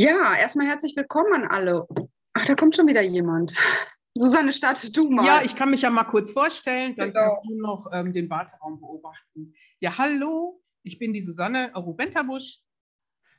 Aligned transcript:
Ja, 0.00 0.34
erstmal 0.34 0.66
herzlich 0.66 0.96
willkommen 0.96 1.34
an 1.34 1.44
alle. 1.44 1.86
Ach, 2.32 2.46
da 2.46 2.54
kommt 2.54 2.74
schon 2.74 2.86
wieder 2.86 3.02
jemand. 3.02 3.54
Susanne, 4.16 4.54
starte 4.54 4.90
du 4.90 5.10
mal. 5.10 5.26
Ja, 5.26 5.42
ich 5.44 5.54
kann 5.54 5.68
mich 5.68 5.82
ja 5.82 5.90
mal 5.90 6.04
kurz 6.04 6.32
vorstellen, 6.32 6.94
dann 6.94 7.12
genau. 7.12 7.20
kannst 7.20 7.50
du 7.50 7.60
noch 7.60 7.86
ähm, 7.92 8.14
den 8.14 8.30
Warteraum 8.30 8.80
beobachten. 8.80 9.52
Ja, 9.78 9.98
hallo, 9.98 10.62
ich 10.84 10.98
bin 10.98 11.12
die 11.12 11.20
Susanne 11.20 11.70
Rubentabusch. 11.74 12.62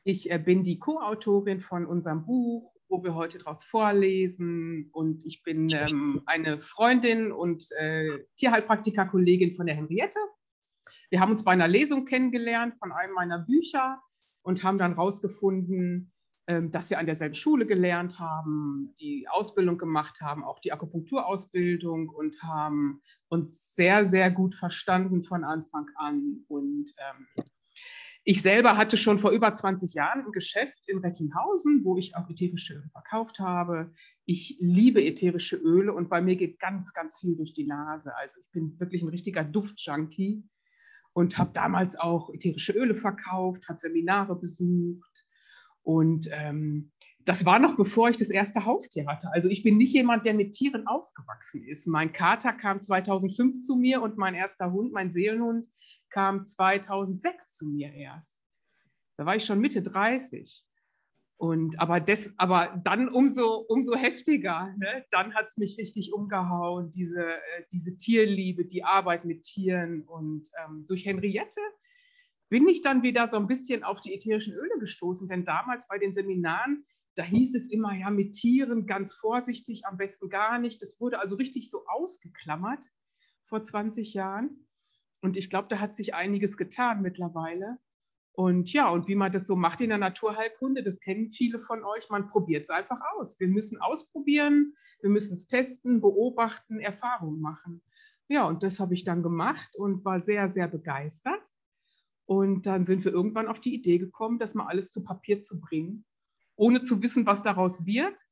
Ich 0.03 0.29
äh, 0.29 0.37
bin 0.37 0.63
die 0.63 0.77
Co-Autorin 0.77 1.61
von 1.61 1.87
unserem 1.87 2.27
Buch, 2.27 2.71
wo 2.89 3.03
wir 3.03 3.15
heute 3.15 3.39
daraus 3.39 3.63
vorlesen. 3.63 4.91
Und 4.91 5.25
ich 5.25 5.41
bin 5.41 5.67
ähm, 5.73 6.21
eine 6.27 6.59
Freundin 6.59 7.31
und 7.31 7.71
äh, 7.79 8.19
Tierheilpraktiker-Kollegin 8.35 9.55
von 9.55 9.65
der 9.65 9.73
Henriette. 9.73 10.19
Wir 11.09 11.21
haben 11.21 11.31
uns 11.31 11.43
bei 11.43 11.53
einer 11.53 11.67
Lesung 11.67 12.05
kennengelernt 12.05 12.77
von 12.77 12.91
einem 12.91 13.15
meiner 13.15 13.39
Bücher 13.39 13.99
und 14.43 14.63
haben 14.63 14.77
dann 14.77 14.93
herausgefunden, 14.93 16.11
ähm, 16.11 16.11
dass 16.69 16.89
wir 16.89 16.99
an 16.99 17.05
derselben 17.05 17.35
Schule 17.35 17.65
gelernt 17.65 18.19
haben, 18.19 18.93
die 18.99 19.27
Ausbildung 19.29 19.77
gemacht 19.77 20.21
haben, 20.21 20.43
auch 20.43 20.59
die 20.59 20.71
Akupunkturausbildung 20.71 22.09
und 22.09 22.41
haben 22.43 23.01
uns 23.29 23.75
sehr, 23.75 24.05
sehr 24.05 24.31
gut 24.31 24.55
verstanden 24.55 25.23
von 25.23 25.43
Anfang 25.43 25.87
an. 25.95 26.43
Und 26.47 26.91
ähm, 26.97 27.45
ich 28.23 28.41
selber 28.43 28.77
hatte 28.77 28.97
schon 28.97 29.17
vor 29.17 29.31
über 29.31 29.53
20 29.53 29.95
Jahren 29.95 30.25
ein 30.25 30.31
Geschäft 30.31 30.87
in 30.87 30.99
Rettinghausen, 30.99 31.83
wo 31.83 31.97
ich 31.97 32.15
auch 32.15 32.29
ätherische 32.29 32.75
Öle 32.75 32.89
verkauft 32.91 33.39
habe. 33.39 33.91
Ich 34.25 34.57
liebe 34.59 35.03
ätherische 35.03 35.55
Öle 35.55 35.91
und 35.91 36.09
bei 36.09 36.21
mir 36.21 36.35
geht 36.35 36.59
ganz, 36.59 36.93
ganz 36.93 37.19
viel 37.19 37.35
durch 37.35 37.53
die 37.53 37.65
Nase. 37.65 38.15
Also 38.15 38.39
ich 38.39 38.51
bin 38.51 38.79
wirklich 38.79 39.01
ein 39.01 39.09
richtiger 39.09 39.43
Duftjunkie 39.43 40.43
und 41.13 41.37
habe 41.39 41.51
damals 41.53 41.97
auch 41.97 42.29
ätherische 42.31 42.73
Öle 42.73 42.93
verkauft, 42.93 43.67
habe 43.67 43.79
Seminare 43.79 44.35
besucht 44.35 45.25
und 45.83 46.29
ähm, 46.31 46.91
das 47.25 47.45
war 47.45 47.59
noch 47.59 47.75
bevor 47.75 48.09
ich 48.09 48.17
das 48.17 48.29
erste 48.29 48.65
Haustier 48.65 49.05
hatte. 49.07 49.31
Also 49.31 49.47
ich 49.47 49.63
bin 49.63 49.77
nicht 49.77 49.93
jemand, 49.93 50.25
der 50.25 50.33
mit 50.33 50.53
Tieren 50.53 50.87
aufgewachsen 50.87 51.63
ist. 51.63 51.87
Mein 51.87 52.11
Kater 52.11 52.53
kam 52.53 52.81
2005 52.81 53.59
zu 53.59 53.75
mir 53.75 54.01
und 54.01 54.17
mein 54.17 54.33
erster 54.33 54.71
Hund, 54.71 54.91
mein 54.91 55.11
Seelenhund, 55.11 55.67
kam 56.09 56.43
2006 56.43 57.55
zu 57.55 57.67
mir 57.67 57.93
erst. 57.93 58.39
Da 59.17 59.25
war 59.25 59.35
ich 59.35 59.45
schon 59.45 59.59
Mitte 59.59 59.81
30. 59.81 60.65
Und 61.37 61.79
aber, 61.79 61.99
des, 61.99 62.33
aber 62.37 62.79
dann 62.83 63.09
umso, 63.09 63.65
umso 63.67 63.95
heftiger. 63.95 64.75
Ne? 64.77 65.05
Dann 65.09 65.33
hat 65.33 65.47
es 65.47 65.57
mich 65.57 65.77
richtig 65.79 66.13
umgehauen, 66.13 66.91
diese, 66.91 67.25
äh, 67.25 67.63
diese 67.71 67.97
Tierliebe, 67.97 68.65
die 68.65 68.83
Arbeit 68.83 69.25
mit 69.25 69.43
Tieren. 69.43 70.03
Und 70.03 70.49
ähm, 70.63 70.85
durch 70.87 71.05
Henriette 71.05 71.61
bin 72.51 72.67
ich 72.67 72.81
dann 72.81 73.01
wieder 73.01 73.29
so 73.29 73.37
ein 73.37 73.47
bisschen 73.47 73.85
auf 73.85 74.01
die 74.01 74.13
ätherischen 74.13 74.53
Öle 74.53 74.77
gestoßen, 74.77 75.29
denn 75.29 75.45
damals 75.45 75.87
bei 75.87 75.97
den 75.97 76.11
Seminaren, 76.11 76.85
da 77.15 77.23
hieß 77.23 77.55
es 77.55 77.71
immer, 77.71 77.95
ja, 77.95 78.09
mit 78.09 78.33
Tieren 78.33 78.85
ganz 78.85 79.13
vorsichtig, 79.13 79.85
am 79.85 79.95
besten 79.95 80.29
gar 80.29 80.59
nicht. 80.59 80.81
Das 80.81 80.99
wurde 80.99 81.19
also 81.19 81.35
richtig 81.35 81.69
so 81.69 81.85
ausgeklammert 81.87 82.87
vor 83.45 83.63
20 83.63 84.13
Jahren. 84.13 84.67
Und 85.21 85.37
ich 85.37 85.49
glaube, 85.49 85.69
da 85.69 85.79
hat 85.79 85.95
sich 85.95 86.13
einiges 86.13 86.57
getan 86.57 87.01
mittlerweile. 87.01 87.77
Und 88.33 88.73
ja, 88.73 88.89
und 88.89 89.07
wie 89.07 89.15
man 89.15 89.31
das 89.31 89.47
so 89.47 89.55
macht 89.55 89.79
in 89.79 89.89
der 89.89 89.97
Naturheilkunde, 89.97 90.83
das 90.83 90.99
kennen 90.99 91.29
viele 91.29 91.57
von 91.57 91.85
euch, 91.85 92.09
man 92.09 92.27
probiert 92.27 92.63
es 92.63 92.69
einfach 92.69 92.99
aus. 93.15 93.39
Wir 93.39 93.47
müssen 93.47 93.79
ausprobieren, 93.79 94.73
wir 94.99 95.09
müssen 95.09 95.35
es 95.35 95.47
testen, 95.47 96.01
beobachten, 96.01 96.79
Erfahrungen 96.79 97.39
machen. 97.39 97.81
Ja, 98.27 98.45
und 98.45 98.63
das 98.63 98.81
habe 98.81 98.93
ich 98.93 99.05
dann 99.05 99.23
gemacht 99.23 99.77
und 99.77 100.03
war 100.03 100.19
sehr, 100.19 100.49
sehr 100.49 100.67
begeistert. 100.67 101.50
Und 102.31 102.65
dann 102.65 102.85
sind 102.85 103.03
wir 103.03 103.11
irgendwann 103.11 103.49
auf 103.49 103.59
die 103.59 103.75
Idee 103.75 103.97
gekommen, 103.97 104.39
das 104.39 104.55
mal 104.55 104.67
alles 104.67 104.89
zu 104.89 105.03
Papier 105.03 105.41
zu 105.41 105.59
bringen, 105.59 106.05
ohne 106.55 106.79
zu 106.79 107.03
wissen, 107.03 107.25
was 107.25 107.43
daraus 107.43 107.85
wird. 107.85 108.25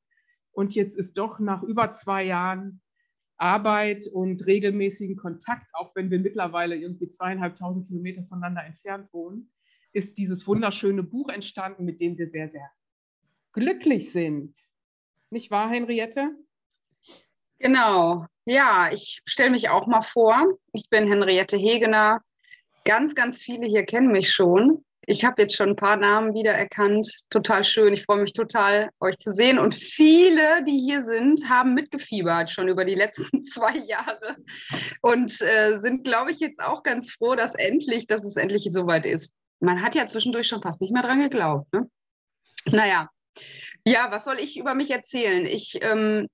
Und 0.51 0.73
jetzt 0.73 0.95
ist 0.95 1.17
doch 1.17 1.39
nach 1.39 1.63
über 1.63 1.91
zwei 1.91 2.23
Jahren 2.23 2.79
Arbeit 3.35 4.07
und 4.07 4.45
regelmäßigen 4.45 5.17
Kontakt, 5.17 5.67
auch 5.73 5.93
wenn 5.95 6.09
wir 6.11 6.19
mittlerweile 6.21 6.77
irgendwie 6.77 7.09
zweieinhalbtausend 7.09 7.87
Kilometer 7.87 8.23
voneinander 8.23 8.63
entfernt 8.63 9.11
wohnen, 9.11 9.51
ist 9.91 10.17
dieses 10.17 10.47
wunderschöne 10.47 11.03
Buch 11.03 11.27
entstanden, 11.27 11.83
mit 11.83 11.99
dem 11.99 12.17
wir 12.17 12.29
sehr, 12.29 12.47
sehr 12.47 12.71
glücklich 13.51 14.13
sind. 14.13 14.57
Nicht 15.29 15.51
wahr, 15.51 15.69
Henriette? 15.69 16.37
Genau. 17.57 18.25
Ja, 18.45 18.93
ich 18.93 19.21
stelle 19.25 19.51
mich 19.51 19.67
auch 19.67 19.87
mal 19.87 20.03
vor. 20.03 20.57
Ich 20.71 20.89
bin 20.89 21.05
Henriette 21.05 21.57
Hegener, 21.57 22.21
Ganz, 22.85 23.15
ganz 23.15 23.39
viele 23.41 23.65
hier 23.67 23.85
kennen 23.85 24.11
mich 24.11 24.31
schon. 24.31 24.83
Ich 25.05 25.25
habe 25.25 25.41
jetzt 25.41 25.55
schon 25.55 25.69
ein 25.69 25.75
paar 25.75 25.97
Namen 25.97 26.35
wiedererkannt. 26.35 27.11
Total 27.31 27.63
schön. 27.63 27.93
Ich 27.93 28.03
freue 28.03 28.21
mich 28.21 28.33
total, 28.33 28.89
euch 28.99 29.17
zu 29.17 29.31
sehen. 29.31 29.57
Und 29.57 29.73
viele, 29.73 30.63
die 30.65 30.77
hier 30.77 31.01
sind, 31.01 31.49
haben 31.49 31.73
mitgefiebert 31.73 32.51
schon 32.51 32.67
über 32.67 32.85
die 32.85 32.95
letzten 32.95 33.43
zwei 33.53 33.77
Jahre 33.77 34.37
und 35.01 35.41
äh, 35.41 35.79
sind, 35.79 36.03
glaube 36.03 36.31
ich, 36.31 36.39
jetzt 36.39 36.59
auch 36.59 36.83
ganz 36.83 37.11
froh, 37.11 37.35
dass 37.35 37.55
endlich, 37.55 38.05
dass 38.05 38.23
es 38.23 38.35
endlich 38.35 38.67
soweit 38.71 39.05
ist. 39.05 39.31
Man 39.59 39.81
hat 39.81 39.95
ja 39.95 40.05
zwischendurch 40.05 40.47
schon 40.47 40.61
fast 40.61 40.79
nicht 40.79 40.93
mehr 40.93 41.03
dran 41.03 41.21
geglaubt. 41.21 41.73
Ne? 41.73 41.89
Naja, 42.65 43.09
ja, 43.85 44.11
was 44.11 44.25
soll 44.25 44.37
ich 44.39 44.57
über 44.57 44.75
mich 44.75 44.91
erzählen? 44.91 45.45
Ich 45.45 45.79
ähm, 45.81 46.27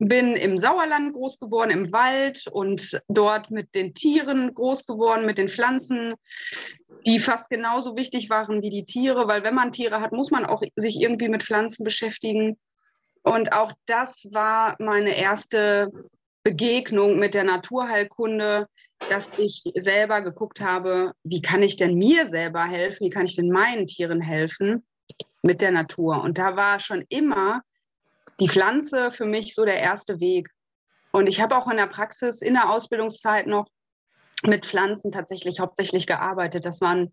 bin 0.00 0.34
im 0.34 0.56
Sauerland 0.56 1.12
groß 1.12 1.38
geworden, 1.38 1.70
im 1.70 1.92
Wald 1.92 2.46
und 2.50 3.00
dort 3.08 3.50
mit 3.50 3.74
den 3.74 3.92
Tieren 3.92 4.54
groß 4.54 4.86
geworden, 4.86 5.26
mit 5.26 5.36
den 5.36 5.48
Pflanzen, 5.48 6.14
die 7.06 7.18
fast 7.18 7.50
genauso 7.50 7.96
wichtig 7.96 8.30
waren 8.30 8.62
wie 8.62 8.70
die 8.70 8.86
Tiere, 8.86 9.28
weil 9.28 9.44
wenn 9.44 9.54
man 9.54 9.72
Tiere 9.72 10.00
hat, 10.00 10.12
muss 10.12 10.30
man 10.30 10.46
auch 10.46 10.62
sich 10.74 11.00
irgendwie 11.00 11.28
mit 11.28 11.44
Pflanzen 11.44 11.84
beschäftigen. 11.84 12.58
Und 13.22 13.52
auch 13.52 13.72
das 13.84 14.26
war 14.32 14.76
meine 14.78 15.14
erste 15.16 15.90
Begegnung 16.44 17.18
mit 17.18 17.34
der 17.34 17.44
Naturheilkunde, 17.44 18.68
dass 19.10 19.28
ich 19.38 19.62
selber 19.74 20.22
geguckt 20.22 20.62
habe, 20.62 21.12
wie 21.24 21.42
kann 21.42 21.62
ich 21.62 21.76
denn 21.76 21.96
mir 21.96 22.26
selber 22.28 22.64
helfen, 22.64 23.04
wie 23.04 23.10
kann 23.10 23.26
ich 23.26 23.36
denn 23.36 23.50
meinen 23.50 23.86
Tieren 23.86 24.22
helfen 24.22 24.86
mit 25.42 25.60
der 25.60 25.72
Natur. 25.72 26.22
Und 26.22 26.38
da 26.38 26.56
war 26.56 26.80
schon 26.80 27.04
immer 27.10 27.62
die 28.40 28.48
Pflanze 28.48 29.10
für 29.10 29.26
mich 29.26 29.54
so 29.54 29.64
der 29.64 29.78
erste 29.78 30.18
Weg. 30.20 30.48
Und 31.12 31.28
ich 31.28 31.40
habe 31.40 31.56
auch 31.56 31.68
in 31.68 31.76
der 31.76 31.86
Praxis, 31.86 32.40
in 32.40 32.54
der 32.54 32.70
Ausbildungszeit 32.70 33.46
noch 33.46 33.66
mit 34.42 34.64
Pflanzen 34.64 35.12
tatsächlich 35.12 35.60
hauptsächlich 35.60 36.06
gearbeitet. 36.06 36.64
Das 36.64 36.80
waren 36.80 37.12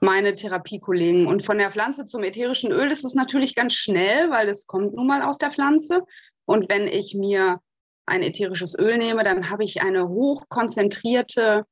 meine 0.00 0.34
Therapiekollegen. 0.34 1.26
Und 1.26 1.44
von 1.44 1.58
der 1.58 1.70
Pflanze 1.70 2.06
zum 2.06 2.22
ätherischen 2.22 2.70
Öl 2.70 2.90
ist 2.90 3.04
es 3.04 3.14
natürlich 3.14 3.54
ganz 3.54 3.74
schnell, 3.74 4.30
weil 4.30 4.48
es 4.48 4.66
kommt 4.66 4.94
nun 4.94 5.06
mal 5.06 5.22
aus 5.22 5.38
der 5.38 5.50
Pflanze. 5.50 6.02
Und 6.46 6.68
wenn 6.68 6.86
ich 6.86 7.14
mir 7.14 7.60
ein 8.06 8.22
ätherisches 8.22 8.78
Öl 8.78 8.98
nehme, 8.98 9.24
dann 9.24 9.50
habe 9.50 9.64
ich 9.64 9.82
eine 9.82 10.08
hochkonzentrierte 10.08 11.64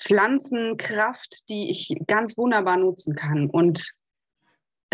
Pflanzenkraft, 0.00 1.48
die 1.48 1.70
ich 1.70 1.96
ganz 2.06 2.36
wunderbar 2.36 2.76
nutzen 2.76 3.14
kann. 3.14 3.48
Und 3.48 3.92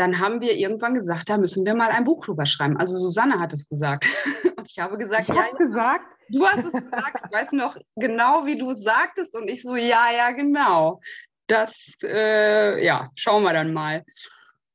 dann 0.00 0.18
haben 0.18 0.40
wir 0.40 0.56
irgendwann 0.56 0.94
gesagt, 0.94 1.28
da 1.28 1.36
müssen 1.36 1.66
wir 1.66 1.74
mal 1.74 1.90
ein 1.90 2.04
Buch 2.04 2.24
drüber 2.24 2.46
schreiben. 2.46 2.78
Also 2.78 2.96
Susanne 2.96 3.38
hat 3.38 3.52
es 3.52 3.68
gesagt. 3.68 4.08
Und 4.56 4.66
ich 4.66 4.78
habe 4.78 4.96
gesagt, 4.96 5.28
ich 5.28 5.34
ja, 5.34 5.44
es 5.46 5.58
gesagt. 5.58 6.06
Du 6.30 6.46
hast 6.46 6.64
es 6.64 6.72
gesagt. 6.72 7.20
Ich 7.26 7.30
weiß 7.30 7.52
noch 7.52 7.76
genau, 7.96 8.46
wie 8.46 8.56
du 8.56 8.70
es 8.70 8.82
sagtest. 8.82 9.36
Und 9.36 9.48
ich 9.48 9.60
so, 9.60 9.76
ja, 9.76 10.10
ja, 10.10 10.30
genau. 10.30 11.00
Das, 11.46 11.74
äh, 12.02 12.82
ja, 12.82 13.10
schauen 13.14 13.42
wir 13.42 13.52
dann 13.52 13.74
mal. 13.74 14.04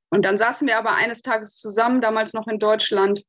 Und 0.10 0.26
dann 0.26 0.38
saßen 0.38 0.68
wir 0.68 0.78
aber 0.78 0.94
eines 0.94 1.24
Tages 1.24 1.58
zusammen, 1.58 2.02
damals 2.02 2.34
noch 2.34 2.48
in 2.48 2.60
Deutschland. 2.60 3.24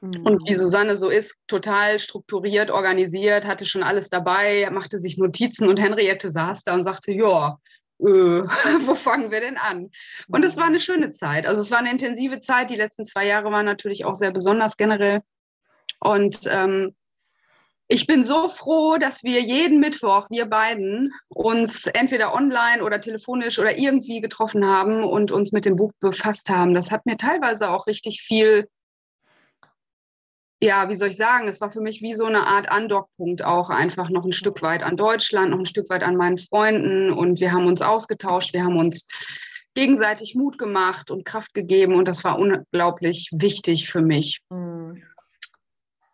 Mhm. 0.00 0.24
Und 0.24 0.48
wie 0.48 0.54
Susanne 0.54 0.96
so 0.96 1.08
ist, 1.08 1.34
total 1.48 1.98
strukturiert, 1.98 2.70
organisiert, 2.70 3.46
hatte 3.46 3.66
schon 3.66 3.82
alles 3.82 4.10
dabei, 4.10 4.68
machte 4.70 5.00
sich 5.00 5.18
Notizen 5.18 5.66
und 5.66 5.80
Henriette 5.80 6.30
saß 6.30 6.62
da 6.62 6.74
und 6.74 6.84
sagte, 6.84 7.10
ja, 7.10 7.58
äh, 8.02 8.44
wo 8.86 8.94
fangen 8.94 9.30
wir 9.30 9.40
denn 9.40 9.56
an? 9.56 9.90
Und 10.28 10.44
es 10.44 10.56
war 10.56 10.64
eine 10.64 10.80
schöne 10.80 11.12
Zeit. 11.12 11.46
Also 11.46 11.62
es 11.62 11.70
war 11.70 11.78
eine 11.78 11.90
intensive 11.90 12.40
Zeit. 12.40 12.70
Die 12.70 12.76
letzten 12.76 13.04
zwei 13.04 13.26
Jahre 13.26 13.50
waren 13.50 13.66
natürlich 13.66 14.04
auch 14.04 14.14
sehr 14.14 14.32
besonders 14.32 14.76
generell. 14.76 15.22
Und 16.00 16.40
ähm, 16.46 16.94
ich 17.88 18.06
bin 18.06 18.22
so 18.22 18.48
froh, 18.48 18.96
dass 18.96 19.22
wir 19.22 19.40
jeden 19.42 19.78
Mittwoch, 19.78 20.28
wir 20.30 20.46
beiden, 20.46 21.12
uns 21.28 21.86
entweder 21.86 22.34
online 22.34 22.82
oder 22.82 23.00
telefonisch 23.00 23.58
oder 23.58 23.76
irgendwie 23.76 24.20
getroffen 24.20 24.66
haben 24.66 25.04
und 25.04 25.30
uns 25.30 25.52
mit 25.52 25.66
dem 25.66 25.76
Buch 25.76 25.92
befasst 26.00 26.48
haben. 26.48 26.74
Das 26.74 26.90
hat 26.90 27.04
mir 27.04 27.16
teilweise 27.16 27.68
auch 27.68 27.86
richtig 27.86 28.22
viel 28.22 28.68
ja, 30.62 30.88
wie 30.88 30.94
soll 30.94 31.08
ich 31.08 31.16
sagen, 31.16 31.48
es 31.48 31.60
war 31.60 31.70
für 31.70 31.80
mich 31.80 32.02
wie 32.02 32.14
so 32.14 32.24
eine 32.24 32.46
Art 32.46 32.70
Andockpunkt 32.70 33.44
auch 33.44 33.68
einfach 33.68 34.10
noch 34.10 34.24
ein 34.24 34.32
Stück 34.32 34.62
weit 34.62 34.84
an 34.84 34.96
Deutschland, 34.96 35.50
noch 35.50 35.58
ein 35.58 35.66
Stück 35.66 35.90
weit 35.90 36.04
an 36.04 36.14
meinen 36.14 36.38
Freunden 36.38 37.10
und 37.10 37.40
wir 37.40 37.50
haben 37.50 37.66
uns 37.66 37.82
ausgetauscht, 37.82 38.52
wir 38.52 38.62
haben 38.62 38.76
uns 38.76 39.08
gegenseitig 39.74 40.36
Mut 40.36 40.58
gemacht 40.58 41.10
und 41.10 41.24
Kraft 41.24 41.52
gegeben 41.52 41.96
und 41.96 42.06
das 42.06 42.22
war 42.22 42.38
unglaublich 42.38 43.28
wichtig 43.32 43.90
für 43.90 44.02
mich. 44.02 44.40
Mhm. 44.50 45.02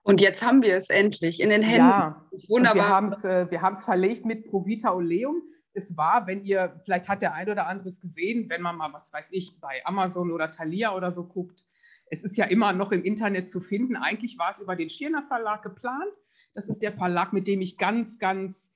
Und 0.03 0.23
jetzt 0.23 0.43
haben 0.43 0.63
wir 0.63 0.77
es 0.77 0.89
endlich 0.89 1.41
in 1.41 1.51
den 1.51 1.61
Händen. 1.61 1.87
Ja, 1.87 2.27
wunderbar. 2.49 2.73
Und 2.73 2.79
wir 2.79 3.61
haben 3.61 3.73
es 3.73 3.83
äh, 3.83 3.85
verlegt 3.85 4.25
mit 4.25 4.49
Provita 4.49 4.95
Oleum. 4.95 5.43
Es 5.75 5.95
war, 5.99 6.27
wenn 6.27 6.43
ihr, 6.45 6.81
vielleicht 6.85 7.11
hat 7.11 7.21
der 7.21 7.35
ein 7.35 7.51
oder 7.51 7.67
andere 7.67 7.89
es 7.89 8.01
gesehen, 8.01 8.49
wenn 8.49 8.63
man 8.63 8.77
mal, 8.77 8.91
was 8.95 9.13
weiß 9.13 9.29
ich, 9.33 9.61
bei 9.61 9.83
Amazon 9.85 10.31
oder 10.31 10.51
Thalia 10.51 10.97
oder 10.97 11.13
so 11.13 11.25
guckt. 11.25 11.68
Es 12.11 12.25
ist 12.25 12.37
ja 12.37 12.47
immer 12.47 12.73
noch 12.73 12.93
im 12.93 13.03
Internet 13.05 13.49
zu 13.49 13.61
finden. 13.61 13.97
Eigentlich 13.97 14.39
war 14.39 14.51
es 14.51 14.61
über 14.61 14.77
den 14.77 14.91
Schirner 14.91 15.23
Verlag 15.27 15.63
geplant. 15.63 16.15
Das 16.55 16.69
ist 16.69 16.83
der 16.83 16.93
Verlag, 16.93 17.33
mit 17.33 17.47
dem 17.47 17.61
ich 17.61 17.77
ganz, 17.77 18.19
ganz 18.19 18.75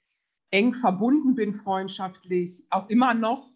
eng 0.51 0.75
verbunden 0.75 1.35
bin, 1.35 1.55
freundschaftlich, 1.55 2.67
auch 2.71 2.89
immer 2.89 3.15
noch. 3.15 3.51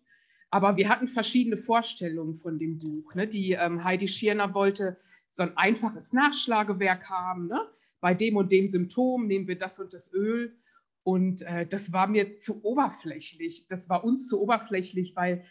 Aber 0.51 0.77
wir 0.77 0.89
hatten 0.89 1.09
verschiedene 1.09 1.57
Vorstellungen 1.57 2.37
von 2.37 2.59
dem 2.59 2.79
Buch. 2.79 3.15
Ne? 3.15 3.27
Die 3.27 3.53
ähm, 3.53 3.85
Heidi 3.85 4.09
Schirner 4.09 4.55
wollte 4.55 4.97
so 5.29 5.43
ein 5.43 5.57
einfaches 5.57 6.13
Nachschlagewerk 6.13 7.11
haben. 7.11 7.49
Ne? 7.49 7.61
Bei 8.01 8.15
dem 8.15 8.37
und 8.37 8.53
dem 8.53 8.69
Symptom 8.69 9.27
nehmen 9.27 9.49
wir 9.49 9.59
das 9.59 9.79
und 9.79 9.93
das 9.93 10.13
Öl. 10.13 10.57
Und 11.03 11.43
äh, 11.43 11.67
das 11.67 11.93
war 11.93 12.07
mir 12.07 12.37
zu 12.37 12.65
oberflächlich. 12.65 13.69
Das 13.69 13.89
war 13.89 14.05
uns 14.05 14.29
zu 14.29 14.41
oberflächlich, 14.41 15.15
weil 15.15 15.45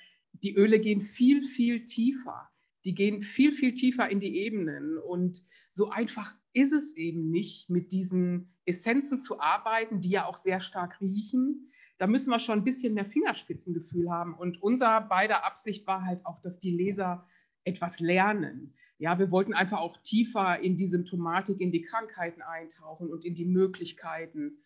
die 0.43 0.55
Öle 0.55 0.79
gehen 0.79 1.01
viel, 1.01 1.43
viel 1.43 1.85
tiefer. 1.85 2.49
Die 2.85 2.95
gehen 2.95 3.23
viel, 3.23 3.51
viel 3.51 3.73
tiefer 3.73 4.09
in 4.09 4.19
die 4.19 4.37
Ebenen. 4.37 4.97
Und 4.97 5.43
so 5.71 5.89
einfach 5.89 6.35
ist 6.53 6.71
es 6.71 6.95
eben 6.95 7.31
nicht, 7.31 7.69
mit 7.69 7.91
diesen 7.91 8.53
Essenzen 8.65 9.19
zu 9.19 9.39
arbeiten, 9.39 10.01
die 10.01 10.11
ja 10.11 10.25
auch 10.25 10.37
sehr 10.37 10.61
stark 10.61 11.01
riechen. 11.01 11.71
Da 11.97 12.07
müssen 12.07 12.29
wir 12.29 12.39
schon 12.39 12.59
ein 12.59 12.63
bisschen 12.63 12.93
mehr 12.93 13.05
Fingerspitzengefühl 13.05 14.11
haben. 14.11 14.35
Und 14.35 14.61
unser 14.61 15.01
beider 15.01 15.45
Absicht 15.45 15.87
war 15.87 16.05
halt 16.05 16.25
auch, 16.25 16.41
dass 16.41 16.59
die 16.59 16.71
Leser 16.71 17.25
etwas 17.63 17.99
lernen. 17.99 18.75
Ja, 18.99 19.17
wir 19.17 19.31
wollten 19.31 19.53
einfach 19.53 19.79
auch 19.79 19.97
tiefer 20.03 20.59
in 20.59 20.77
die 20.77 20.87
Symptomatik, 20.87 21.59
in 21.59 21.71
die 21.71 21.81
Krankheiten 21.81 22.41
eintauchen 22.41 23.09
und 23.09 23.25
in 23.25 23.33
die 23.33 23.45
Möglichkeiten. 23.45 24.59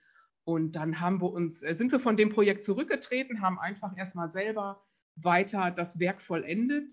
Und 0.44 0.76
dann 0.76 1.00
haben 1.00 1.22
wir 1.22 1.32
uns, 1.32 1.64
äh, 1.64 1.76
sind 1.76 1.92
wir 1.92 2.00
von 2.00 2.18
dem 2.18 2.30
Projekt 2.30 2.64
zurückgetreten, 2.64 3.42
haben 3.42 3.60
einfach 3.60 3.96
erstmal 3.98 4.30
selber 4.30 4.84
weiter 5.16 5.72
das 5.72 6.00
Werk 6.00 6.22
vollendet 6.22 6.92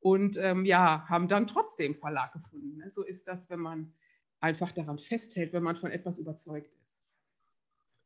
und 0.00 0.38
ähm, 0.38 0.64
ja, 0.64 1.06
haben 1.08 1.28
dann 1.28 1.46
trotzdem 1.46 1.94
Verlag 1.94 2.32
gefunden. 2.32 2.78
Ne? 2.78 2.90
So 2.90 3.04
ist 3.04 3.28
das, 3.28 3.50
wenn 3.50 3.60
man 3.60 3.92
einfach 4.40 4.72
daran 4.72 4.98
festhält, 4.98 5.52
wenn 5.52 5.62
man 5.62 5.76
von 5.76 5.90
etwas 5.90 6.18
überzeugt 6.18 6.72
ist. 6.82 7.02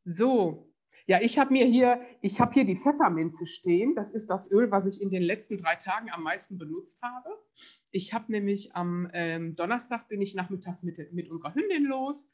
So, 0.03 0.71
ja, 1.07 1.19
ich 1.21 1.39
habe 1.39 1.53
mir 1.53 1.65
hier, 1.65 2.01
ich 2.21 2.39
habe 2.39 2.53
hier 2.53 2.65
die 2.65 2.77
Pfefferminze 2.77 3.45
stehen. 3.45 3.95
Das 3.95 4.11
ist 4.11 4.29
das 4.29 4.51
Öl, 4.51 4.71
was 4.71 4.85
ich 4.85 5.01
in 5.01 5.09
den 5.09 5.23
letzten 5.23 5.57
drei 5.57 5.75
Tagen 5.75 6.09
am 6.11 6.23
meisten 6.23 6.57
benutzt 6.57 7.01
habe. 7.01 7.29
Ich 7.91 8.13
habe 8.13 8.31
nämlich 8.31 8.75
am 8.75 9.09
ähm, 9.13 9.55
Donnerstag 9.55 10.07
bin 10.07 10.21
ich 10.21 10.35
nachmittags 10.35 10.83
mit, 10.83 11.13
mit 11.13 11.29
unserer 11.29 11.53
Hündin 11.53 11.85
los 11.85 12.29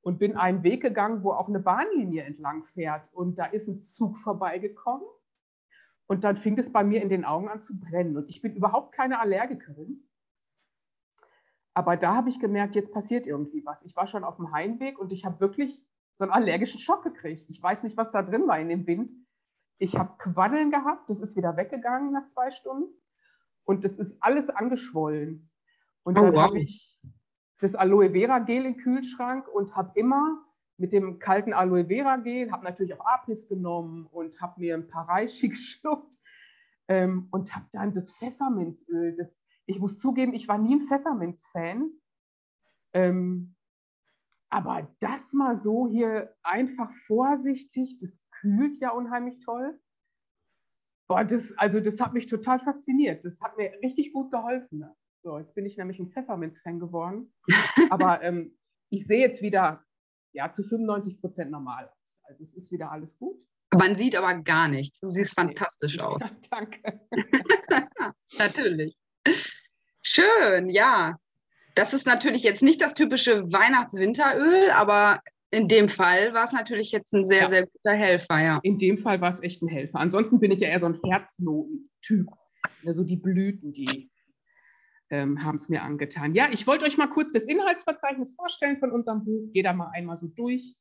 und 0.00 0.18
bin 0.18 0.36
einen 0.36 0.62
Weg 0.62 0.82
gegangen, 0.82 1.22
wo 1.22 1.32
auch 1.32 1.48
eine 1.48 1.60
Bahnlinie 1.60 2.22
entlang 2.22 2.64
fährt. 2.64 3.12
Und 3.12 3.38
da 3.38 3.46
ist 3.46 3.68
ein 3.68 3.80
Zug 3.80 4.18
vorbeigekommen. 4.18 5.06
Und 6.06 6.24
dann 6.24 6.36
fing 6.36 6.56
es 6.58 6.72
bei 6.72 6.84
mir 6.84 7.02
in 7.02 7.08
den 7.08 7.24
Augen 7.24 7.48
an 7.48 7.60
zu 7.60 7.78
brennen. 7.78 8.16
Und 8.16 8.30
ich 8.30 8.40
bin 8.40 8.54
überhaupt 8.54 8.92
keine 8.92 9.20
Allergikerin. 9.20 10.08
Aber 11.74 11.96
da 11.96 12.14
habe 12.14 12.28
ich 12.28 12.40
gemerkt, 12.40 12.74
jetzt 12.74 12.92
passiert 12.92 13.26
irgendwie 13.26 13.64
was. 13.64 13.82
Ich 13.82 13.96
war 13.96 14.06
schon 14.06 14.24
auf 14.24 14.36
dem 14.36 14.52
Heimweg 14.52 14.98
und 14.98 15.12
ich 15.12 15.24
habe 15.24 15.40
wirklich 15.40 15.84
so 16.14 16.24
einen 16.24 16.32
allergischen 16.32 16.80
Schock 16.80 17.02
gekriegt. 17.02 17.46
Ich 17.48 17.62
weiß 17.62 17.82
nicht, 17.82 17.96
was 17.96 18.12
da 18.12 18.22
drin 18.22 18.46
war 18.46 18.58
in 18.58 18.68
dem 18.68 18.86
Wind. 18.86 19.12
Ich 19.78 19.96
habe 19.96 20.16
Quaddeln 20.16 20.70
gehabt, 20.70 21.10
das 21.10 21.20
ist 21.20 21.36
wieder 21.36 21.56
weggegangen 21.56 22.12
nach 22.12 22.28
zwei 22.28 22.50
Stunden. 22.50 22.88
Und 23.64 23.84
das 23.84 23.98
ist 23.98 24.16
alles 24.20 24.48
angeschwollen. 24.48 25.50
Und 26.02 26.18
oh, 26.18 26.22
dann 26.22 26.34
wow. 26.34 26.42
habe 26.44 26.60
ich 26.60 26.98
das 27.60 27.74
Aloe 27.74 28.12
Vera 28.12 28.38
Gel 28.38 28.64
im 28.64 28.76
Kühlschrank 28.78 29.48
und 29.48 29.76
habe 29.76 29.92
immer 29.96 30.45
mit 30.78 30.92
dem 30.92 31.18
kalten 31.18 31.52
Aloe 31.52 31.86
Vera 31.86 32.16
Gel, 32.16 32.50
habe 32.50 32.64
natürlich 32.64 32.94
auch 32.94 33.06
Apis 33.06 33.48
genommen 33.48 34.06
und 34.06 34.40
habe 34.40 34.60
mir 34.60 34.74
ein 34.74 34.88
paar 34.88 35.08
Reishi 35.08 35.48
geschluckt 35.50 36.18
ähm, 36.88 37.28
und 37.30 37.54
habe 37.54 37.66
dann 37.72 37.94
das 37.94 38.12
Pfefferminzöl, 38.12 39.14
das, 39.14 39.40
ich 39.66 39.78
muss 39.78 39.98
zugeben, 39.98 40.34
ich 40.34 40.48
war 40.48 40.58
nie 40.58 40.76
ein 40.76 40.82
Pfefferminz-Fan, 40.82 41.90
ähm, 42.94 43.56
aber 44.48 44.94
das 45.00 45.32
mal 45.32 45.56
so 45.56 45.88
hier 45.88 46.34
einfach 46.42 46.92
vorsichtig, 47.06 47.98
das 47.98 48.20
kühlt 48.30 48.78
ja 48.78 48.90
unheimlich 48.90 49.38
toll. 49.44 49.78
Boah, 51.08 51.24
das, 51.24 51.56
also 51.58 51.80
das 51.80 52.00
hat 52.00 52.14
mich 52.14 52.26
total 52.26 52.58
fasziniert. 52.58 53.24
Das 53.24 53.40
hat 53.40 53.56
mir 53.56 53.72
richtig 53.82 54.12
gut 54.12 54.30
geholfen. 54.30 54.78
Ne? 54.78 54.94
So, 55.22 55.38
jetzt 55.38 55.54
bin 55.54 55.66
ich 55.66 55.76
nämlich 55.76 55.98
ein 55.98 56.10
Pfefferminz-Fan 56.10 56.80
geworden. 56.80 57.32
Aber 57.90 58.22
ähm, 58.22 58.56
ich 58.90 59.06
sehe 59.06 59.20
jetzt 59.20 59.42
wieder 59.42 59.84
ja, 60.36 60.52
zu 60.52 60.62
95 60.62 61.18
Prozent 61.18 61.50
normal 61.50 61.88
aus. 61.88 62.20
Also 62.24 62.42
es 62.42 62.54
ist 62.54 62.70
wieder 62.70 62.92
alles 62.92 63.18
gut. 63.18 63.36
Man 63.74 63.96
sieht 63.96 64.16
aber 64.16 64.34
gar 64.34 64.68
nichts. 64.68 65.00
Du 65.00 65.10
siehst 65.10 65.34
fantastisch 65.34 65.98
aus. 66.00 66.20
Ja, 66.20 66.30
danke. 66.50 67.00
Natürlich. 68.38 68.96
Schön, 70.02 70.70
ja. 70.70 71.16
Das 71.74 71.92
ist 71.92 72.06
natürlich 72.06 72.42
jetzt 72.42 72.62
nicht 72.62 72.80
das 72.80 72.94
typische 72.94 73.52
Weihnachts-Winteröl, 73.52 74.70
aber 74.70 75.20
in 75.50 75.68
dem 75.68 75.90
Fall 75.90 76.32
war 76.32 76.44
es 76.44 76.52
natürlich 76.52 76.90
jetzt 76.90 77.12
ein 77.12 77.26
sehr, 77.26 77.42
ja. 77.42 77.48
sehr 77.50 77.66
guter 77.66 77.92
Helfer, 77.92 78.40
ja. 78.40 78.60
In 78.62 78.78
dem 78.78 78.96
Fall 78.96 79.20
war 79.20 79.28
es 79.28 79.42
echt 79.42 79.62
ein 79.62 79.68
Helfer. 79.68 79.98
Ansonsten 79.98 80.40
bin 80.40 80.52
ich 80.52 80.60
ja 80.60 80.68
eher 80.68 80.80
so 80.80 80.86
ein 80.86 80.98
Herznoten-Typ. 81.04 82.28
Also 82.86 83.04
die 83.04 83.16
Blüten, 83.16 83.72
die 83.72 84.10
ähm, 85.10 85.42
haben 85.42 85.56
es 85.56 85.68
mir 85.68 85.82
angetan. 85.82 86.34
Ja, 86.34 86.48
ich 86.50 86.66
wollte 86.66 86.84
euch 86.84 86.96
mal 86.96 87.08
kurz 87.08 87.32
das 87.32 87.44
Inhaltsverzeichnis 87.44 88.34
vorstellen 88.34 88.78
von 88.78 88.90
unserem 88.90 89.24
Buch. 89.24 89.50
Geh 89.52 89.62
da 89.62 89.72
mal 89.72 89.90
einmal 89.92 90.16
so 90.16 90.28
durch. 90.28 90.74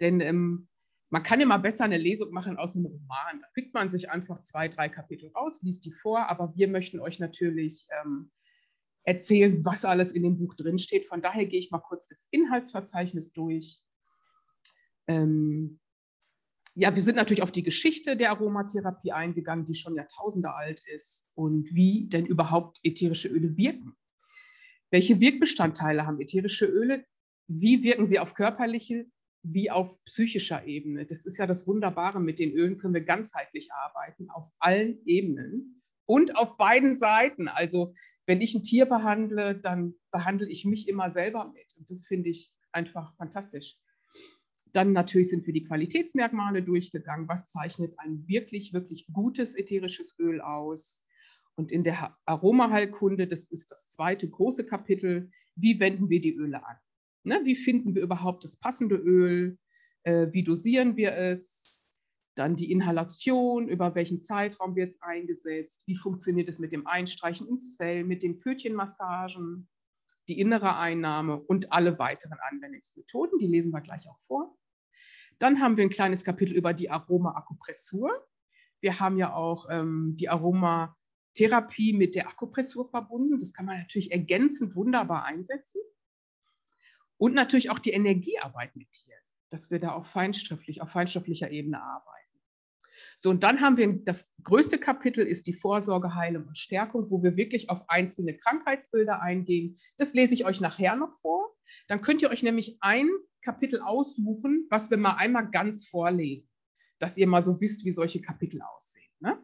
Denn 0.00 0.20
ähm, 0.20 0.68
man 1.10 1.22
kann 1.22 1.40
immer 1.40 1.58
besser 1.58 1.84
eine 1.84 1.98
Lesung 1.98 2.32
machen 2.32 2.56
aus 2.56 2.74
einem 2.74 2.86
Roman. 2.86 3.40
Da 3.40 3.46
pickt 3.54 3.74
man 3.74 3.90
sich 3.90 4.10
einfach 4.10 4.42
zwei, 4.42 4.68
drei 4.68 4.88
Kapitel 4.88 5.30
raus, 5.32 5.60
liest 5.62 5.84
die 5.84 5.92
vor. 5.92 6.30
Aber 6.30 6.54
wir 6.56 6.68
möchten 6.68 7.00
euch 7.00 7.18
natürlich 7.18 7.86
ähm, 8.02 8.30
erzählen, 9.04 9.64
was 9.64 9.84
alles 9.84 10.12
in 10.12 10.22
dem 10.22 10.36
Buch 10.36 10.54
drinsteht. 10.54 11.06
Von 11.06 11.20
daher 11.20 11.44
gehe 11.44 11.58
ich 11.58 11.70
mal 11.70 11.80
kurz 11.80 12.06
das 12.06 12.26
Inhaltsverzeichnis 12.30 13.32
durch. 13.32 13.82
Ähm, 15.06 15.80
ja, 16.74 16.94
wir 16.94 17.02
sind 17.02 17.16
natürlich 17.16 17.42
auf 17.42 17.52
die 17.52 17.62
Geschichte 17.62 18.16
der 18.16 18.30
Aromatherapie 18.30 19.12
eingegangen, 19.12 19.64
die 19.64 19.74
schon 19.74 19.94
Jahrtausende 19.94 20.54
alt 20.54 20.82
ist 20.86 21.26
und 21.34 21.74
wie 21.74 22.08
denn 22.08 22.24
überhaupt 22.24 22.78
ätherische 22.82 23.28
Öle 23.28 23.56
wirken. 23.56 23.94
Welche 24.90 25.20
Wirkbestandteile 25.20 26.06
haben 26.06 26.20
ätherische 26.20 26.66
Öle? 26.66 27.04
Wie 27.48 27.82
wirken 27.82 28.06
sie 28.06 28.18
auf 28.18 28.34
körperliche 28.34 29.06
wie 29.42 29.70
auf 29.70 30.02
psychischer 30.04 30.66
Ebene? 30.66 31.04
Das 31.04 31.26
ist 31.26 31.38
ja 31.38 31.46
das 31.46 31.66
Wunderbare. 31.66 32.20
Mit 32.20 32.38
den 32.38 32.52
Ölen 32.52 32.78
können 32.78 32.94
wir 32.94 33.04
ganzheitlich 33.04 33.70
arbeiten, 33.72 34.30
auf 34.30 34.50
allen 34.58 35.04
Ebenen 35.04 35.82
und 36.06 36.36
auf 36.36 36.56
beiden 36.56 36.96
Seiten. 36.96 37.48
Also 37.48 37.94
wenn 38.26 38.40
ich 38.40 38.54
ein 38.54 38.62
Tier 38.62 38.86
behandle, 38.86 39.58
dann 39.58 39.94
behandle 40.10 40.48
ich 40.48 40.64
mich 40.64 40.88
immer 40.88 41.10
selber 41.10 41.52
mit. 41.52 41.74
Und 41.76 41.90
das 41.90 42.06
finde 42.06 42.30
ich 42.30 42.54
einfach 42.70 43.14
fantastisch. 43.16 43.78
Dann 44.72 44.92
natürlich 44.92 45.28
sind 45.28 45.46
wir 45.46 45.52
die 45.52 45.64
Qualitätsmerkmale 45.64 46.62
durchgegangen. 46.62 47.28
Was 47.28 47.48
zeichnet 47.48 47.94
ein 47.98 48.26
wirklich, 48.26 48.72
wirklich 48.72 49.06
gutes 49.12 49.54
ätherisches 49.54 50.14
Öl 50.18 50.40
aus? 50.40 51.04
Und 51.54 51.70
in 51.70 51.84
der 51.84 52.16
Aromaheilkunde, 52.24 53.26
das 53.26 53.50
ist 53.50 53.70
das 53.70 53.90
zweite 53.90 54.28
große 54.28 54.64
Kapitel, 54.64 55.30
wie 55.54 55.78
wenden 55.80 56.08
wir 56.08 56.20
die 56.20 56.34
Öle 56.34 56.64
an? 56.66 56.76
Ne, 57.24 57.40
wie 57.44 57.54
finden 57.54 57.94
wir 57.94 58.02
überhaupt 58.02 58.44
das 58.44 58.56
passende 58.56 58.96
Öl? 58.96 59.58
Äh, 60.04 60.28
wie 60.32 60.42
dosieren 60.42 60.96
wir 60.96 61.12
es? 61.12 62.00
Dann 62.34 62.56
die 62.56 62.72
Inhalation, 62.72 63.68
über 63.68 63.94
welchen 63.94 64.18
Zeitraum 64.18 64.74
wird 64.74 64.92
es 64.92 65.02
eingesetzt, 65.02 65.82
wie 65.86 65.96
funktioniert 65.96 66.48
es 66.48 66.58
mit 66.58 66.72
dem 66.72 66.86
Einstreichen 66.86 67.46
ins 67.46 67.76
Fell, 67.76 68.04
mit 68.04 68.22
den 68.22 68.38
Pfötchenmassagen, 68.38 69.68
die 70.30 70.40
innere 70.40 70.76
Einnahme 70.76 71.38
und 71.38 71.72
alle 71.72 71.98
weiteren 71.98 72.38
Anwendungsmethoden. 72.50 73.38
Die 73.38 73.48
lesen 73.48 73.70
wir 73.70 73.82
gleich 73.82 74.08
auch 74.08 74.18
vor. 74.18 74.56
Dann 75.42 75.60
haben 75.60 75.76
wir 75.76 75.82
ein 75.82 75.90
kleines 75.90 76.22
Kapitel 76.22 76.54
über 76.54 76.72
die 76.72 76.88
Aroma-Akupressur. 76.88 78.28
Wir 78.80 79.00
haben 79.00 79.18
ja 79.18 79.34
auch 79.34 79.66
ähm, 79.68 80.14
die 80.16 80.28
Aromatherapie 80.28 81.94
mit 81.94 82.14
der 82.14 82.28
Akupressur 82.28 82.86
verbunden. 82.86 83.40
Das 83.40 83.52
kann 83.52 83.66
man 83.66 83.78
natürlich 83.78 84.12
ergänzend 84.12 84.76
wunderbar 84.76 85.24
einsetzen. 85.24 85.80
Und 87.16 87.34
natürlich 87.34 87.70
auch 87.70 87.80
die 87.80 87.90
Energiearbeit 87.90 88.76
mit 88.76 88.92
Tieren, 88.92 89.18
dass 89.50 89.72
wir 89.72 89.80
da 89.80 89.94
auch 89.94 90.06
feinstofflich, 90.06 90.80
auf 90.80 90.90
feinstofflicher 90.90 91.50
Ebene 91.50 91.82
arbeiten. 91.82 92.40
So, 93.16 93.28
und 93.28 93.42
dann 93.42 93.60
haben 93.60 93.76
wir 93.76 94.04
das 94.04 94.36
größte 94.44 94.78
Kapitel 94.78 95.26
ist 95.26 95.48
die 95.48 95.54
Vorsorge, 95.54 96.14
Heilung 96.14 96.46
und 96.46 96.56
Stärkung, 96.56 97.10
wo 97.10 97.24
wir 97.24 97.36
wirklich 97.36 97.68
auf 97.68 97.88
einzelne 97.88 98.36
Krankheitsbilder 98.36 99.20
eingehen. 99.20 99.76
Das 99.96 100.14
lese 100.14 100.34
ich 100.34 100.44
euch 100.44 100.60
nachher 100.60 100.94
noch 100.94 101.14
vor. 101.14 101.51
Dann 101.88 102.00
könnt 102.00 102.22
ihr 102.22 102.30
euch 102.30 102.42
nämlich 102.42 102.78
ein 102.80 103.08
Kapitel 103.42 103.80
aussuchen, 103.80 104.66
was 104.70 104.90
wir 104.90 104.98
mal 104.98 105.14
einmal 105.14 105.50
ganz 105.50 105.86
vorlesen, 105.86 106.48
dass 106.98 107.18
ihr 107.18 107.26
mal 107.26 107.42
so 107.42 107.60
wisst, 107.60 107.84
wie 107.84 107.90
solche 107.90 108.20
Kapitel 108.20 108.62
aussehen. 108.62 109.10
Ne? 109.20 109.38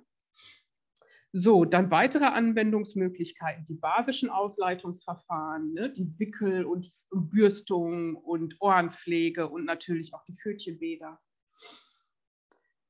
So, 1.33 1.67
dann 1.67 1.91
weitere 1.91 2.25
Anwendungsmöglichkeiten, 2.25 3.67
die 3.67 3.75
basischen 3.75 4.31
Ausleitungsverfahren, 4.31 5.75
ne, 5.75 5.93
die 5.93 6.19
Wickel- 6.19 6.65
und 6.65 6.89
Bürstung 7.11 8.17
und 8.17 8.57
Ohrenpflege 8.61 9.49
und 9.49 9.67
natürlich 9.67 10.15
auch 10.15 10.25
die 10.25 10.35
Pfötchenbäder. 10.35 11.21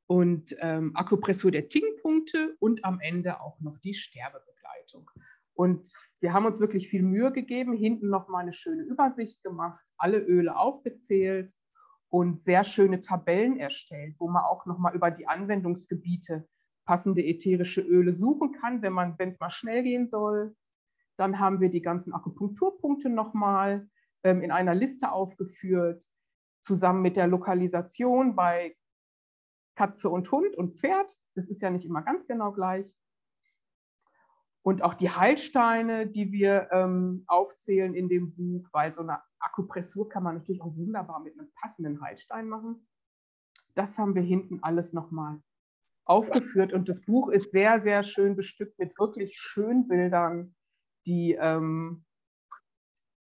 Und 0.07 0.55
ähm, 0.61 0.93
Akupressur 0.95 1.51
der 1.51 1.69
Tingpunkte 1.69 2.57
und 2.61 2.85
am 2.85 3.01
Ende 3.01 3.41
auch 3.41 3.61
noch 3.61 3.79
die 3.79 3.93
Sterbebegleitung. 3.93 5.11
Und 5.59 5.93
wir 6.21 6.33
haben 6.33 6.47
uns 6.47 6.61
wirklich 6.61 6.89
viel 6.89 7.03
Mühe 7.03 7.33
gegeben, 7.33 7.73
hinten 7.73 8.11
nochmal 8.11 8.43
eine 8.43 8.53
schöne 8.53 8.85
Übersicht 8.85 9.43
gemacht, 9.43 9.85
alle 9.97 10.21
Öle 10.21 10.57
aufgezählt 10.57 11.53
und 12.09 12.41
sehr 12.41 12.63
schöne 12.63 13.01
Tabellen 13.01 13.59
erstellt, 13.59 14.15
wo 14.21 14.29
man 14.29 14.45
auch 14.45 14.67
nochmal 14.67 14.95
über 14.95 15.11
die 15.11 15.27
Anwendungsgebiete 15.27 16.49
passende 16.85 17.27
ätherische 17.27 17.81
Öle 17.81 18.15
suchen 18.15 18.53
kann, 18.53 18.83
wenn 18.83 18.93
man, 18.93 19.19
wenn 19.19 19.31
es 19.31 19.41
mal 19.41 19.51
schnell 19.51 19.83
gehen 19.83 20.09
soll. 20.09 20.55
Dann 21.17 21.41
haben 21.41 21.61
wir 21.61 21.71
die 21.71 21.83
ganzen 21.83 22.15
Akupunkturpunkte 22.15 23.09
nochmal 23.09 23.89
ähm, 24.23 24.43
in 24.43 24.53
einer 24.53 24.77
Liste 24.77 25.11
aufgeführt, 25.11 26.05
zusammen 26.63 27.03
mit 27.03 27.17
der 27.17 27.27
Lokalisation 27.27 28.37
bei 28.37 28.77
Katze 29.75 30.09
und 30.09 30.31
Hund 30.31 30.55
und 30.57 30.79
Pferd. 30.79 31.19
Das 31.35 31.49
ist 31.49 31.63
ja 31.63 31.71
nicht 31.71 31.85
immer 31.85 32.03
ganz 32.03 32.29
genau 32.29 32.53
gleich. 32.53 32.95
Und 34.69 34.83
auch 34.83 34.93
die 34.93 35.09
Heilsteine, 35.09 36.07
die 36.07 36.31
wir 36.31 36.69
ähm, 36.73 37.25
aufzählen 37.27 37.95
in 37.95 38.07
dem 38.11 38.35
Buch, 38.35 38.69
weil 38.73 38.93
so 38.93 39.01
eine 39.01 39.23
Akupressur 39.39 40.11
kann 40.11 40.23
man 40.23 40.35
natürlich 40.35 40.61
auch 40.61 40.77
wunderbar 40.77 41.21
mit 41.21 41.39
einem 41.39 41.51
passenden 41.55 42.03
Heilstein 42.03 42.51
machen. 42.51 42.87
Das 43.75 43.97
haben 43.97 44.15
wir 44.15 44.21
hinten 44.21 44.59
alles 44.63 44.93
nochmal 44.93 45.41
aufgeführt. 46.05 46.75
Und 46.75 46.91
das 46.91 47.01
Buch 47.01 47.31
ist 47.31 47.51
sehr, 47.51 47.81
sehr 47.81 48.03
schön 48.03 48.37
bestückt 48.37 48.79
mit 48.79 48.99
wirklich 48.99 49.39
schönen 49.39 49.89
Bildern, 49.89 50.55
die 51.07 51.33
ähm, 51.33 52.05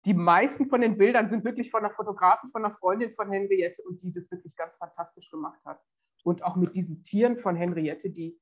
die 0.05 0.13
meisten 0.13 0.69
von 0.69 0.83
den 0.83 0.99
Bildern 0.99 1.31
sind 1.31 1.47
wirklich 1.47 1.71
von 1.71 1.83
einer 1.83 1.95
Fotografin, 1.95 2.51
von 2.51 2.63
einer 2.63 2.75
Freundin 2.75 3.11
von 3.11 3.33
Henriette 3.33 3.83
und 3.85 4.03
die 4.03 4.13
das 4.13 4.31
wirklich 4.31 4.55
ganz 4.55 4.77
fantastisch 4.77 5.31
gemacht 5.31 5.65
hat. 5.65 5.83
Und 6.25 6.45
auch 6.45 6.57
mit 6.57 6.77
diesen 6.77 7.03
Tieren 7.03 7.39
von 7.39 7.57
Henriette, 7.57 8.11
die 8.11 8.39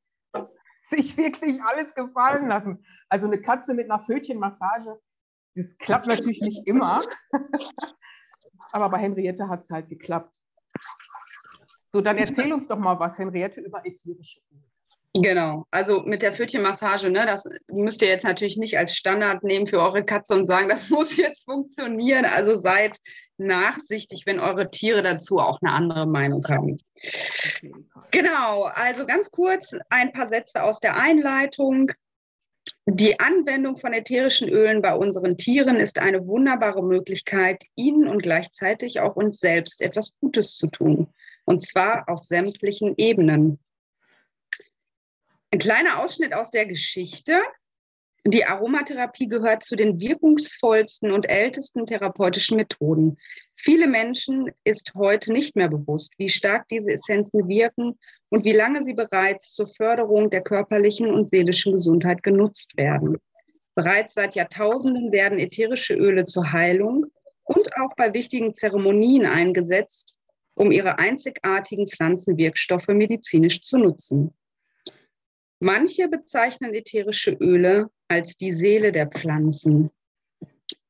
sich 0.82 1.16
wirklich 1.16 1.62
alles 1.62 1.94
gefallen 1.94 2.49
lassen. 2.49 2.84
Also 3.08 3.26
eine 3.26 3.40
Katze 3.40 3.75
mit 3.75 3.90
einer 3.90 4.00
Fötchenmassage, 4.00 5.00
das 5.56 5.76
klappt 5.78 6.06
natürlich 6.06 6.40
nicht 6.40 6.66
immer. 6.66 7.00
Aber 8.72 8.88
bei 8.88 8.99
Henriette 8.99 9.49
hat 9.49 9.64
es 9.64 9.70
halt 9.70 9.88
geklappt. 9.88 10.40
So, 11.88 12.00
dann 12.00 12.18
erzähl 12.18 12.52
uns 12.52 12.68
doch 12.68 12.78
mal 12.78 12.99
was, 13.00 13.18
Henriette, 13.18 13.60
über 13.60 13.84
ätherische 13.84 14.40
Öle. 14.52 14.70
Genau, 15.14 15.67
also 15.73 16.02
mit 16.02 16.23
der 16.23 16.33
Pfötchenmassage, 16.33 17.11
ne, 17.11 17.26
das 17.26 17.43
müsst 17.67 18.00
ihr 18.00 18.09
jetzt 18.09 18.23
natürlich 18.23 18.57
nicht 18.57 18.79
als 18.79 18.95
Standard 18.95 19.43
nehmen 19.43 19.67
für 19.67 19.81
eure 19.81 20.05
Katze 20.05 20.35
und 20.35 20.45
sagen, 20.45 20.69
das 20.69 20.88
muss 20.88 21.17
jetzt 21.17 21.45
funktionieren. 21.45 22.25
Also 22.25 22.55
seid 22.55 22.97
nachsichtig, 23.37 24.23
wenn 24.26 24.38
eure 24.38 24.71
Tiere 24.71 25.02
dazu 25.02 25.40
auch 25.40 25.59
eine 25.62 25.73
andere 25.73 26.07
Meinung 26.07 26.45
haben. 26.49 26.79
Genau, 28.12 28.64
also 28.64 29.05
ganz 29.05 29.31
kurz 29.31 29.75
ein 29.88 30.12
paar 30.12 30.29
Sätze 30.29 30.62
aus 30.62 30.79
der 30.79 30.97
Einleitung. 30.97 31.90
Die 32.87 33.19
Anwendung 33.19 33.76
von 33.79 33.93
ätherischen 33.93 34.49
Ölen 34.49 34.83
bei 34.83 34.95
unseren 34.95 35.37
Tieren 35.37 35.76
ist 35.76 35.99
eine 35.99 36.26
wunderbare 36.26 36.83
Möglichkeit, 36.83 37.64
ihnen 37.75 38.07
und 38.07 38.23
gleichzeitig 38.23 39.00
auch 39.00 39.17
uns 39.17 39.38
selbst 39.38 39.81
etwas 39.81 40.12
Gutes 40.21 40.55
zu 40.55 40.69
tun. 40.69 41.09
Und 41.45 41.62
zwar 41.62 42.09
auf 42.09 42.23
sämtlichen 42.23 42.95
Ebenen. 42.97 43.59
Ein 45.52 45.59
kleiner 45.59 45.99
Ausschnitt 45.99 46.33
aus 46.33 46.50
der 46.50 46.64
Geschichte. 46.66 47.42
Die 48.25 48.45
Aromatherapie 48.45 49.26
gehört 49.26 49.64
zu 49.64 49.75
den 49.75 49.99
wirkungsvollsten 49.99 51.11
und 51.11 51.28
ältesten 51.28 51.87
therapeutischen 51.87 52.57
Methoden. 52.57 53.19
Viele 53.57 53.88
Menschen 53.88 54.52
ist 54.62 54.92
heute 54.95 55.33
nicht 55.33 55.57
mehr 55.57 55.69
bewusst, 55.69 56.12
wie 56.19 56.28
stark 56.28 56.69
diese 56.69 56.92
Essenzen 56.92 57.49
wirken 57.49 57.99
und 58.28 58.45
wie 58.45 58.52
lange 58.52 58.85
sie 58.85 58.95
bereits 58.95 59.52
zur 59.52 59.66
Förderung 59.66 60.30
der 60.30 60.42
körperlichen 60.42 61.11
und 61.11 61.28
seelischen 61.28 61.73
Gesundheit 61.73 62.23
genutzt 62.23 62.76
werden. 62.76 63.19
Bereits 63.75 64.14
seit 64.14 64.37
Jahrtausenden 64.37 65.11
werden 65.11 65.40
ätherische 65.40 65.95
Öle 65.95 66.26
zur 66.26 66.52
Heilung 66.52 67.07
und 67.42 67.76
auch 67.76 67.97
bei 67.97 68.14
wichtigen 68.14 68.54
Zeremonien 68.54 69.26
eingesetzt, 69.26 70.14
um 70.54 70.71
ihre 70.71 71.00
einzigartigen 71.00 71.88
Pflanzenwirkstoffe 71.88 72.88
medizinisch 72.88 73.62
zu 73.62 73.78
nutzen. 73.78 74.33
Manche 75.62 76.09
bezeichnen 76.09 76.73
ätherische 76.73 77.33
Öle 77.33 77.90
als 78.09 78.37
die 78.38 78.52
Seele 78.52 78.93
der 78.93 79.09
Pflanzen. 79.09 79.90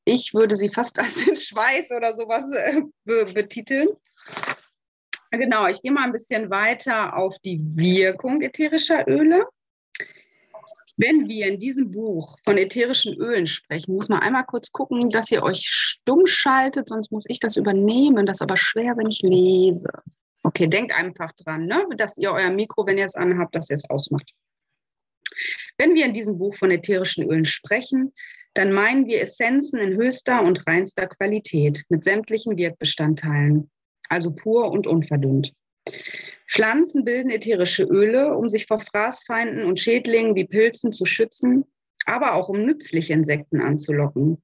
Ich 0.05 0.33
würde 0.33 0.55
sie 0.55 0.69
fast 0.69 0.99
als 1.01 1.25
den 1.25 1.37
Schweiß 1.37 1.91
oder 1.91 2.17
sowas 2.17 2.51
äh, 2.53 2.83
be 3.05 3.27
betiteln. 3.27 3.89
Genau, 5.33 5.67
ich 5.67 5.83
gehe 5.83 5.93
mal 5.93 6.05
ein 6.05 6.13
bisschen 6.13 6.51
weiter 6.51 7.17
auf 7.17 7.37
die 7.41 7.61
Wirkung 7.77 8.43
ätherischer 8.43 9.07
Öle. 9.09 9.45
Wenn 10.97 11.29
wir 11.29 11.47
in 11.47 11.59
diesem 11.59 11.91
Buch 11.91 12.37
von 12.45 12.57
ätherischen 12.59 13.15
Ölen 13.15 13.47
sprechen, 13.47 13.95
muss 13.95 14.09
man 14.09 14.21
einmal 14.21 14.45
kurz 14.45 14.71
gucken, 14.71 15.11
dass 15.11 15.31
ihr 15.31 15.43
euch 15.43 15.63
stumm 15.67 16.27
schaltet, 16.27 16.89
sonst 16.89 17.11
muss 17.11 17.25
ich 17.27 17.41
das 17.41 17.57
übernehmen. 17.57 18.27
Das 18.27 18.37
ist 18.37 18.43
aber 18.43 18.57
schwer, 18.57 18.97
wenn 18.97 19.09
ich 19.09 19.23
lese. 19.23 19.91
Okay, 20.43 20.69
denkt 20.69 20.95
einfach 20.95 21.33
dran, 21.33 21.67
ne? 21.67 21.87
dass 21.97 22.19
ihr 22.19 22.33
euer 22.33 22.51
Mikro, 22.51 22.87
wenn 22.87 22.99
ihr 22.99 23.07
es 23.07 23.15
anhabt, 23.15 23.55
dass 23.55 23.71
ihr 23.71 23.77
es 23.77 23.89
ausmacht. 23.89 24.33
Wenn 25.79 25.95
wir 25.95 26.07
in 26.07 26.15
diesem 26.15 26.39
Buch 26.39 26.55
von 26.55 26.71
ätherischen 26.71 27.29
Ölen 27.31 27.45
sprechen, 27.45 28.13
dann 28.55 28.73
meinen 28.73 29.07
wir 29.07 29.23
Essenzen 29.23 29.79
in 29.79 29.97
höchster 29.97 30.43
und 30.43 30.67
reinster 30.67 31.07
Qualität 31.07 31.85
mit 31.89 32.05
sämtlichen 32.05 32.57
Wirkbestandteilen, 32.57 33.71
also 34.09 34.33
pur 34.33 34.71
und 34.71 34.87
unverdünnt. 34.87 35.53
Pflanzen 36.49 37.05
bilden 37.05 37.31
ätherische 37.31 37.85
Öle, 37.85 38.37
um 38.37 38.49
sich 38.49 38.67
vor 38.67 38.81
Fraßfeinden 38.81 39.65
und 39.65 39.79
Schädlingen 39.79 40.35
wie 40.35 40.47
Pilzen 40.47 40.93
zu 40.93 41.07
schützen, 41.07 41.65
aber 42.07 42.35
auch 42.35 42.49
um 42.49 42.65
nützliche 42.65 43.13
Insekten 43.13 43.61
anzulocken. 43.61 44.43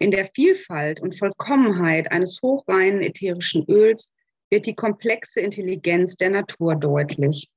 In 0.00 0.10
der 0.10 0.26
Vielfalt 0.34 1.00
und 1.00 1.16
Vollkommenheit 1.16 2.10
eines 2.10 2.40
hochreinen 2.42 3.02
ätherischen 3.02 3.64
Öls 3.68 4.10
wird 4.50 4.66
die 4.66 4.74
komplexe 4.74 5.40
Intelligenz 5.40 6.16
der 6.16 6.30
Natur 6.30 6.76
deutlich. 6.76 7.50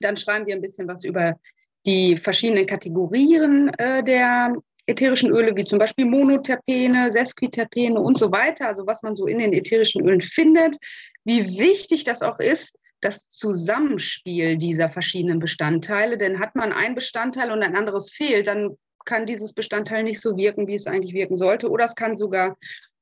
Dann 0.00 0.16
schreiben 0.16 0.46
wir 0.46 0.54
ein 0.54 0.62
bisschen 0.62 0.88
was 0.88 1.04
über 1.04 1.38
die 1.86 2.16
verschiedenen 2.16 2.66
Kategorien 2.66 3.70
äh, 3.78 4.02
der 4.02 4.54
ätherischen 4.86 5.30
Öle, 5.30 5.56
wie 5.56 5.64
zum 5.64 5.78
Beispiel 5.78 6.04
Monoterpene, 6.04 7.10
Sesquiterpene 7.10 8.00
und 8.00 8.18
so 8.18 8.30
weiter, 8.30 8.68
also 8.68 8.86
was 8.86 9.02
man 9.02 9.16
so 9.16 9.26
in 9.26 9.38
den 9.38 9.52
ätherischen 9.52 10.06
Ölen 10.06 10.20
findet, 10.20 10.76
wie 11.24 11.58
wichtig 11.58 12.04
das 12.04 12.22
auch 12.22 12.38
ist, 12.38 12.76
das 13.00 13.26
Zusammenspiel 13.26 14.56
dieser 14.56 14.88
verschiedenen 14.88 15.38
Bestandteile. 15.38 16.18
Denn 16.18 16.38
hat 16.38 16.54
man 16.54 16.72
ein 16.72 16.94
Bestandteil 16.94 17.50
und 17.50 17.62
ein 17.62 17.76
anderes 17.76 18.12
fehlt, 18.12 18.46
dann 18.46 18.76
kann 19.04 19.26
dieses 19.26 19.52
Bestandteil 19.52 20.02
nicht 20.02 20.20
so 20.20 20.36
wirken, 20.36 20.66
wie 20.66 20.74
es 20.74 20.86
eigentlich 20.86 21.14
wirken 21.14 21.36
sollte, 21.36 21.70
oder 21.70 21.84
es 21.84 21.94
kann 21.94 22.16
sogar 22.16 22.56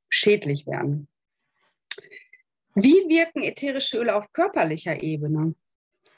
schädlich 0.09 0.67
werden. 0.67 1.09
Wie 2.75 3.09
wirken 3.09 3.43
ätherische 3.43 3.99
Öle 3.99 4.17
auf 4.17 4.33
körperlicher 4.33 5.03
Ebene? 5.03 5.55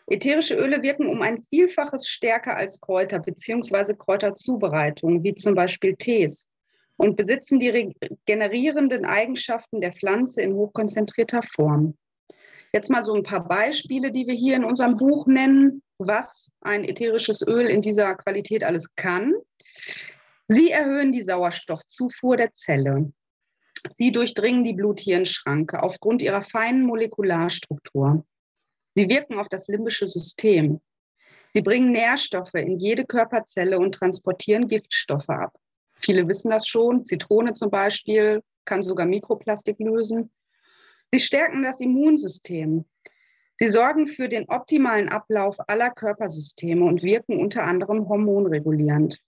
Ätherische 0.09 0.55
Öle 0.55 0.83
wirken 0.83 1.09
um 1.09 1.21
ein 1.23 1.43
Vielfaches 1.51 2.07
stärker 2.07 2.57
als 2.57 2.81
Kräuter 2.81 3.19
bzw. 3.19 3.95
Kräuterzubereitungen, 3.95 5.25
wie 5.25 5.35
zum 5.35 5.55
Beispiel 5.55 5.97
Tees, 5.97 6.49
und 6.97 7.17
besitzen 7.17 7.59
die 7.59 7.71
regenerierenden 7.71 9.05
Eigenschaften 9.05 9.81
der 9.81 9.93
Pflanze 9.93 10.43
in 10.43 10.55
hochkonzentrierter 10.55 11.43
Form. 11.43 11.97
Jetzt 12.73 12.91
mal 12.91 13.03
so 13.03 13.15
ein 13.15 13.23
paar 13.23 13.47
Beispiele, 13.49 14.13
die 14.13 14.27
wir 14.27 14.35
hier 14.35 14.55
in 14.55 14.65
unserem 14.65 14.97
Buch 14.97 15.27
nennen, 15.27 15.83
was 15.99 16.51
ein 16.61 16.85
ätherisches 16.85 17.43
Öl 17.47 17.67
in 17.67 17.81
dieser 17.81 18.15
Qualität 18.15 18.63
alles 18.63 18.95
kann. 18.95 19.35
Sie 20.47 20.71
erhöhen 20.71 21.11
die 21.11 21.23
Sauerstoffzufuhr 21.23 22.37
der 22.37 22.53
Zelle. 22.53 23.13
Sie 23.89 24.13
durchdringen 24.13 24.63
die 24.63 24.75
Blut-Hirn-Schranke 24.75 25.83
aufgrund 25.83 26.23
ihrer 26.23 26.43
feinen 26.43 26.87
Molekularstruktur. 26.87 28.25
Sie 28.97 29.11
wirken 29.11 29.39
auf 29.39 29.49
das 29.49 29.69
limbische 29.69 30.07
System. 30.07 30.81
Sie 31.53 31.61
bringen 31.61 31.93
Nährstoffe 31.93 32.55
in 32.55 32.79
jede 32.79 33.05
Körperzelle 33.05 33.79
und 33.79 33.95
transportieren 33.95 34.69
Giftstoffe 34.69 35.29
ab. 35.29 35.55
Viele 35.97 36.27
wissen 36.29 36.51
das 36.51 36.67
schon. 36.67 37.05
Zitrone 37.05 37.53
zum 37.53 37.71
Beispiel 37.71 38.43
kann 38.65 38.83
sogar 38.83 39.05
Mikroplastik 39.05 39.79
lösen. 39.81 40.31
Sie 41.13 41.21
stärken 41.21 41.63
das 41.63 41.79
Immunsystem. 41.81 42.87
Sie 43.59 43.69
sorgen 43.69 44.07
für 44.07 44.31
den 44.31 44.49
optimalen 44.49 45.11
Ablauf 45.11 45.57
aller 45.69 45.91
Körpersysteme 45.91 46.85
und 46.85 47.03
wirken 47.03 47.39
unter 47.39 47.65
anderem 47.65 48.09
hormonregulierend. 48.09 49.21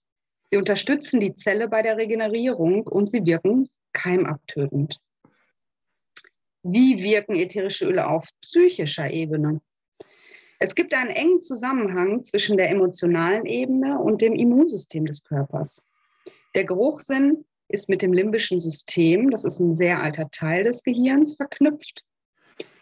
Sie 0.45 0.57
unterstützen 0.57 1.19
die 1.19 1.35
Zelle 1.35 1.67
bei 1.67 1.83
der 1.83 1.97
Regenerierung 1.97 2.87
und 2.87 3.11
sie 3.11 3.23
wirken 3.23 3.69
keimabtötend. 3.93 4.99
Wie 6.63 7.01
wirken 7.01 7.35
ätherische 7.35 7.85
Öle 7.85 8.07
auf 8.07 8.27
psychischer 8.41 9.09
Ebene? 9.09 9.61
Es 10.59 10.75
gibt 10.75 10.93
einen 10.93 11.09
engen 11.09 11.41
Zusammenhang 11.41 12.23
zwischen 12.25 12.57
der 12.57 12.69
emotionalen 12.69 13.45
Ebene 13.45 13.97
und 13.97 14.21
dem 14.21 14.33
Immunsystem 14.33 15.05
des 15.05 15.23
Körpers. 15.23 15.81
Der 16.55 16.65
Geruchssinn 16.65 17.45
ist 17.69 17.87
mit 17.87 18.01
dem 18.01 18.11
limbischen 18.11 18.59
System, 18.59 19.29
das 19.29 19.45
ist 19.45 19.59
ein 19.59 19.73
sehr 19.73 20.01
alter 20.01 20.29
Teil 20.31 20.63
des 20.63 20.83
Gehirns, 20.83 21.35
verknüpft. 21.35 22.03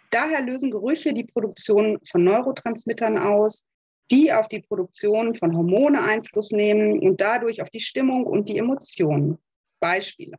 Daher 0.09 0.41
lösen 0.41 0.71
Gerüche 0.71 1.13
die 1.13 1.25
Produktion 1.25 1.99
von 2.09 2.23
Neurotransmittern 2.23 3.17
aus, 3.17 3.63
die 4.09 4.31
auf 4.31 4.47
die 4.47 4.61
Produktion 4.61 5.35
von 5.35 5.55
Hormone 5.55 6.01
Einfluss 6.01 6.51
nehmen 6.51 6.99
und 6.99 7.19
dadurch 7.19 7.61
auf 7.61 7.69
die 7.69 7.81
Stimmung 7.81 8.25
und 8.25 8.49
die 8.49 8.57
Emotionen. 8.57 9.37
Beispiele. 9.79 10.37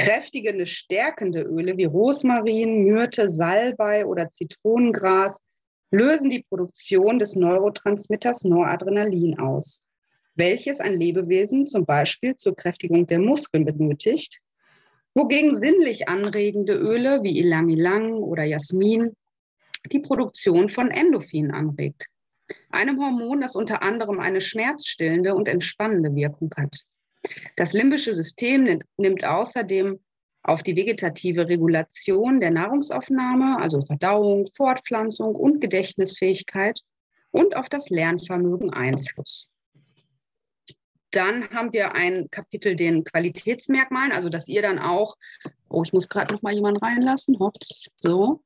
Kräftigende, 0.00 0.64
stärkende 0.64 1.42
Öle 1.42 1.76
wie 1.76 1.84
Rosmarin, 1.84 2.84
Myrte, 2.84 3.28
Salbei 3.28 4.06
oder 4.06 4.30
Zitronengras 4.30 5.42
lösen 5.90 6.30
die 6.30 6.42
Produktion 6.42 7.18
des 7.18 7.36
Neurotransmitters 7.36 8.44
Noradrenalin 8.44 9.38
aus, 9.38 9.82
welches 10.36 10.80
ein 10.80 10.94
Lebewesen 10.94 11.66
zum 11.66 11.84
Beispiel 11.84 12.34
zur 12.36 12.56
Kräftigung 12.56 13.06
der 13.08 13.18
Muskeln 13.18 13.66
benötigt, 13.66 14.40
wogegen 15.14 15.56
sinnlich 15.56 16.08
anregende 16.08 16.72
Öle 16.74 17.22
wie 17.22 17.38
Ilang-Ilang 17.38 18.14
oder 18.14 18.44
Jasmin 18.44 19.14
die 19.92 20.00
Produktion 20.00 20.70
von 20.70 20.90
Endorphin 20.90 21.50
anregt, 21.50 22.06
einem 22.70 22.98
Hormon, 22.98 23.42
das 23.42 23.54
unter 23.54 23.82
anderem 23.82 24.18
eine 24.18 24.40
schmerzstillende 24.40 25.34
und 25.34 25.46
entspannende 25.46 26.14
Wirkung 26.14 26.50
hat. 26.56 26.84
Das 27.56 27.72
limbische 27.72 28.14
System 28.14 28.80
nimmt 28.96 29.24
außerdem 29.24 30.00
auf 30.42 30.62
die 30.62 30.76
vegetative 30.76 31.48
Regulation 31.48 32.40
der 32.40 32.50
Nahrungsaufnahme, 32.50 33.58
also 33.60 33.80
Verdauung, 33.82 34.48
Fortpflanzung 34.56 35.34
und 35.34 35.60
Gedächtnisfähigkeit 35.60 36.80
und 37.30 37.56
auf 37.56 37.68
das 37.68 37.90
Lernvermögen 37.90 38.72
Einfluss. 38.72 39.50
Dann 41.10 41.50
haben 41.50 41.72
wir 41.72 41.94
ein 41.94 42.30
Kapitel 42.30 42.76
den 42.76 43.04
Qualitätsmerkmalen, 43.04 44.12
also 44.12 44.28
dass 44.28 44.46
ihr 44.48 44.62
dann 44.62 44.78
auch, 44.78 45.16
oh, 45.68 45.82
ich 45.82 45.92
muss 45.92 46.08
gerade 46.08 46.32
noch 46.32 46.42
mal 46.42 46.54
jemanden 46.54 46.82
reinlassen, 46.82 47.38
hops, 47.38 47.92
so, 47.96 48.42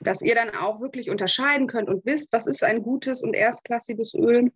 dass 0.00 0.20
ihr 0.20 0.34
dann 0.34 0.50
auch 0.54 0.80
wirklich 0.80 1.08
unterscheiden 1.08 1.66
könnt 1.66 1.88
und 1.88 2.04
wisst, 2.04 2.32
was 2.32 2.46
ist 2.46 2.62
ein 2.62 2.82
gutes 2.82 3.22
und 3.22 3.34
erstklassiges 3.34 4.14
Öl 4.14 4.52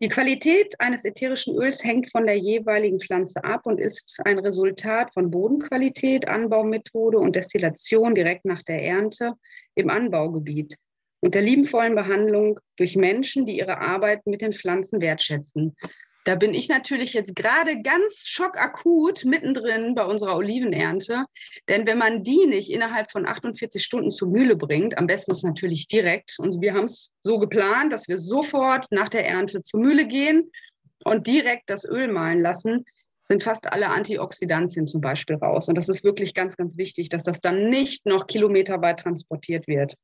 die 0.00 0.08
Qualität 0.08 0.80
eines 0.80 1.04
ätherischen 1.04 1.56
Öls 1.56 1.82
hängt 1.82 2.10
von 2.10 2.24
der 2.24 2.38
jeweiligen 2.38 3.00
Pflanze 3.00 3.42
ab 3.42 3.66
und 3.66 3.80
ist 3.80 4.20
ein 4.24 4.38
Resultat 4.38 5.12
von 5.12 5.30
Bodenqualität, 5.30 6.28
Anbaumethode 6.28 7.18
und 7.18 7.34
Destillation 7.34 8.14
direkt 8.14 8.44
nach 8.44 8.62
der 8.62 8.82
Ernte 8.82 9.32
im 9.74 9.90
Anbaugebiet 9.90 10.76
und 11.20 11.34
der 11.34 11.42
liebenvollen 11.42 11.96
Behandlung 11.96 12.60
durch 12.76 12.96
Menschen, 12.96 13.44
die 13.44 13.58
ihre 13.58 13.78
Arbeit 13.78 14.24
mit 14.26 14.40
den 14.40 14.52
Pflanzen 14.52 15.00
wertschätzen. 15.00 15.76
Da 16.28 16.34
bin 16.34 16.52
ich 16.52 16.68
natürlich 16.68 17.14
jetzt 17.14 17.34
gerade 17.34 17.80
ganz 17.80 18.26
schockakut 18.26 19.24
mittendrin 19.24 19.94
bei 19.94 20.04
unserer 20.04 20.36
Olivenernte. 20.36 21.24
Denn 21.70 21.86
wenn 21.86 21.96
man 21.96 22.22
die 22.22 22.44
nicht 22.44 22.70
innerhalb 22.70 23.10
von 23.10 23.26
48 23.26 23.82
Stunden 23.82 24.10
zur 24.10 24.28
Mühle 24.28 24.54
bringt, 24.54 24.98
am 24.98 25.06
besten 25.06 25.30
ist 25.30 25.42
natürlich 25.42 25.88
direkt. 25.88 26.34
Und 26.38 26.60
wir 26.60 26.74
haben 26.74 26.84
es 26.84 27.12
so 27.22 27.38
geplant, 27.38 27.94
dass 27.94 28.08
wir 28.08 28.18
sofort 28.18 28.88
nach 28.90 29.08
der 29.08 29.26
Ernte 29.26 29.62
zur 29.62 29.80
Mühle 29.80 30.06
gehen 30.06 30.50
und 31.02 31.26
direkt 31.26 31.70
das 31.70 31.88
Öl 31.88 32.08
mahlen 32.08 32.42
lassen, 32.42 32.84
sind 33.24 33.42
fast 33.42 33.72
alle 33.72 33.88
Antioxidantien 33.88 34.86
zum 34.86 35.00
Beispiel 35.00 35.36
raus. 35.36 35.68
Und 35.68 35.78
das 35.78 35.88
ist 35.88 36.04
wirklich 36.04 36.34
ganz, 36.34 36.58
ganz 36.58 36.76
wichtig, 36.76 37.08
dass 37.08 37.22
das 37.22 37.40
dann 37.40 37.70
nicht 37.70 38.04
noch 38.04 38.26
kilometerweit 38.26 39.00
transportiert 39.00 39.66
wird. 39.66 39.94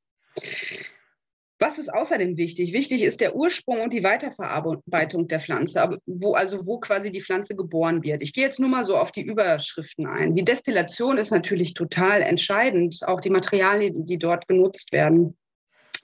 Was 1.61 1.79
ist 1.79 1.93
außerdem 1.93 2.37
wichtig? 2.37 2.73
Wichtig 2.73 3.03
ist 3.03 3.21
der 3.21 3.37
Ursprung 3.37 3.81
und 3.81 3.93
die 3.93 4.03
Weiterverarbeitung 4.03 5.29
der 5.29 5.41
Pflanze, 5.41 5.99
wo, 6.05 6.35
also 6.35 6.67
wo 6.67 6.81
quasi 6.81 7.13
die 7.13 7.23
Pflanze 7.23 7.55
geboren 7.55 8.03
wird. 8.03 8.23
Ich 8.23 8.33
gehe 8.33 8.45
jetzt 8.45 8.59
nur 8.59 8.69
mal 8.69 8.85
so 8.85 8.97
auf 8.97 9.13
die 9.13 9.23
Überschriften 9.23 10.07
ein. 10.07 10.35
Die 10.35 10.45
Destillation 10.45 11.17
ist 11.17 11.31
natürlich 11.31 11.75
total 11.75 12.23
entscheidend, 12.23 13.01
auch 13.07 13.21
die 13.21 13.31
Materialien, 13.31 14.05
die 14.05 14.19
dort 14.19 14.49
genutzt 14.49 14.93
werden. 14.93 15.37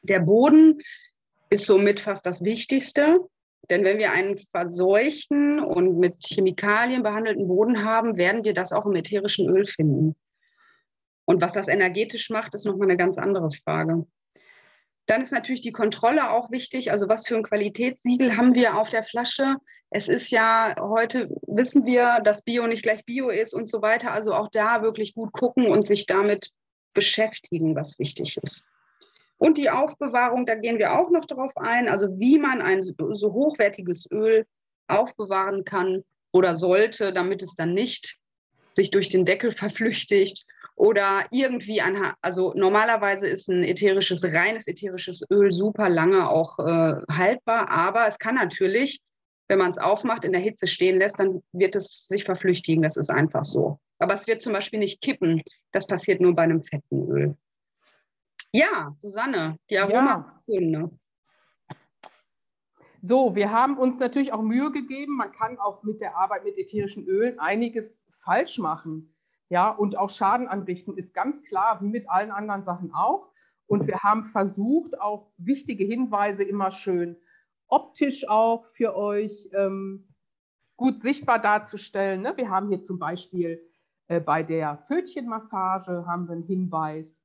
Der 0.03 0.21
Boden 0.21 0.79
ist 1.51 1.67
somit 1.67 1.99
fast 1.99 2.25
das 2.27 2.45
Wichtigste, 2.45 3.19
denn 3.69 3.85
wenn 3.85 3.99
wir 3.99 4.13
einen 4.13 4.39
verseuchten 4.53 5.59
und 5.61 5.99
mit 5.99 6.25
Chemikalien 6.25 7.03
behandelten 7.03 7.49
Boden 7.49 7.85
haben, 7.85 8.17
werden 8.17 8.45
wir 8.45 8.55
das 8.55 8.73
auch 8.73 8.87
im 8.87 8.95
ätherischen 8.95 9.49
Öl 9.49 9.67
finden. 9.67 10.15
Und 11.25 11.41
was 11.41 11.53
das 11.53 11.69
energetisch 11.69 12.31
macht, 12.31 12.55
ist 12.55 12.67
nochmal 12.67 12.89
eine 12.89 12.97
ganz 12.97 13.19
andere 13.19 13.51
Frage. 13.51 14.07
Dann 15.07 15.23
ist 15.23 15.33
natürlich 15.33 15.61
die 15.61 15.73
Kontrolle 15.73 16.31
auch 16.31 16.51
wichtig. 16.51 16.93
Also 16.93 17.09
was 17.09 17.27
für 17.27 17.37
ein 17.37 17.43
Qualitätssiegel 17.43 18.37
haben 18.37 18.55
wir 18.55 18.77
auf 18.77 18.91
der 18.91 19.03
Flasche? 19.03 19.57
Es 19.91 20.09
ist 20.09 20.31
ja 20.31 20.77
heute, 20.79 21.29
wissen 21.47 21.85
wir, 21.85 22.21
dass 22.23 22.43
Bio 22.43 22.67
nicht 22.67 22.83
gleich 22.83 23.05
Bio 23.05 23.29
ist 23.29 23.53
und 23.53 23.69
so 23.69 23.83
weiter. 23.83 24.13
Also 24.13 24.35
auch 24.35 24.49
da 24.51 24.83
wirklich 24.83 25.15
gut 25.15 25.33
gucken 25.33 25.67
und 25.67 25.85
sich 25.85 26.07
damit 26.07 26.51
beschäftigen, 26.95 27.75
was 27.75 27.99
wichtig 27.99 28.37
ist. 28.43 28.65
Und 29.37 29.57
die 29.57 29.71
Aufbewahrung, 29.71 30.45
da 30.45 30.55
gehen 30.55 30.79
wir 30.79 30.99
auch 30.99 31.11
noch 31.11 31.25
darauf 31.25 31.57
ein, 31.57 31.89
also 31.89 32.19
wie 32.19 32.39
man 32.39 32.61
ein 32.61 32.83
so 32.85 33.33
hochwertiges 33.33 34.07
Öl 34.11 34.47
aufbewahren 34.87 35.65
kann 35.65 36.05
oder 36.31 36.55
sollte, 36.55 37.13
damit 37.13 37.43
es 37.43 37.55
dann 37.55 37.73
nicht 37.73 38.19
sich 38.73 38.91
durch 38.91 39.09
den 39.09 39.25
Deckel 39.25 39.53
verflüchtigt 39.53 40.47
oder 40.77 41.27
irgendwie 41.31 41.81
ein, 41.81 42.15
also 42.21 42.53
normalerweise 42.55 43.27
ist 43.27 43.49
ein 43.49 43.63
ätherisches, 43.63 44.25
reines 44.25 44.67
ätherisches 44.67 45.23
Öl 45.31 45.53
super 45.53 45.89
lange 45.89 46.29
auch 46.31 46.59
äh, 46.59 47.01
haltbar, 47.11 47.69
aber 47.71 48.07
es 48.07 48.19
kann 48.19 48.37
natürlich, 48.37 49.01
wenn 49.49 49.59
man 49.59 49.71
es 49.71 49.79
aufmacht, 49.79 50.25
in 50.25 50.33
der 50.33 50.41
Hitze 50.41 50.67
stehen 50.67 50.99
lässt, 50.99 51.19
dann 51.19 51.43
wird 51.53 51.77
es 51.77 52.07
sich 52.07 52.25
verflüchtigen. 52.25 52.83
Das 52.83 52.97
ist 52.97 53.11
einfach 53.11 53.45
so. 53.45 53.79
Aber 53.99 54.15
es 54.15 54.27
wird 54.27 54.43
zum 54.43 54.53
Beispiel 54.53 54.79
nicht 54.79 55.03
kippen. 55.03 55.43
Das 55.73 55.87
passiert 55.87 56.21
nur 56.21 56.35
bei 56.35 56.43
einem 56.45 56.63
fetten 56.63 57.11
Öl. 57.11 57.37
Ja, 58.53 58.95
Susanne, 59.01 59.57
die 59.69 59.79
Aroma. 59.79 60.43
Ja. 60.47 60.89
So, 63.03 63.35
wir 63.35 63.51
haben 63.51 63.77
uns 63.77 63.99
natürlich 63.99 64.33
auch 64.33 64.43
Mühe 64.43 64.71
gegeben. 64.73 65.17
Man 65.17 65.33
kann 65.33 65.59
auch 65.59 65.83
mit 65.83 66.01
der 66.01 66.17
Arbeit 66.17 66.45
mit 66.45 66.59
ätherischen 66.59 67.07
Ölen 67.07 67.39
einiges 67.39 68.05
falsch 68.13 68.59
machen 68.59 69.15
ja, 69.51 69.69
und 69.69 69.99
auch 69.99 70.09
Schaden 70.09 70.49
anrichten, 70.49 70.97
ist 70.97 71.13
ganz 71.13 71.43
klar, 71.43 71.83
wie 71.83 71.89
mit 71.89 72.09
allen 72.09 72.31
anderen 72.31 72.65
Sachen 72.65 72.93
auch. 72.95 73.29
Und 73.67 73.87
wir 73.87 74.03
haben 74.03 74.25
versucht, 74.25 74.99
auch 75.01 75.31
wichtige 75.37 75.85
Hinweise 75.85 76.43
immer 76.43 76.71
schön 76.71 77.17
optisch 77.71 78.29
auch 78.29 78.67
für 78.73 78.97
euch 78.97 79.49
ähm, 79.55 80.09
gut 80.77 81.01
sichtbar 81.01 81.41
darzustellen. 81.41 82.23
Ne? 82.23 82.35
Wir 82.37 82.51
haben 82.51 82.69
hier 82.69 82.83
zum 82.83 82.99
Beispiel 82.99 83.63
äh, 84.09 84.21
bei 84.21 84.43
der 84.43 84.79
Fötchenmassage 84.79 86.05
haben 86.07 86.27
wir 86.27 86.33
einen 86.33 86.43
Hinweis. 86.43 87.23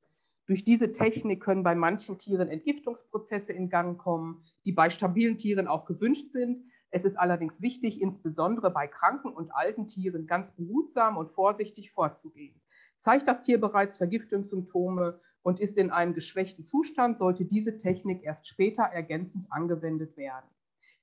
Durch 0.48 0.64
diese 0.64 0.92
Technik 0.92 1.42
können 1.42 1.64
bei 1.64 1.74
manchen 1.74 2.20
Tieren 2.20 2.50
Entgiftungsprozesse 2.50 3.52
in 3.52 3.70
Gang 3.70 3.98
kommen, 3.98 4.44
die 4.66 4.72
bei 4.72 4.92
stabilen 4.92 5.38
Tieren 5.38 5.68
auch 5.68 5.86
gewünscht 5.86 6.30
sind. 6.30 6.64
Es 6.96 7.04
ist 7.04 7.18
allerdings 7.18 7.62
wichtig, 7.62 8.02
insbesondere 8.02 8.72
bei 8.72 8.88
kranken 8.88 9.34
und 9.34 9.54
alten 9.54 9.86
Tieren 9.86 10.28
ganz 10.28 10.52
behutsam 10.52 11.18
und 11.18 11.28
vorsichtig 11.28 11.92
vorzugehen. 11.92 12.62
Zeigt 13.00 13.28
das 13.28 13.42
Tier 13.42 13.60
bereits 13.60 13.98
Vergiftungssymptome 13.98 15.20
und 15.42 15.60
ist 15.60 15.78
in 15.78 15.92
einem 15.92 16.14
geschwächten 16.14 16.64
Zustand, 16.64 17.18
sollte 17.18 17.44
diese 17.44 17.76
Technik 17.76 18.24
erst 18.24 18.48
später 18.48 18.84
ergänzend 18.84 19.46
angewendet 19.52 20.16
werden. 20.16 20.50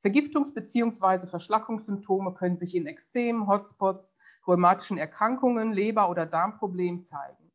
Vergiftungs- 0.03 0.55
bzw. 0.55 1.27
Verschlackungssymptome 1.27 2.33
können 2.33 2.57
sich 2.57 2.75
in 2.75 2.87
Ekzem, 2.87 3.47
Hotspots, 3.47 4.17
rheumatischen 4.47 4.97
Erkrankungen, 4.97 5.75
Leber- 5.75 6.09
oder 6.09 6.25
Darmproblemen 6.25 7.05
zeigen. 7.05 7.53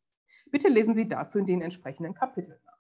Bitte 0.52 0.68
lesen 0.68 0.94
Sie 0.94 1.08
dazu 1.08 1.40
in 1.40 1.48
den 1.48 1.64
entsprechenden 1.64 2.14
Kapiteln 2.14 2.60
nach. 2.68 2.78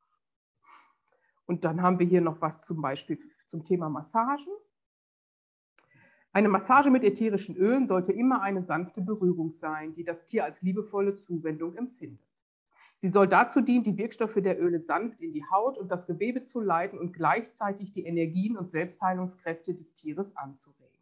Und 1.47 1.65
dann 1.65 1.81
haben 1.81 1.97
wir 1.97 2.05
hier 2.05 2.21
noch 2.21 2.41
was 2.41 2.63
zum 2.63 2.79
Beispiel 2.79 3.17
zum 3.47 3.63
Thema 3.63 3.89
Massagen. 3.89 4.53
Eine 6.37 6.49
Massage 6.49 6.91
mit 6.91 7.03
ätherischen 7.03 7.55
Ölen 7.55 7.87
sollte 7.87 8.13
immer 8.13 8.43
eine 8.43 8.61
sanfte 8.61 9.01
Berührung 9.01 9.53
sein, 9.53 9.93
die 9.93 10.03
das 10.03 10.27
Tier 10.27 10.43
als 10.43 10.61
liebevolle 10.61 11.15
Zuwendung 11.15 11.75
empfindet. 11.75 12.19
Sie 12.97 13.07
soll 13.07 13.27
dazu 13.27 13.59
dienen, 13.59 13.83
die 13.83 13.97
Wirkstoffe 13.97 14.35
der 14.35 14.61
Öle 14.61 14.79
sanft 14.79 15.19
in 15.19 15.33
die 15.33 15.43
Haut 15.49 15.79
und 15.79 15.89
das 15.89 16.05
Gewebe 16.05 16.43
zu 16.43 16.61
leiten 16.61 16.99
und 16.99 17.11
gleichzeitig 17.11 17.91
die 17.91 18.05
Energien 18.05 18.55
und 18.55 18.69
Selbstheilungskräfte 18.69 19.73
des 19.73 19.95
Tieres 19.95 20.37
anzuregen. 20.37 20.99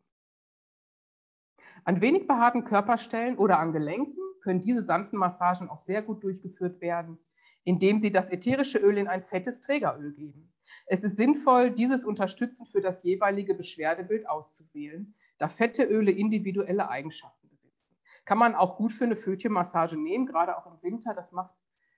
An 1.84 2.00
wenig 2.00 2.28
behaarten 2.28 2.64
Körperstellen 2.64 3.38
oder 3.38 3.60
an 3.60 3.74
Gelenken 3.74 4.24
können 4.40 4.62
diese 4.62 4.84
sanften 4.84 5.20
Massagen 5.20 5.68
auch 5.68 5.82
sehr 5.82 6.02
gut 6.02 6.24
durchgeführt 6.24 6.80
werden, 6.80 7.18
indem 7.66 8.00
Sie 8.00 8.14
das 8.14 8.30
ätherische 8.30 8.78
Öl 8.78 8.98
in 8.98 9.10
ein 9.10 9.22
fettes 9.22 9.60
Trägeröl 9.60 10.14
geben. 10.14 10.54
Es 10.86 11.04
ist 11.04 11.18
sinnvoll, 11.18 11.72
dieses 11.72 12.06
unterstützend 12.06 12.70
für 12.70 12.82
das 12.82 13.04
jeweilige 13.04 13.54
Beschwerdebild 13.54 14.30
auszuwählen, 14.30 15.16
da 15.38 15.50
fette 15.50 15.84
Öle 15.84 16.12
individuelle 16.12 16.90
Eigenschaften 16.90 17.50
besitzen. 17.50 17.98
Kann 18.26 18.38
man 18.38 18.56
auch 18.56 18.78
gut 18.78 18.94
für 18.94 19.06
eine 19.06 19.16
Fötchenmassage 19.16 19.98
nehmen, 19.98 20.26
gerade 20.26 20.58
auch 20.58 20.66
im 20.68 20.82
Winter. 20.82 21.14
Das 21.14 21.32
macht 21.32 21.54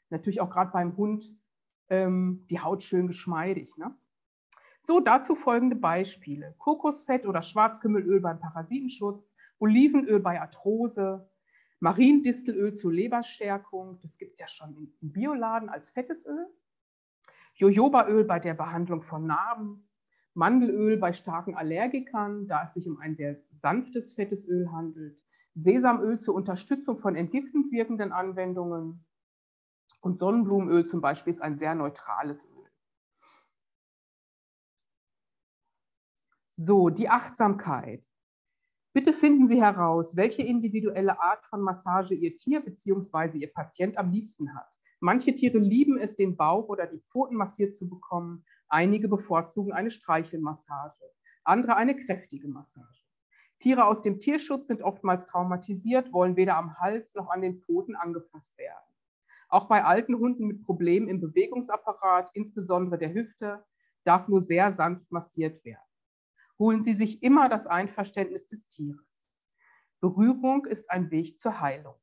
natürlich 0.09 0.41
auch 0.41 0.49
gerade 0.49 0.71
beim 0.71 0.97
Hund 0.97 1.25
ähm, 1.89 2.45
die 2.49 2.59
Haut 2.59 2.83
schön 2.83 3.07
geschmeidig. 3.07 3.75
Ne? 3.77 3.95
So, 4.81 4.99
dazu 4.99 5.35
folgende 5.35 5.75
Beispiele. 5.75 6.55
Kokosfett 6.57 7.25
oder 7.25 7.41
Schwarzkümmelöl 7.41 8.21
beim 8.21 8.39
Parasitenschutz, 8.39 9.35
Olivenöl 9.59 10.19
bei 10.19 10.39
Arthrose, 10.39 11.29
Mariendistelöl 11.79 12.73
zur 12.73 12.91
Leberstärkung, 12.91 13.99
das 14.01 14.17
gibt 14.17 14.33
es 14.33 14.39
ja 14.39 14.47
schon 14.47 14.75
im 15.01 15.11
Bioladen 15.11 15.69
als 15.69 15.91
fettes 15.91 16.25
Öl, 16.25 16.47
Jojobaöl 17.55 18.23
bei 18.23 18.39
der 18.39 18.53
Behandlung 18.53 19.01
von 19.01 19.25
Narben, 19.25 19.86
Mandelöl 20.37 20.97
bei 20.97 21.13
starken 21.13 21.55
Allergikern, 21.55 22.47
da 22.47 22.63
es 22.63 22.75
sich 22.75 22.87
um 22.87 22.99
ein 22.99 23.15
sehr 23.15 23.41
sanftes 23.55 24.13
fettes 24.13 24.47
Öl 24.47 24.71
handelt, 24.71 25.19
Sesamöl 25.55 26.19
zur 26.19 26.35
Unterstützung 26.35 26.99
von 26.99 27.15
entgiftend 27.15 27.71
wirkenden 27.71 28.11
Anwendungen 28.11 29.03
und 30.01 30.19
Sonnenblumenöl 30.19 30.85
zum 30.85 31.01
Beispiel 31.01 31.33
ist 31.33 31.41
ein 31.41 31.57
sehr 31.57 31.73
neutrales 31.73 32.45
Öl. 32.45 32.69
So, 36.55 36.89
die 36.89 37.09
Achtsamkeit. 37.09 38.07
Bitte 38.93 39.13
finden 39.13 39.47
Sie 39.47 39.59
heraus, 39.59 40.15
welche 40.15 40.43
individuelle 40.43 41.19
Art 41.19 41.47
von 41.47 41.61
Massage 41.61 42.13
Ihr 42.13 42.37
Tier 42.37 42.63
bzw. 42.63 43.39
Ihr 43.39 43.51
Patient 43.51 43.97
am 43.97 44.11
liebsten 44.11 44.53
hat. 44.55 44.77
Manche 44.99 45.33
Tiere 45.33 45.57
lieben 45.57 45.97
es, 45.97 46.15
den 46.15 46.37
Bauch 46.37 46.67
oder 46.69 46.85
die 46.85 46.99
Pfoten 46.99 47.35
massiert 47.35 47.75
zu 47.75 47.89
bekommen. 47.89 48.43
Einige 48.69 49.07
bevorzugen 49.07 49.73
eine 49.73 49.91
Streichelmassage, 49.91 50.95
andere 51.43 51.75
eine 51.75 51.95
kräftige 51.95 52.47
Massage. 52.47 53.03
Tiere 53.59 53.85
aus 53.85 54.01
dem 54.01 54.19
Tierschutz 54.19 54.67
sind 54.67 54.81
oftmals 54.81 55.25
traumatisiert, 55.27 56.13
wollen 56.13 56.35
weder 56.35 56.57
am 56.57 56.77
Hals 56.79 57.15
noch 57.15 57.29
an 57.29 57.41
den 57.41 57.59
Pfoten 57.59 57.95
angefasst 57.95 58.57
werden. 58.57 58.85
Auch 59.49 59.67
bei 59.67 59.83
alten 59.83 60.15
Hunden 60.15 60.45
mit 60.45 60.63
Problemen 60.63 61.07
im 61.07 61.21
Bewegungsapparat, 61.21 62.29
insbesondere 62.33 62.97
der 62.97 63.13
Hüfte, 63.13 63.65
darf 64.03 64.27
nur 64.27 64.41
sehr 64.43 64.73
sanft 64.73 65.11
massiert 65.11 65.63
werden 65.65 65.81
holen 66.59 66.81
Sie 66.81 66.93
sich 66.93 67.23
immer 67.23 67.49
das 67.49 67.67
Einverständnis 67.67 68.47
des 68.47 68.67
Tieres. 68.67 69.29
Berührung 69.99 70.65
ist 70.65 70.89
ein 70.91 71.11
Weg 71.11 71.39
zur 71.39 71.59
Heilung. 71.59 71.99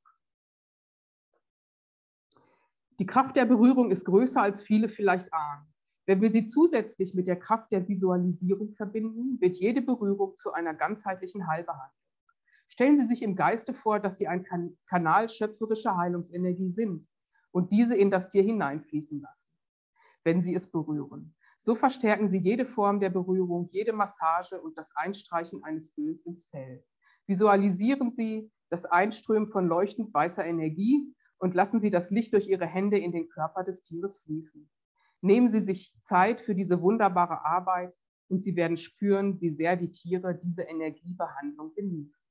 Die 2.99 3.07
Kraft 3.07 3.37
der 3.37 3.45
Berührung 3.45 3.91
ist 3.91 4.05
größer, 4.05 4.41
als 4.41 4.63
viele 4.63 4.89
vielleicht 4.89 5.33
ahnen. 5.33 5.74
Wenn 6.07 6.21
wir 6.21 6.31
sie 6.31 6.45
zusätzlich 6.45 7.15
mit 7.15 7.27
der 7.27 7.39
Kraft 7.39 7.73
der 7.73 7.89
Visualisierung 7.89 8.75
verbinden, 8.75 9.41
wird 9.41 9.57
jede 9.57 9.81
Berührung 9.81 10.37
zu 10.39 10.53
einer 10.53 10.75
ganzheitlichen 10.75 11.47
Heilbehandlung. 11.47 12.05
Stellen 12.69 12.97
Sie 12.97 13.07
sich 13.07 13.23
im 13.23 13.37
Geiste 13.37 13.73
vor, 13.73 14.01
dass 14.01 14.19
Sie 14.19 14.27
ein 14.27 14.45
Kanal 14.87 15.29
schöpferischer 15.29 15.97
Heilungsenergie 15.97 16.71
sind 16.71 17.07
und 17.53 17.73
diese 17.73 17.97
in 17.97 18.11
das 18.11 18.29
Tier 18.29 18.43
hineinfließen 18.43 19.21
lassen, 19.21 19.49
wenn 20.25 20.43
Sie 20.43 20.55
es 20.55 20.71
berühren. 20.71 21.35
So 21.59 21.75
verstärken 21.75 22.29
Sie 22.29 22.39
jede 22.39 22.67
Form 22.67 23.01
der 23.01 23.11
Berührung, 23.11 23.69
jede 23.71 23.95
Massage 23.95 24.61
und 24.61 24.77
das 24.77 24.95
Einstreichen 24.97 25.65
eines 25.65 25.97
Öls 25.97 26.27
ins 26.27 26.45
Fell. 26.45 26.85
Visualisieren 27.27 28.11
Sie 28.11 28.51
das 28.69 28.85
Einströmen 28.85 29.47
von 29.47 29.67
leuchtend 29.69 30.13
weißer 30.13 30.45
Energie 30.45 31.15
und 31.39 31.55
lassen 31.55 31.81
Sie 31.81 31.91
das 31.91 32.11
Licht 32.11 32.35
durch 32.35 32.49
Ihre 32.49 32.67
Hände 32.67 32.99
in 32.99 33.13
den 33.13 33.29
Körper 33.29 33.65
des 33.65 33.83
Tieres 33.83 34.19
fließen. 34.19 34.69
Nehmen 35.25 35.49
Sie 35.49 35.63
sich 35.63 35.91
Zeit 36.01 36.43
für 36.43 36.55
diese 36.55 36.83
wunderbare 36.83 37.47
Arbeit 37.47 37.99
und 38.29 38.41
Sie 38.43 38.57
werden 38.57 38.77
spüren, 38.77 39.41
wie 39.41 39.49
sehr 39.49 39.75
die 39.75 39.91
Tiere 39.91 40.39
diese 40.39 40.65
Energiebehandlung 40.65 41.73
genießen. 41.73 42.23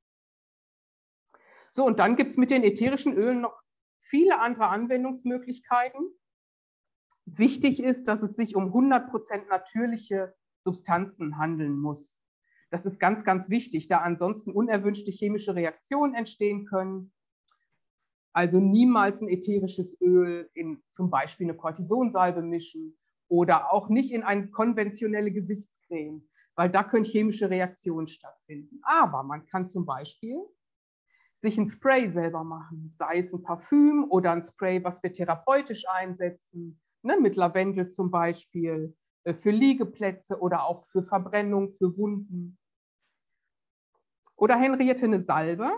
So, 1.72 1.88
und 1.88 1.98
dann 1.98 2.16
gibt 2.16 2.30
es 2.30 2.38
mit 2.38 2.52
den 2.52 2.64
ätherischen 2.64 3.16
Ölen 3.16 3.42
noch 3.42 3.60
viele 4.00 4.40
andere 4.40 4.68
Anwendungsmöglichkeiten. 4.68 6.02
Wichtig 7.26 7.82
ist, 7.82 8.08
dass 8.08 8.22
es 8.22 8.36
sich 8.36 8.56
um 8.56 8.66
100% 8.66 9.48
natürliche 9.50 10.36
Substanzen 10.64 11.40
handeln 11.40 11.80
muss. 11.80 12.20
Das 12.70 12.86
ist 12.86 13.00
ganz, 13.00 13.24
ganz 13.24 13.50
wichtig, 13.50 13.88
da 13.88 14.02
ansonsten 14.02 14.52
unerwünschte 14.52 15.10
chemische 15.10 15.56
Reaktionen 15.56 16.14
entstehen 16.14 16.66
können. 16.68 17.12
Also 18.34 18.60
niemals 18.60 19.22
ein 19.22 19.30
ätherisches 19.30 20.00
Öl 20.02 20.50
in 20.54 20.82
zum 20.90 21.10
Beispiel 21.10 21.48
eine 21.48 21.56
Cortisonsalbe 21.56 22.42
mischen 22.42 22.98
oder 23.28 23.72
auch 23.72 23.90
nicht 23.90 24.12
in 24.12 24.24
eine 24.24 24.50
konventionelle 24.50 25.32
Gesichtscreme, 25.32 26.28
weil 26.56 26.70
da 26.70 26.84
können 26.84 27.06
chemische 27.06 27.50
Reaktionen 27.50 28.08
stattfinden. 28.08 28.80
Aber 28.84 29.24
man 29.24 29.46
kann 29.46 29.68
zum 29.68 29.86
Beispiel 29.86 30.38
sich 31.38 31.58
ein 31.58 31.68
Spray 31.68 32.10
selber 32.10 32.44
machen, 32.44 32.90
sei 32.92 33.20
es 33.20 33.34
ein 33.34 33.44
Parfüm 33.44 34.08
oder 34.10 34.32
ein 34.32 34.44
Spray, 34.44 34.84
was 34.84 35.04
wir 35.04 35.12
therapeutisch 35.12 35.86
einsetzen 35.88 36.80
ne, 37.04 37.18
mit 37.20 37.36
Lavendel 37.36 37.88
zum 37.88 38.10
Beispiel, 38.10 38.96
äh, 39.24 39.34
für 39.34 39.52
Liegeplätze 39.52 40.40
oder 40.40 40.66
auch 40.66 40.84
für 40.84 41.04
Verbrennung, 41.04 41.72
für 41.72 41.96
Wunden. 41.98 42.58
Oder 44.36 44.58
Henriette 44.58 45.06
eine 45.06 45.22
Salbe. 45.22 45.70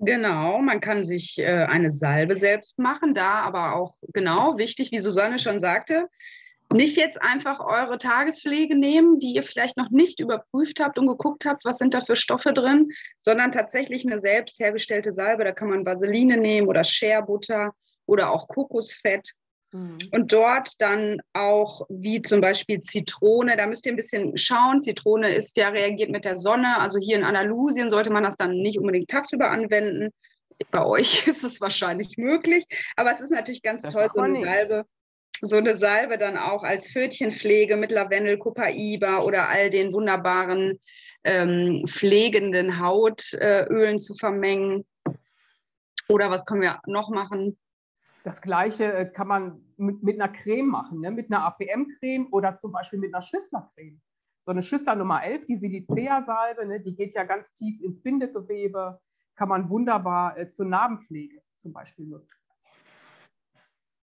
Genau, 0.00 0.58
man 0.60 0.80
kann 0.80 1.04
sich 1.04 1.38
äh, 1.38 1.46
eine 1.46 1.90
Salbe 1.90 2.36
selbst 2.36 2.78
machen, 2.78 3.14
da 3.14 3.40
aber 3.40 3.74
auch 3.74 3.94
genau 4.12 4.56
wichtig, 4.56 4.92
wie 4.92 5.00
Susanne 5.00 5.40
schon 5.40 5.60
sagte, 5.60 6.08
nicht 6.72 6.96
jetzt 6.96 7.20
einfach 7.20 7.60
eure 7.60 7.98
Tagespflege 7.98 8.76
nehmen, 8.76 9.18
die 9.18 9.32
ihr 9.32 9.42
vielleicht 9.42 9.76
noch 9.76 9.90
nicht 9.90 10.20
überprüft 10.20 10.80
habt 10.80 10.98
und 10.98 11.06
geguckt 11.06 11.46
habt, 11.46 11.64
was 11.64 11.78
sind 11.78 11.94
da 11.94 12.00
für 12.00 12.14
Stoffe 12.14 12.52
drin, 12.52 12.90
sondern 13.22 13.52
tatsächlich 13.52 14.06
eine 14.06 14.20
selbst 14.20 14.60
hergestellte 14.60 15.12
Salbe. 15.12 15.44
Da 15.44 15.52
kann 15.52 15.70
man 15.70 15.86
Vaseline 15.86 16.36
nehmen 16.36 16.68
oder 16.68 16.84
Scherbutter 16.84 17.72
oder 18.06 18.30
auch 18.30 18.48
Kokosfett 18.48 19.32
Mhm. 19.72 19.98
Und 20.12 20.32
dort 20.32 20.80
dann 20.80 21.20
auch 21.34 21.86
wie 21.88 22.22
zum 22.22 22.40
Beispiel 22.40 22.80
Zitrone, 22.80 23.56
da 23.56 23.66
müsst 23.66 23.84
ihr 23.86 23.92
ein 23.92 23.96
bisschen 23.96 24.36
schauen. 24.36 24.80
Zitrone 24.80 25.34
ist 25.34 25.56
ja 25.56 25.68
reagiert 25.68 26.10
mit 26.10 26.24
der 26.24 26.38
Sonne. 26.38 26.78
Also 26.78 26.98
hier 26.98 27.16
in 27.16 27.24
Andalusien 27.24 27.90
sollte 27.90 28.10
man 28.10 28.22
das 28.22 28.36
dann 28.36 28.56
nicht 28.56 28.78
unbedingt 28.78 29.10
tagsüber 29.10 29.50
anwenden. 29.50 30.10
Bei 30.70 30.84
euch 30.84 31.26
ist 31.28 31.44
es 31.44 31.60
wahrscheinlich 31.60 32.16
möglich, 32.16 32.64
aber 32.96 33.12
es 33.12 33.20
ist 33.20 33.30
natürlich 33.30 33.62
ganz 33.62 33.82
das 33.82 33.92
toll, 33.92 34.08
so 34.12 34.20
eine 34.20 34.42
Salbe. 34.42 34.84
So 35.40 35.56
eine 35.56 35.76
Salbe 35.76 36.18
dann 36.18 36.36
auch 36.36 36.64
als 36.64 36.90
Pfötchenpflege 36.90 37.76
mit 37.76 37.92
Lavendel, 37.92 38.38
Copaiba 38.38 39.18
oder 39.20 39.48
all 39.48 39.70
den 39.70 39.92
wunderbaren 39.92 40.80
ähm, 41.22 41.84
pflegenden 41.86 42.80
Hautölen 42.80 43.94
äh, 43.94 43.98
zu 43.98 44.14
vermengen. 44.14 44.84
Oder 46.08 46.30
was 46.30 46.44
können 46.44 46.62
wir 46.62 46.80
noch 46.86 47.10
machen? 47.10 47.56
Das 48.24 48.42
gleiche 48.42 48.92
äh, 48.92 49.10
kann 49.10 49.28
man 49.28 49.60
mit, 49.76 50.02
mit 50.02 50.20
einer 50.20 50.32
Creme 50.32 50.68
machen, 50.68 51.00
ne? 51.00 51.10
mit 51.10 51.30
einer 51.30 51.44
APM-Creme 51.44 52.28
oder 52.32 52.54
zum 52.56 52.72
Beispiel 52.72 52.98
mit 52.98 53.14
einer 53.14 53.22
Schüsslercreme. 53.22 54.00
So 54.44 54.52
eine 54.52 54.62
Schüssler 54.62 54.96
Nummer 54.96 55.22
11, 55.22 55.46
die 55.46 55.56
Silicea-Salbe, 55.56 56.66
ne? 56.66 56.80
die 56.80 56.94
geht 56.94 57.14
ja 57.14 57.24
ganz 57.24 57.52
tief 57.52 57.80
ins 57.80 58.02
Bindegewebe, 58.02 59.00
kann 59.36 59.48
man 59.48 59.68
wunderbar 59.70 60.36
äh, 60.36 60.50
zur 60.50 60.66
Narbenpflege 60.66 61.40
zum 61.56 61.72
Beispiel 61.72 62.06
nutzen. 62.06 62.36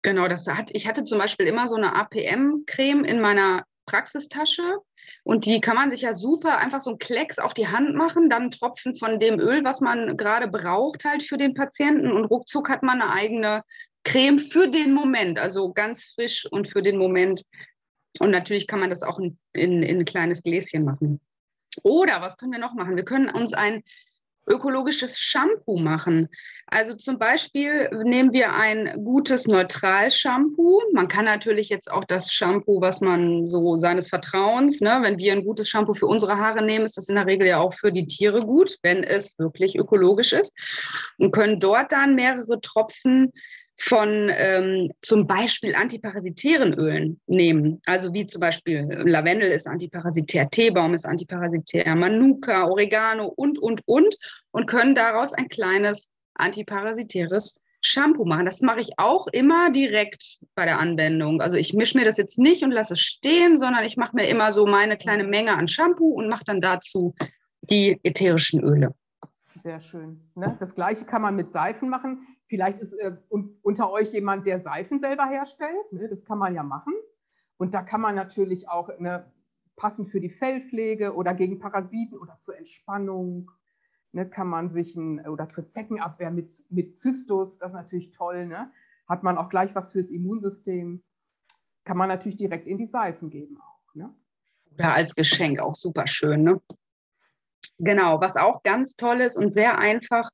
Genau, 0.02 0.28
das 0.28 0.46
hat, 0.46 0.70
ich 0.72 0.86
hatte 0.86 1.04
zum 1.04 1.18
Beispiel 1.18 1.46
immer 1.46 1.66
so 1.66 1.76
eine 1.76 1.94
APM-Creme 1.94 3.04
in 3.04 3.20
meiner 3.20 3.64
Praxistasche 3.86 4.78
und 5.24 5.44
die 5.46 5.60
kann 5.60 5.76
man 5.76 5.90
sich 5.90 6.02
ja 6.02 6.14
super 6.14 6.58
einfach 6.58 6.80
so 6.80 6.90
einen 6.90 6.98
Klecks 6.98 7.38
auf 7.38 7.54
die 7.54 7.68
Hand 7.68 7.94
machen, 7.94 8.30
dann 8.30 8.50
Tropfen 8.50 8.96
von 8.96 9.18
dem 9.18 9.38
Öl, 9.40 9.64
was 9.64 9.80
man 9.80 10.16
gerade 10.16 10.48
braucht 10.48 11.04
halt 11.04 11.22
für 11.22 11.36
den 11.36 11.54
Patienten 11.54 12.10
und 12.10 12.24
ruckzuck 12.24 12.68
hat 12.68 12.82
man 12.82 13.00
eine 13.00 13.12
eigene 13.12 13.62
Creme 14.04 14.38
für 14.38 14.68
den 14.68 14.92
Moment, 14.92 15.38
also 15.38 15.72
ganz 15.72 16.12
frisch 16.14 16.46
und 16.50 16.68
für 16.68 16.82
den 16.82 16.98
Moment. 16.98 17.42
Und 18.20 18.30
natürlich 18.30 18.66
kann 18.66 18.80
man 18.80 18.90
das 18.90 19.02
auch 19.02 19.18
in, 19.18 19.38
in, 19.52 19.82
in 19.82 20.00
ein 20.00 20.04
kleines 20.04 20.42
Gläschen 20.42 20.84
machen. 20.84 21.20
Oder 21.82 22.20
was 22.20 22.36
können 22.36 22.52
wir 22.52 22.60
noch 22.60 22.74
machen? 22.74 22.96
Wir 22.96 23.04
können 23.04 23.28
uns 23.28 23.52
ein 23.52 23.82
ökologisches 24.46 25.18
Shampoo 25.18 25.78
machen. 25.78 26.28
Also 26.66 26.94
zum 26.94 27.18
Beispiel 27.18 27.88
nehmen 28.04 28.32
wir 28.32 28.52
ein 28.52 29.02
gutes 29.04 29.46
Neutral-Shampoo. 29.46 30.80
Man 30.92 31.08
kann 31.08 31.24
natürlich 31.24 31.68
jetzt 31.68 31.90
auch 31.90 32.04
das 32.04 32.32
Shampoo, 32.32 32.80
was 32.80 33.00
man 33.00 33.46
so 33.46 33.76
seines 33.76 34.08
Vertrauens, 34.08 34.80
ne, 34.80 34.98
wenn 35.02 35.18
wir 35.18 35.32
ein 35.32 35.44
gutes 35.44 35.68
Shampoo 35.68 35.94
für 35.94 36.06
unsere 36.06 36.36
Haare 36.36 36.62
nehmen, 36.62 36.84
ist 36.84 36.96
das 36.96 37.08
in 37.08 37.14
der 37.14 37.26
Regel 37.26 37.46
ja 37.46 37.58
auch 37.58 37.74
für 37.74 37.92
die 37.92 38.06
Tiere 38.06 38.40
gut, 38.40 38.78
wenn 38.82 39.02
es 39.02 39.38
wirklich 39.38 39.78
ökologisch 39.78 40.32
ist. 40.32 40.52
Und 41.18 41.32
können 41.32 41.60
dort 41.60 41.92
dann 41.92 42.14
mehrere 42.14 42.60
Tropfen 42.60 43.32
von 43.76 44.30
ähm, 44.32 44.90
zum 45.02 45.26
Beispiel 45.26 45.74
antiparasitären 45.74 46.74
Ölen 46.74 47.20
nehmen. 47.26 47.80
Also 47.86 48.12
wie 48.14 48.26
zum 48.26 48.40
Beispiel 48.40 48.86
Lavendel 49.04 49.50
ist 49.50 49.66
antiparasitär, 49.66 50.48
Teebaum 50.48 50.94
ist 50.94 51.06
antiparasitär, 51.06 51.94
Manuka, 51.96 52.66
Oregano 52.66 53.26
und, 53.26 53.58
und, 53.58 53.82
und 53.86 54.16
und 54.52 54.66
können 54.66 54.94
daraus 54.94 55.32
ein 55.32 55.48
kleines 55.48 56.10
antiparasitäres 56.34 57.58
Shampoo 57.80 58.24
machen. 58.24 58.46
Das 58.46 58.62
mache 58.62 58.80
ich 58.80 58.92
auch 58.96 59.26
immer 59.26 59.70
direkt 59.70 60.38
bei 60.54 60.64
der 60.64 60.78
Anwendung. 60.78 61.42
Also 61.42 61.56
ich 61.56 61.74
mische 61.74 61.98
mir 61.98 62.04
das 62.04 62.16
jetzt 62.16 62.38
nicht 62.38 62.62
und 62.62 62.70
lasse 62.70 62.94
es 62.94 63.00
stehen, 63.00 63.58
sondern 63.58 63.84
ich 63.84 63.96
mache 63.96 64.16
mir 64.16 64.26
immer 64.28 64.52
so 64.52 64.66
meine 64.66 64.96
kleine 64.96 65.24
Menge 65.24 65.52
an 65.52 65.68
Shampoo 65.68 66.08
und 66.08 66.28
mache 66.28 66.44
dann 66.46 66.62
dazu 66.62 67.14
die 67.68 68.00
ätherischen 68.02 68.62
Öle. 68.62 68.94
Sehr 69.60 69.80
schön. 69.80 70.20
Ne? 70.34 70.56
Das 70.60 70.74
gleiche 70.74 71.04
kann 71.04 71.22
man 71.22 71.36
mit 71.36 71.52
Seifen 71.52 71.88
machen. 71.88 72.26
Vielleicht 72.54 72.78
ist 72.78 72.92
äh, 72.92 73.16
un 73.30 73.58
unter 73.62 73.90
euch 73.90 74.12
jemand, 74.12 74.46
der 74.46 74.60
Seifen 74.60 75.00
selber 75.00 75.26
herstellt. 75.26 75.92
Ne? 75.92 76.08
Das 76.08 76.24
kann 76.24 76.38
man 76.38 76.54
ja 76.54 76.62
machen. 76.62 76.94
Und 77.56 77.74
da 77.74 77.82
kann 77.82 78.00
man 78.00 78.14
natürlich 78.14 78.68
auch 78.68 78.96
ne, 79.00 79.28
passend 79.74 80.06
für 80.06 80.20
die 80.20 80.30
Fellpflege 80.30 81.16
oder 81.16 81.34
gegen 81.34 81.58
Parasiten 81.58 82.16
oder 82.16 82.38
zur 82.38 82.56
Entspannung 82.56 83.50
ne, 84.12 84.30
kann 84.30 84.46
man 84.46 84.70
sich 84.70 84.94
ein, 84.94 85.26
oder 85.26 85.48
zur 85.48 85.66
Zeckenabwehr 85.66 86.30
mit, 86.30 86.64
mit 86.70 86.96
Zystus, 86.96 87.58
das 87.58 87.72
ist 87.72 87.76
natürlich 87.76 88.10
toll, 88.12 88.46
ne? 88.46 88.70
hat 89.08 89.24
man 89.24 89.36
auch 89.36 89.48
gleich 89.48 89.74
was 89.74 89.90
fürs 89.90 90.10
Immunsystem. 90.10 91.02
Kann 91.82 91.96
man 91.96 92.08
natürlich 92.08 92.36
direkt 92.36 92.68
in 92.68 92.78
die 92.78 92.86
Seifen 92.86 93.30
geben 93.30 93.58
auch. 93.60 93.94
Ne? 93.96 94.14
Oder 94.74 94.94
als 94.94 95.16
Geschenk 95.16 95.58
auch 95.58 95.74
super 95.74 96.06
schön. 96.06 96.44
Ne? 96.44 96.62
Genau, 97.78 98.20
was 98.20 98.36
auch 98.36 98.62
ganz 98.62 98.94
toll 98.94 99.22
ist 99.22 99.36
und 99.36 99.50
sehr 99.50 99.76
einfach, 99.76 100.30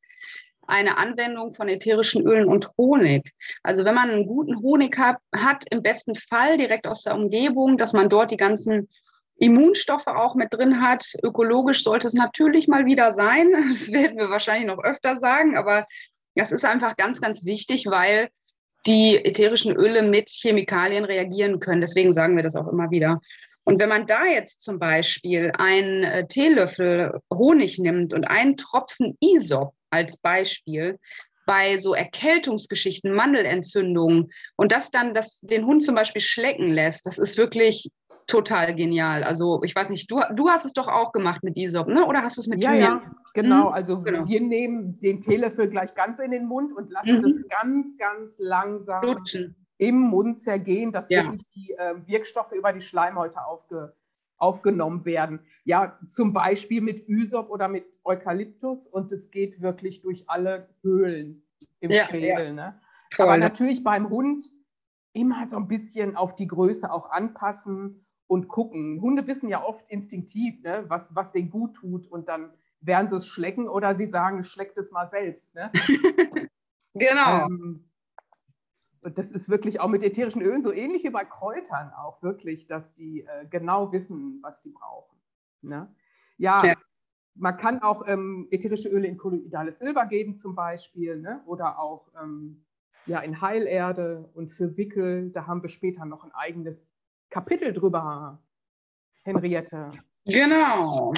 eine 0.70 0.96
Anwendung 0.96 1.52
von 1.52 1.68
ätherischen 1.68 2.26
Ölen 2.26 2.46
und 2.46 2.70
Honig. 2.78 3.33
Also 3.62 3.85
wenn 3.85 3.94
man 3.94 4.11
einen 4.11 4.26
guten 4.26 4.62
Honig 4.62 4.96
hat, 4.98 5.18
hat, 5.35 5.64
im 5.70 5.83
besten 5.83 6.14
Fall 6.14 6.56
direkt 6.56 6.87
aus 6.87 7.02
der 7.02 7.14
Umgebung, 7.14 7.76
dass 7.76 7.92
man 7.92 8.09
dort 8.09 8.30
die 8.30 8.37
ganzen 8.37 8.88
Immunstoffe 9.37 10.06
auch 10.06 10.35
mit 10.35 10.52
drin 10.52 10.80
hat. 10.83 11.04
Ökologisch 11.22 11.83
sollte 11.83 12.06
es 12.06 12.14
natürlich 12.14 12.68
mal 12.68 12.87
wieder 12.87 13.12
sein. 13.12 13.48
Das 13.72 13.90
werden 13.90 14.18
wir 14.18 14.30
wahrscheinlich 14.30 14.66
noch 14.66 14.83
öfter 14.83 15.16
sagen, 15.16 15.56
aber 15.56 15.87
das 16.35 16.52
ist 16.52 16.64
einfach 16.64 16.96
ganz, 16.96 17.20
ganz 17.20 17.44
wichtig, 17.44 17.87
weil 17.87 18.28
die 18.87 19.16
ätherischen 19.16 19.74
Öle 19.74 20.02
mit 20.02 20.30
Chemikalien 20.30 21.04
reagieren 21.04 21.61
können. 21.61 21.80
Deswegen 21.80 22.12
sagen 22.12 22.37
wir 22.37 22.42
das 22.42 22.56
auch 22.56 22.68
immer 22.68 22.90
wieder. 22.90 23.20
Und 23.64 23.79
wenn 23.79 23.88
man 23.88 24.07
da 24.07 24.25
jetzt 24.27 24.62
zum 24.62 24.79
Beispiel 24.79 25.53
einen 25.57 26.03
äh, 26.03 26.27
Teelöffel 26.27 27.20
Honig 27.33 27.79
nimmt 27.79 28.12
und 28.12 28.25
einen 28.25 28.57
Tropfen 28.57 29.16
Isop 29.20 29.75
als 29.90 30.16
Beispiel 30.16 30.99
bei 31.46 31.79
so 31.79 31.94
Erkältungsgeschichten, 31.94 33.12
Mandelentzündungen 33.12 34.31
und 34.57 34.73
das 34.73 34.90
dann 34.90 35.14
das, 35.14 35.40
den 35.40 35.66
Hund 35.66 35.83
zum 35.83 35.94
Beispiel 35.94 36.23
schlecken 36.23 36.68
lässt, 36.68 37.07
das 37.07 37.18
ist 37.18 37.37
wirklich 37.37 37.90
total 38.31 38.75
genial. 38.75 39.25
Also 39.25 39.61
ich 39.64 39.75
weiß 39.75 39.90
nicht, 39.90 40.11
du, 40.11 40.20
du 40.33 40.49
hast 40.49 40.64
es 40.64 40.73
doch 40.73 40.88
auch 40.88 41.12
gemacht 41.12 41.42
mit 41.42 41.57
Isop, 41.57 41.88
ne? 41.88 42.07
oder 42.07 42.23
hast 42.23 42.37
du 42.37 42.40
es 42.40 42.46
mit 42.46 42.62
Ja, 42.62 42.70
Thymian? 42.70 43.01
ja, 43.03 43.12
genau. 43.35 43.66
Hm? 43.68 43.75
Also 43.75 44.03
genau. 44.03 44.27
wir 44.27 44.40
nehmen 44.40 44.99
den 45.01 45.20
Teelöffel 45.20 45.68
gleich 45.68 45.94
ganz 45.94 46.20
in 46.20 46.31
den 46.31 46.46
Mund 46.46 46.73
und 46.73 46.90
lassen 46.90 47.18
mhm. 47.18 47.23
das 47.23 47.37
ganz, 47.49 47.96
ganz 47.99 48.38
langsam 48.38 49.05
Lutschen. 49.05 49.57
Im 49.81 49.99
Mund 49.99 50.38
zergehen, 50.38 50.93
dass 50.93 51.09
ja. 51.09 51.25
wirklich 51.25 51.47
die 51.55 51.73
äh, 51.73 51.95
Wirkstoffe 52.07 52.53
über 52.53 52.73
die 52.73 52.83
Schleimhäute 52.83 53.43
aufge, 53.47 53.95
aufgenommen 54.37 55.07
werden. 55.07 55.40
Ja, 55.64 55.99
zum 56.07 56.35
Beispiel 56.35 56.83
mit 56.83 57.09
Isop 57.09 57.49
oder 57.49 57.66
mit 57.69 57.87
Eukalyptus 58.05 58.87
und 58.87 59.11
es 59.11 59.31
geht 59.31 59.62
wirklich 59.62 60.03
durch 60.03 60.29
alle 60.29 60.69
Höhlen 60.83 61.43
im 61.81 61.90
ja, 61.90 62.05
Schädel. 62.05 62.47
Ja. 62.49 62.53
Ne? 62.53 62.81
Toll, 63.11 63.27
Aber 63.27 63.38
natürlich 63.38 63.83
beim 63.83 64.11
Hund 64.11 64.45
immer 65.14 65.47
so 65.47 65.57
ein 65.57 65.66
bisschen 65.66 66.14
auf 66.14 66.37
die 66.37 66.47
Größe 66.47 66.93
auch 66.93 67.11
anpassen 67.11 68.05
und 68.27 68.49
gucken. 68.49 69.01
Hunde 69.01 69.27
wissen 69.27 69.49
ja 69.49 69.64
oft 69.64 69.88
instinktiv, 69.88 70.62
ne, 70.62 70.85
was, 70.88 71.14
was 71.14 71.33
denen 71.33 71.49
gut 71.49 71.75
tut 71.75 72.07
und 72.07 72.29
dann 72.29 72.53
werden 72.81 73.09
sie 73.09 73.16
es 73.16 73.27
schlecken 73.27 73.66
oder 73.66 73.97
sie 73.97 74.07
sagen, 74.07 74.45
schleckt 74.45 74.77
es 74.77 74.93
mal 74.93 75.07
selbst. 75.07 75.55
Ne? 75.55 75.73
genau. 76.95 77.47
Ähm, 77.47 77.89
das 79.03 79.31
ist 79.33 79.49
wirklich 79.49 79.81
auch 79.81 79.89
mit 79.89 80.05
ätherischen 80.05 80.43
Ölen 80.43 80.63
so 80.63 80.73
ähnlich 80.73 81.05
wie 81.05 81.11
bei 81.11 81.25
Kräutern 81.25 81.91
auch 81.93 82.23
wirklich, 82.23 82.67
dass 82.67 82.93
die 82.93 83.23
äh, 83.23 83.47
genau 83.49 83.93
wissen, 83.93 84.41
was 84.43 84.61
die 84.61 84.71
brauchen. 84.71 85.17
Ne? 85.63 85.95
Ja, 86.37 86.65
ja, 86.65 86.75
man 87.35 87.57
kann 87.57 87.81
auch 87.83 88.07
ähm, 88.07 88.49
ätherische 88.51 88.89
Öle 88.89 89.09
in 89.09 89.17
kolloidales 89.17 89.79
Silber 89.79 90.07
geben 90.07 90.37
zum 90.37 90.55
Beispiel 90.55 91.19
ne? 91.19 91.43
oder 91.47 91.79
auch 91.79 92.09
ähm, 92.21 92.65
ja, 93.07 93.21
in 93.21 93.41
Heilerde 93.41 94.31
und 94.35 94.53
für 94.53 94.77
Wickel. 94.77 95.31
Da 95.31 95.47
haben 95.47 95.63
wir 95.63 95.71
später 95.71 96.05
noch 96.05 96.25
ein 96.25 96.33
eigenes 96.33 96.89
Kapitel 97.31 97.73
drüber, 97.73 98.43
Henriette. 99.23 99.93
Genau. 100.27 101.15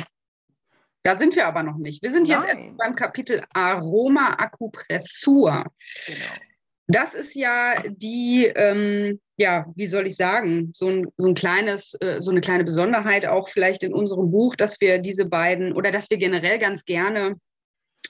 Da 1.02 1.18
sind 1.18 1.34
wir 1.34 1.46
aber 1.46 1.64
noch 1.64 1.78
nicht. 1.78 2.02
Wir 2.02 2.12
sind 2.12 2.28
Nein. 2.28 2.40
jetzt 2.40 2.48
erst 2.48 2.76
beim 2.76 2.94
Kapitel 2.94 3.44
Aroma 3.52 4.34
Akupressur. 4.34 5.64
Genau. 6.06 6.51
Das 6.92 7.14
ist 7.14 7.34
ja 7.34 7.82
die, 7.88 8.44
ähm, 8.54 9.18
ja, 9.38 9.66
wie 9.76 9.86
soll 9.86 10.06
ich 10.06 10.16
sagen, 10.16 10.72
so 10.74 10.88
ein, 10.88 11.06
so 11.16 11.26
ein 11.26 11.34
kleines, 11.34 11.94
äh, 12.00 12.20
so 12.20 12.30
eine 12.30 12.42
kleine 12.42 12.64
Besonderheit 12.64 13.24
auch 13.24 13.48
vielleicht 13.48 13.82
in 13.82 13.94
unserem 13.94 14.30
Buch, 14.30 14.56
dass 14.56 14.78
wir 14.80 14.98
diese 14.98 15.24
beiden 15.24 15.72
oder 15.72 15.90
dass 15.90 16.10
wir 16.10 16.18
generell 16.18 16.58
ganz 16.58 16.84
gerne 16.84 17.36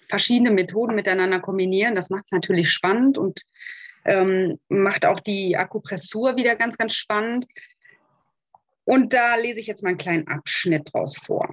verschiedene 0.08 0.50
Methoden 0.50 0.96
miteinander 0.96 1.38
kombinieren. 1.38 1.94
Das 1.94 2.10
macht 2.10 2.24
es 2.24 2.32
natürlich 2.32 2.70
spannend 2.70 3.18
und 3.18 3.42
ähm, 4.04 4.58
macht 4.68 5.06
auch 5.06 5.20
die 5.20 5.56
Akupressur 5.56 6.36
wieder 6.36 6.56
ganz, 6.56 6.76
ganz 6.76 6.94
spannend. 6.94 7.46
Und 8.84 9.12
da 9.12 9.36
lese 9.36 9.60
ich 9.60 9.68
jetzt 9.68 9.84
mal 9.84 9.90
einen 9.90 9.98
kleinen 9.98 10.26
Abschnitt 10.26 10.92
draus 10.92 11.16
vor. 11.16 11.48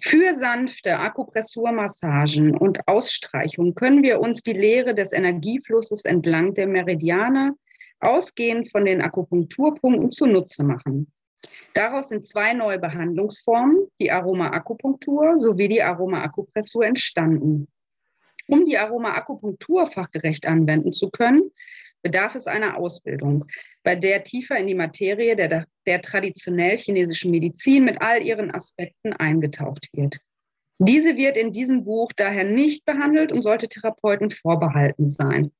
Für 0.00 0.34
sanfte 0.34 0.98
Akupressurmassagen 0.98 2.56
und 2.56 2.88
Ausstreichung 2.88 3.74
können 3.74 4.02
wir 4.02 4.20
uns 4.20 4.42
die 4.42 4.54
Lehre 4.54 4.94
des 4.94 5.12
Energieflusses 5.12 6.04
entlang 6.04 6.54
der 6.54 6.66
Meridiane 6.66 7.54
ausgehend 8.00 8.70
von 8.70 8.84
den 8.84 9.02
Akupunkturpunkten 9.02 10.10
zunutze 10.10 10.64
machen. 10.64 11.12
Daraus 11.74 12.08
sind 12.08 12.24
zwei 12.24 12.52
neue 12.54 12.78
Behandlungsformen, 12.78 13.86
die 14.00 14.10
Aroma-Akupunktur 14.10 15.38
sowie 15.38 15.68
die 15.68 15.82
Aroma-Akupressur 15.82 16.84
entstanden. 16.84 17.68
Um 18.48 18.64
die 18.64 18.78
Aroma-Akupunktur 18.78 19.86
fachgerecht 19.86 20.46
anwenden 20.46 20.92
zu 20.92 21.10
können, 21.10 21.50
bedarf 22.02 22.34
es 22.34 22.46
einer 22.46 22.76
Ausbildung, 22.76 23.46
bei 23.82 23.96
der 23.96 24.24
tiefer 24.24 24.56
in 24.56 24.66
die 24.66 24.74
Materie 24.74 25.36
der, 25.36 25.66
der 25.86 26.02
traditionell 26.02 26.76
chinesischen 26.76 27.30
Medizin 27.30 27.84
mit 27.84 28.00
all 28.02 28.22
ihren 28.22 28.50
Aspekten 28.50 29.12
eingetaucht 29.12 29.88
wird. 29.92 30.18
Diese 30.78 31.16
wird 31.16 31.36
in 31.36 31.52
diesem 31.52 31.84
Buch 31.84 32.10
daher 32.16 32.44
nicht 32.44 32.84
behandelt 32.84 33.32
und 33.32 33.42
sollte 33.42 33.68
Therapeuten 33.68 34.30
vorbehalten 34.30 35.08
sein. 35.08 35.52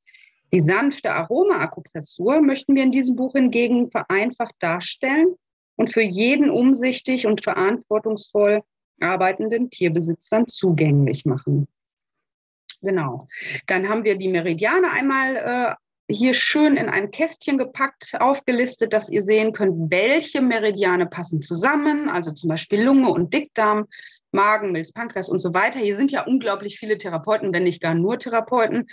Die 0.52 0.61
sanfte 0.61 1.12
Aroma-Akupressur 1.12 2.40
möchten 2.40 2.74
wir 2.74 2.83
in 2.83 2.90
diesem 2.90 3.16
Buch 3.16 3.35
hingegen 3.35 3.88
vereinfacht 3.88 4.57
darstellen 4.59 5.35
und 5.76 5.90
für 5.90 6.02
jeden 6.02 6.50
umsichtig 6.50 7.26
und 7.26 7.42
verantwortungsvoll 7.42 8.62
arbeitenden 9.00 9.70
Tierbesitzern 9.70 10.46
zugänglich 10.48 11.24
machen. 11.24 11.68
Genau. 12.83 13.28
Dann 13.66 13.88
haben 13.88 14.05
wir 14.05 14.16
die 14.16 14.28
Meridiane 14.28 14.90
einmal 14.90 15.37
äh, 15.37 15.74
hier 16.08 16.34
schön 16.34 16.76
in 16.76 16.88
ein 16.88 17.10
Kästchen 17.10 17.58
gepackt, 17.58 18.14
aufgelistet, 18.20 18.92
dass 18.92 19.08
ihr 19.08 19.22
sehen 19.22 19.52
könnt, 19.52 19.90
welche 19.90 20.42
Meridiane 20.42 21.06
passen 21.06 21.42
zusammen, 21.42 22.08
also 22.08 22.32
zum 22.32 22.48
Beispiel 22.48 22.82
Lunge 22.82 23.10
und 23.10 23.32
Dickdarm, 23.32 23.86
Magen, 24.32 24.72
Milz, 24.72 24.92
Pankreas 24.92 25.28
und 25.28 25.40
so 25.40 25.54
weiter. 25.54 25.78
Hier 25.78 25.96
sind 25.96 26.10
ja 26.10 26.24
unglaublich 26.24 26.78
viele 26.78 26.98
Therapeuten, 26.98 27.52
wenn 27.52 27.64
nicht 27.64 27.80
gar 27.80 27.94
nur 27.94 28.18
Therapeuten. 28.18 28.88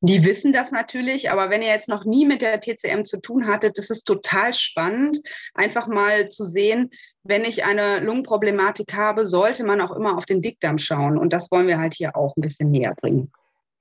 Die 0.00 0.24
wissen 0.24 0.52
das 0.52 0.72
natürlich, 0.72 1.30
aber 1.30 1.48
wenn 1.48 1.62
ihr 1.62 1.68
jetzt 1.68 1.88
noch 1.88 2.04
nie 2.04 2.26
mit 2.26 2.42
der 2.42 2.60
TCM 2.60 3.04
zu 3.04 3.20
tun 3.20 3.46
hattet, 3.46 3.78
das 3.78 3.88
ist 3.88 4.02
total 4.02 4.52
spannend, 4.52 5.20
einfach 5.54 5.86
mal 5.86 6.28
zu 6.28 6.44
sehen, 6.44 6.90
wenn 7.22 7.44
ich 7.44 7.64
eine 7.64 8.00
Lungenproblematik 8.00 8.92
habe, 8.94 9.26
sollte 9.26 9.62
man 9.62 9.80
auch 9.80 9.92
immer 9.92 10.16
auf 10.16 10.26
den 10.26 10.42
Dickdarm 10.42 10.78
schauen. 10.78 11.16
Und 11.16 11.32
das 11.32 11.52
wollen 11.52 11.68
wir 11.68 11.78
halt 11.78 11.94
hier 11.94 12.16
auch 12.16 12.36
ein 12.36 12.40
bisschen 12.40 12.72
näher 12.72 12.96
bringen. 13.00 13.30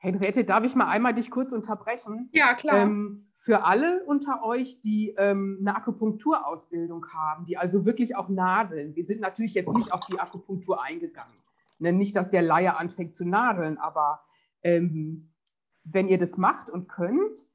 Henriette, 0.04 0.44
darf 0.46 0.64
ich 0.64 0.76
mal 0.76 0.88
einmal 0.88 1.14
dich 1.14 1.30
kurz 1.30 1.54
unterbrechen? 1.54 2.30
Ja, 2.32 2.56
klar. 2.56 2.78
Ähm, 2.78 3.30
für 3.36 3.64
alle 3.66 4.04
unter 4.06 4.44
euch, 4.44 4.82
die 4.82 5.14
ähm, 5.16 5.60
eine 5.62 5.76
Akupunkturausbildung 5.76 7.06
haben, 7.14 7.46
die 7.46 7.58
also 7.58 7.86
wirklich 7.86 8.16
auch 8.16 8.28
nadeln, 8.28 8.96
wir 8.96 9.06
sind 9.06 9.22
natürlich 9.22 9.54
jetzt 9.54 9.72
nicht 9.74 9.94
auf 9.94 10.04
die 10.06 10.20
Akupunktur 10.20 10.84
eingegangen. 10.84 11.38
Ne? 11.78 11.94
Nicht, 11.94 12.16
dass 12.16 12.32
der 12.32 12.42
Laie 12.42 12.76
anfängt 12.78 13.16
zu 13.16 13.28
nadeln, 13.28 13.78
aber 13.78 14.24
ähm, 14.64 15.34
wenn 15.84 16.08
ihr 16.08 16.18
das 16.18 16.36
macht 16.36 16.72
und 16.72 16.90
könnt 16.90 17.48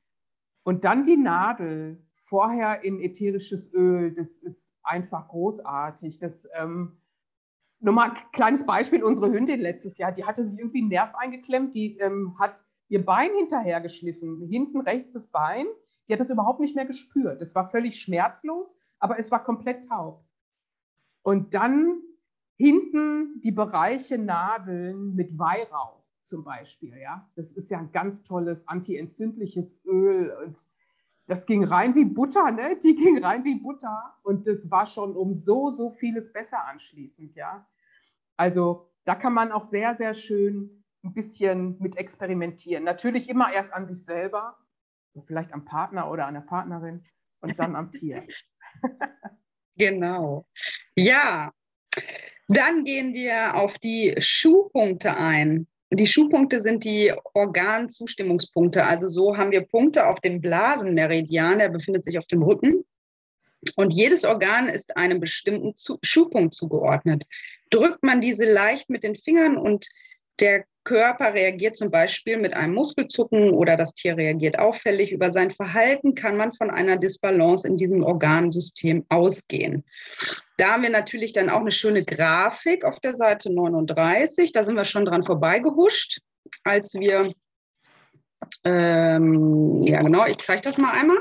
und 0.63 0.85
dann 0.85 1.03
die 1.03 1.17
Nadel 1.17 2.07
vorher 2.15 2.85
in 2.85 3.01
ätherisches 3.01 3.75
Öl, 3.75 4.15
das 4.15 4.39
ist 4.39 4.77
einfach 4.85 5.27
großartig. 5.27 6.21
Das 6.21 6.49
ähm, 6.55 6.97
nur 7.87 7.95
mal 7.95 8.11
ein 8.11 8.17
kleines 8.33 8.67
Beispiel, 8.67 9.05
unsere 9.05 9.31
Hündin 9.31 9.61
letztes 9.61 9.97
Jahr, 9.97 10.11
die 10.11 10.25
hatte 10.25 10.43
sich 10.43 10.59
irgendwie 10.59 10.81
einen 10.81 10.89
Nerv 10.89 11.15
eingeklemmt, 11.15 11.73
die 11.73 11.97
ähm, 11.99 12.37
hat 12.37 12.65
ihr 12.89 13.05
Bein 13.05 13.31
hinterhergeschliffen, 13.39 14.43
hinten 14.49 14.81
rechts 14.81 15.13
das 15.13 15.29
Bein, 15.29 15.67
die 16.09 16.13
hat 16.13 16.19
das 16.19 16.31
überhaupt 16.31 16.59
nicht 16.59 16.75
mehr 16.75 16.85
gespürt. 16.85 17.41
Das 17.41 17.55
war 17.55 17.69
völlig 17.69 18.01
schmerzlos, 18.01 18.77
aber 18.99 19.21
es 19.21 19.31
war 19.31 19.45
komplett 19.45 19.89
taub. 19.89 20.25
Und 21.23 21.55
dann 21.55 22.03
hinten 22.57 23.41
die 23.43 23.53
Bereiche 23.53 24.19
Nadeln 24.19 25.15
mit 25.15 25.39
Weihrauch 25.39 26.03
zum 26.25 26.43
Beispiel, 26.43 26.99
ja. 26.99 27.31
Das 27.37 27.53
ist 27.53 27.71
ja 27.71 27.79
ein 27.79 27.93
ganz 27.93 28.25
tolles 28.25 28.67
antientzündliches 28.67 29.79
Öl 29.85 30.37
und 30.45 30.67
das 31.27 31.47
ging 31.47 31.63
rein 31.63 31.95
wie 31.95 32.05
Butter, 32.05 32.51
ne? 32.51 32.77
Die 32.83 32.97
ging 32.97 33.23
rein 33.23 33.45
wie 33.45 33.61
Butter 33.61 34.17
und 34.25 34.49
das 34.49 34.73
war 34.73 34.87
schon 34.87 35.15
um 35.15 35.35
so, 35.35 35.73
so 35.73 35.91
vieles 35.91 36.33
besser 36.33 36.65
anschließend, 36.67 37.37
ja. 37.37 37.65
Also 38.37 38.91
da 39.05 39.15
kann 39.15 39.33
man 39.33 39.53
auch 39.53 39.65
sehr, 39.65 39.97
sehr 39.97 40.15
schön 40.15 40.85
ein 41.05 41.15
bisschen 41.15 41.77
mit 41.79 41.97
experimentieren. 41.97 42.85
Natürlich 42.85 43.29
immer 43.29 43.53
erst 43.53 43.73
an 43.73 43.87
sich 43.87 44.05
selber, 44.05 44.57
vielleicht 45.27 45.53
am 45.53 45.65
Partner 45.65 46.11
oder 46.11 46.27
an 46.27 46.35
der 46.35 46.41
Partnerin 46.41 47.05
und 47.41 47.59
dann 47.59 47.77
am 47.77 47.91
Tier. 47.91 48.27
Genau. 49.79 50.47
Ja, 50.97 51.53
dann 52.49 52.85
gehen 52.85 53.13
wir 53.13 53.57
auf 53.57 53.79
die 53.79 54.15
Schuhpunkte 54.17 55.15
ein. 55.15 55.67
Die 55.91 56.07
Schuhpunkte 56.07 56.63
sind 56.63 56.83
die 56.85 57.13
Organzustimmungspunkte. 57.35 58.85
Also 58.85 59.07
so 59.07 59.37
haben 59.37 59.53
wir 59.53 59.67
Punkte 59.67 60.07
auf 60.07 60.21
dem 60.21 60.41
Blasenmeridian, 60.41 61.59
der 61.59 61.69
befindet 61.69 62.07
sich 62.07 62.19
auf 62.19 62.27
dem 62.27 62.43
Rücken. 62.43 62.86
Und 63.75 63.93
jedes 63.93 64.25
Organ 64.25 64.69
ist 64.69 64.97
einem 64.97 65.21
bestimmten 65.21 65.75
Schuhpunkt 66.03 66.55
zugeordnet. 66.55 67.25
Drückt 67.71 68.03
man 68.03 68.21
diese 68.21 68.45
leicht 68.45 68.91
mit 68.91 69.03
den 69.03 69.17
Fingern 69.17 69.57
und 69.57 69.89
der 70.41 70.65
Körper 70.85 71.35
reagiert 71.35 71.77
zum 71.77 71.91
Beispiel 71.91 72.39
mit 72.39 72.55
einem 72.55 72.75
Muskelzucken 72.75 73.51
oder 73.51 73.77
das 73.77 73.93
Tier 73.93 74.17
reagiert 74.17 74.59
auffällig. 74.59 75.11
Über 75.11 75.31
sein 75.31 75.51
Verhalten 75.51 76.15
kann 76.15 76.37
man 76.37 76.53
von 76.53 76.71
einer 76.71 76.97
Disbalance 76.97 77.67
in 77.67 77.77
diesem 77.77 78.05
Organsystem 78.05 79.05
ausgehen. 79.09 79.85
Da 80.59 80.73
haben 80.73 80.85
wir 80.85 80.91
natürlich 80.91 81.33
dann 81.33 81.51
auch 81.51 81.61
eine 81.61 81.73
schöne 81.73 82.05
Grafik 82.05 82.85
auf 82.85 83.01
der 83.01 83.17
Seite 83.17 83.53
39. 83.53 84.53
Da 84.53 84.63
sind 84.63 84.77
wir 84.77 84.85
schon 84.85 85.05
dran 85.05 85.25
vorbeigehuscht, 85.25 86.21
als 86.63 86.95
wir, 86.95 87.33
ähm, 88.65 89.83
ja 89.83 90.01
genau, 90.03 90.25
ich 90.27 90.39
zeige 90.39 90.63
das 90.63 90.79
mal 90.79 90.93
einmal, 90.93 91.19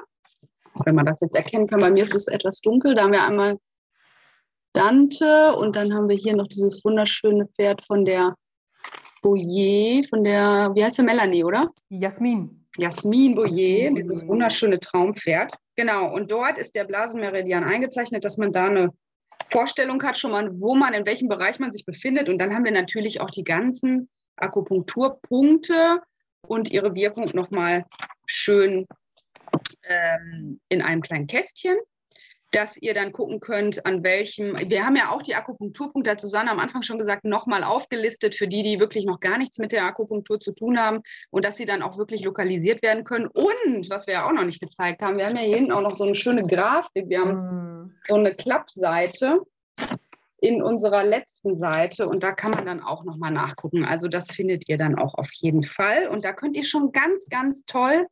wenn 0.84 0.96
man 0.96 1.06
das 1.06 1.22
jetzt 1.22 1.36
erkennen 1.36 1.68
kann. 1.68 1.80
Bei 1.80 1.90
mir 1.90 2.04
ist 2.04 2.16
es 2.16 2.28
etwas 2.28 2.60
dunkel. 2.62 2.96
Da 2.96 3.04
haben 3.04 3.14
wir 3.14 3.24
einmal 3.24 3.58
Dante 4.74 5.56
und 5.56 5.76
dann 5.76 5.94
haben 5.94 6.10
wir 6.10 6.18
hier 6.18 6.36
noch 6.36 6.48
dieses 6.48 6.84
wunderschöne 6.84 7.48
Pferd 7.48 7.82
von 7.86 8.04
der 8.04 8.36
Boyer, 9.22 10.04
von 10.10 10.24
der, 10.24 10.72
wie 10.76 10.84
heißt 10.84 10.98
der 10.98 11.06
Melanie, 11.06 11.44
oder? 11.44 11.72
Jasmin. 11.90 12.68
Jasmin 12.78 13.36
Boyer, 13.36 13.92
dieses 13.92 14.28
wunderschöne 14.28 14.80
Traumpferd. 14.80 15.54
Genau, 15.76 16.14
und 16.14 16.30
dort 16.30 16.58
ist 16.58 16.76
der 16.76 16.84
Blasenmeridian 16.84 17.64
eingezeichnet, 17.64 18.24
dass 18.26 18.38
man 18.38 18.52
da 18.52 18.68
eine 18.68 18.90
Vorstellung 19.50 20.04
hat, 20.04 20.18
schon 20.18 20.32
mal, 20.32 20.50
wo 20.60 20.76
man, 20.76 20.94
in 20.94 21.06
welchem 21.06 21.30
Bereich 21.30 21.60
man 21.60 21.72
sich 21.72 21.86
befindet. 21.86 22.30
Und 22.30 22.38
dann 22.38 22.54
haben 22.54 22.66
wir 22.66 22.72
natürlich 22.72 23.22
auch 23.22 23.30
die 23.30 23.44
ganzen 23.44 24.10
Akupunkturpunkte 24.36 26.02
und 26.42 26.70
ihre 26.72 26.94
Wirkung 26.94 27.30
nochmal 27.34 27.86
schön 28.26 28.86
ähm, 29.84 30.60
in 30.70 30.82
einem 30.82 31.02
kleinen 31.02 31.28
Kästchen 31.28 31.78
dass 32.56 32.78
ihr 32.78 32.94
dann 32.94 33.12
gucken 33.12 33.42
könnt, 33.42 33.86
an 33.86 34.02
welchem, 34.04 34.56
wir 34.70 34.86
haben 34.86 34.96
ja 34.96 35.10
auch 35.10 35.22
die 35.22 35.36
Akupunkturpunkte, 35.36 36.12
hat 36.12 36.22
Susanne 36.22 36.50
am 36.50 36.60
Anfang 36.60 36.84
schon 36.84 36.98
gesagt, 36.98 37.26
nochmal 37.26 37.66
aufgelistet 37.66 38.34
für 38.34 38.48
die, 38.48 38.64
die 38.64 38.80
wirklich 38.80 39.06
noch 39.06 39.20
gar 39.20 39.38
nichts 39.38 39.58
mit 39.58 39.74
der 39.74 39.84
Akupunktur 39.84 40.40
zu 40.40 40.54
tun 40.54 40.80
haben 40.80 41.02
und 41.32 41.44
dass 41.44 41.58
sie 41.58 41.66
dann 41.66 41.82
auch 41.82 41.98
wirklich 41.98 42.24
lokalisiert 42.24 42.82
werden 42.82 43.04
können. 43.04 43.28
Und, 43.28 43.90
was 43.90 44.08
wir 44.08 44.14
ja 44.16 44.28
auch 44.28 44.32
noch 44.32 44.46
nicht 44.46 44.62
gezeigt 44.62 45.02
haben, 45.02 45.18
wir 45.18 45.26
haben 45.26 45.36
ja 45.36 45.42
hier 45.42 45.58
hinten 45.58 45.74
auch 45.74 45.82
noch 45.82 45.96
so 45.96 46.06
eine 46.06 46.16
schöne 46.16 46.46
Grafik, 46.48 47.10
wir 47.10 47.20
haben 47.20 47.34
mm. 47.34 47.96
so 48.08 48.16
eine 48.16 48.34
Klappseite 48.34 49.42
in 50.40 50.62
unserer 50.62 51.04
letzten 51.04 51.58
Seite 51.58 52.08
und 52.08 52.24
da 52.24 52.32
kann 52.32 52.52
man 52.52 52.66
dann 52.66 52.82
auch 52.82 53.04
nochmal 53.04 53.32
nachgucken. 53.32 53.84
Also 53.84 54.08
das 54.08 54.32
findet 54.32 54.70
ihr 54.70 54.78
dann 54.78 54.98
auch 54.98 55.16
auf 55.16 55.30
jeden 55.34 55.64
Fall 55.64 56.08
und 56.08 56.24
da 56.24 56.32
könnt 56.32 56.56
ihr 56.56 56.64
schon 56.64 56.94
ganz, 56.94 57.26
ganz 57.30 57.66
toll 57.66 58.08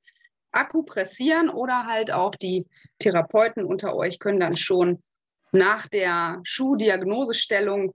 akupressieren 0.54 1.50
oder 1.50 1.86
halt 1.86 2.12
auch 2.12 2.36
die 2.36 2.66
Therapeuten 3.00 3.66
unter 3.66 3.96
euch 3.96 4.20
können 4.20 4.40
dann 4.40 4.58
schon 4.58 5.04
nach 5.52 5.88
der 5.88 6.40
Schuhdiagnosestellung 6.44 7.94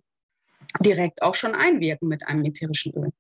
direkt 0.81 1.23
auch 1.23 1.35
schon 1.35 1.55
einwirken 1.55 2.09
mit 2.09 2.27
einem 2.27 2.45
ätherischen 2.45 2.93
Öl. 2.95 3.13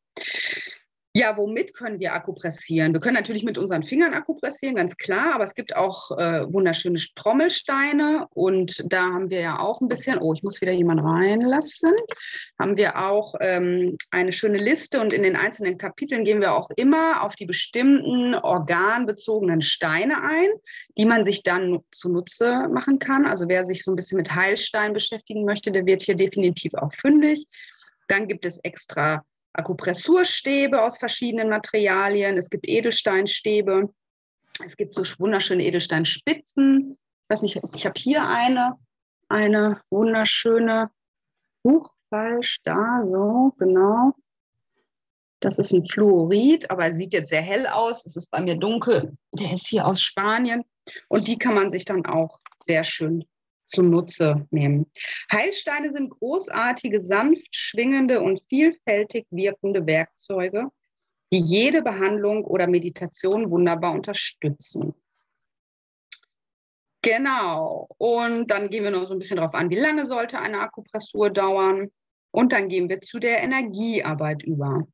Ja, 1.14 1.36
womit 1.38 1.74
können 1.74 2.00
wir 2.00 2.12
akupressieren? 2.12 2.92
Wir 2.92 3.00
können 3.00 3.14
natürlich 3.14 3.42
mit 3.42 3.56
unseren 3.56 3.82
Fingern 3.82 4.12
akupressieren, 4.12 4.76
ganz 4.76 4.94
klar, 4.98 5.34
aber 5.34 5.44
es 5.44 5.54
gibt 5.54 5.74
auch 5.74 6.10
äh, 6.18 6.52
wunderschöne 6.52 6.98
Trommelsteine 7.14 8.26
und 8.34 8.84
da 8.86 9.04
haben 9.04 9.30
wir 9.30 9.40
ja 9.40 9.58
auch 9.58 9.80
ein 9.80 9.88
bisschen, 9.88 10.18
oh, 10.18 10.34
ich 10.34 10.42
muss 10.42 10.60
wieder 10.60 10.72
jemanden 10.72 11.06
reinlassen, 11.06 11.94
haben 12.58 12.76
wir 12.76 12.98
auch 12.98 13.34
ähm, 13.40 13.96
eine 14.10 14.32
schöne 14.32 14.58
Liste 14.58 15.00
und 15.00 15.14
in 15.14 15.22
den 15.22 15.34
einzelnen 15.34 15.78
Kapiteln 15.78 16.24
gehen 16.24 16.42
wir 16.42 16.52
auch 16.52 16.68
immer 16.76 17.22
auf 17.22 17.34
die 17.36 17.46
bestimmten 17.46 18.34
organbezogenen 18.34 19.62
Steine 19.62 20.22
ein, 20.22 20.50
die 20.98 21.06
man 21.06 21.24
sich 21.24 21.42
dann 21.42 21.80
zunutze 21.90 22.68
machen 22.68 22.98
kann. 22.98 23.24
Also 23.24 23.48
wer 23.48 23.64
sich 23.64 23.82
so 23.82 23.92
ein 23.92 23.96
bisschen 23.96 24.18
mit 24.18 24.34
Heilstein 24.34 24.92
beschäftigen 24.92 25.46
möchte, 25.46 25.72
der 25.72 25.86
wird 25.86 26.02
hier 26.02 26.16
definitiv 26.16 26.74
auch 26.74 26.92
fündig. 26.92 27.46
Dann 28.08 28.28
gibt 28.28 28.44
es 28.44 28.58
extra 28.58 29.24
Akupressurstäbe 29.58 30.82
aus 30.82 30.98
verschiedenen 30.98 31.48
Materialien. 31.48 32.36
Es 32.36 32.48
gibt 32.48 32.68
Edelsteinstäbe. 32.68 33.92
Es 34.64 34.76
gibt 34.76 34.94
so 34.94 35.02
wunderschöne 35.18 35.64
Edelsteinspitzen. 35.64 36.96
Ich 36.96 37.34
weiß 37.34 37.42
nicht, 37.42 37.60
ich 37.74 37.84
habe 37.84 37.98
hier 37.98 38.26
eine, 38.26 38.76
eine 39.28 39.80
wunderschöne 39.90 40.90
Huch, 41.64 41.90
falsch, 42.08 42.60
da, 42.64 43.02
so, 43.04 43.52
genau. 43.58 44.14
Das 45.40 45.58
ist 45.58 45.72
ein 45.72 45.86
Fluorid, 45.86 46.70
aber 46.70 46.86
er 46.86 46.94
sieht 46.94 47.12
jetzt 47.12 47.28
sehr 47.28 47.42
hell 47.42 47.66
aus. 47.66 48.06
Es 48.06 48.16
ist 48.16 48.30
bei 48.30 48.40
mir 48.40 48.56
dunkel. 48.56 49.16
Der 49.32 49.52
ist 49.52 49.68
hier 49.68 49.86
aus 49.86 50.00
Spanien. 50.00 50.64
Und 51.08 51.28
die 51.28 51.38
kann 51.38 51.54
man 51.54 51.70
sich 51.70 51.84
dann 51.84 52.06
auch 52.06 52.40
sehr 52.56 52.82
schön 52.82 53.24
zunutze 53.68 54.46
nehmen. 54.50 54.90
Heilsteine 55.30 55.92
sind 55.92 56.10
großartige, 56.10 57.02
sanft 57.02 57.54
schwingende 57.54 58.20
und 58.20 58.42
vielfältig 58.48 59.26
wirkende 59.30 59.86
Werkzeuge, 59.86 60.68
die 61.32 61.38
jede 61.38 61.82
Behandlung 61.82 62.44
oder 62.44 62.66
Meditation 62.66 63.50
wunderbar 63.50 63.92
unterstützen. 63.92 64.94
Genau. 67.02 67.88
Und 67.98 68.50
dann 68.50 68.70
gehen 68.70 68.84
wir 68.84 68.90
noch 68.90 69.04
so 69.04 69.14
ein 69.14 69.18
bisschen 69.18 69.36
darauf 69.36 69.54
an, 69.54 69.70
wie 69.70 69.78
lange 69.78 70.06
sollte 70.06 70.40
eine 70.40 70.60
Akupressur 70.60 71.30
dauern. 71.30 71.90
Und 72.30 72.52
dann 72.52 72.68
gehen 72.68 72.88
wir 72.88 73.00
zu 73.00 73.18
der 73.18 73.42
Energiearbeit 73.42 74.42
über. 74.42 74.86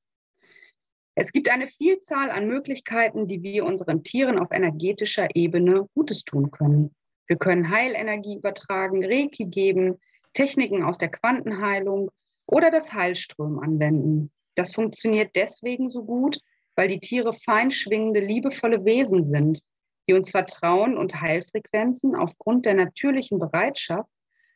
Es 1.17 1.33
gibt 1.33 1.49
eine 1.49 1.69
Vielzahl 1.69 2.31
an 2.31 2.49
Möglichkeiten, 2.49 3.27
die 3.27 3.43
wir 3.43 3.65
unseren 3.65 4.03
Tieren 4.03 4.39
auf 4.39 4.51
energetischer 4.51 5.29
Ebene 5.35 5.89
Gutes 5.95 6.25
tun 6.25 6.51
können. 6.51 6.95
Wir 7.27 7.37
können 7.37 7.71
Heilenergie 7.71 8.37
übertragen, 8.37 9.05
Reiki 9.05 9.47
geben, 9.47 9.99
Techniken 10.35 10.83
aus 10.83 10.99
der 10.99 11.11
Quantenheilung 11.11 12.11
oder 12.47 12.71
das 12.71 12.93
Heilström 12.93 13.59
anwenden. 13.59 14.31
Das 14.57 14.73
funktioniert 14.73 15.35
deswegen 15.35 15.89
so 15.89 16.05
gut, 16.05 16.41
weil 16.77 16.89
die 16.89 17.01
Tiere 17.01 17.33
feinschwingende, 17.33 18.21
liebevolle 18.21 18.85
Wesen 18.85 19.23
sind, 19.23 19.63
die 20.09 20.15
uns 20.15 20.31
Vertrauen 20.31 20.99
und 20.99 21.21
Heilfrequenzen 21.21 22.15
aufgrund 22.15 22.67
der 22.67 22.75
natürlichen 22.75 23.39
Bereitschaft, 23.39 24.11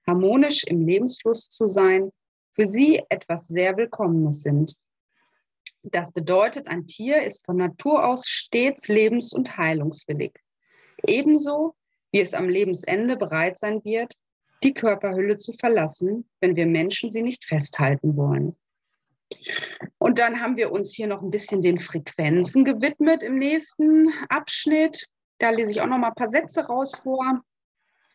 harmonisch 0.07 0.65
im 0.65 0.87
Lebensfluss 0.87 1.49
zu 1.49 1.67
sein, 1.67 2.11
für 2.55 2.67
sie 2.67 3.03
etwas 3.09 3.47
sehr 3.47 3.77
Willkommenes 3.77 4.43
sind. 4.43 4.75
Das 5.83 6.13
bedeutet, 6.13 6.67
ein 6.67 6.87
Tier 6.87 7.23
ist 7.23 7.45
von 7.47 7.57
Natur 7.57 8.07
aus 8.07 8.27
stets 8.27 8.89
lebens- 8.89 9.33
und 9.33 9.57
heilungswillig. 9.57 10.39
Ebenso 11.07 11.77
wie 12.13 12.21
es 12.21 12.35
am 12.35 12.49
Lebensende 12.49 13.17
bereit 13.17 13.59
sein 13.59 13.85
wird, 13.85 14.15
die 14.63 14.75
Körperhülle 14.75 15.37
zu 15.39 15.53
verlassen, 15.53 16.29
wenn 16.41 16.57
wir 16.57 16.67
Menschen 16.67 17.11
sie 17.11 17.23
nicht 17.23 17.45
festhalten 17.45 18.17
wollen. 18.17 18.57
Und 19.99 20.19
dann 20.19 20.41
haben 20.41 20.57
wir 20.57 20.73
uns 20.73 20.95
hier 20.95 21.07
noch 21.07 21.23
ein 21.23 21.31
bisschen 21.31 21.63
den 21.63 21.79
Frequenzen 21.79 22.65
gewidmet 22.65 23.23
im 23.23 23.39
nächsten 23.39 24.13
Abschnitt. 24.29 25.07
Da 25.39 25.51
lese 25.51 25.71
ich 25.71 25.81
auch 25.81 25.87
noch 25.87 25.99
mal 25.99 26.09
ein 26.09 26.15
paar 26.15 26.29
Sätze 26.29 26.67
raus 26.67 26.93
vor. 27.03 27.43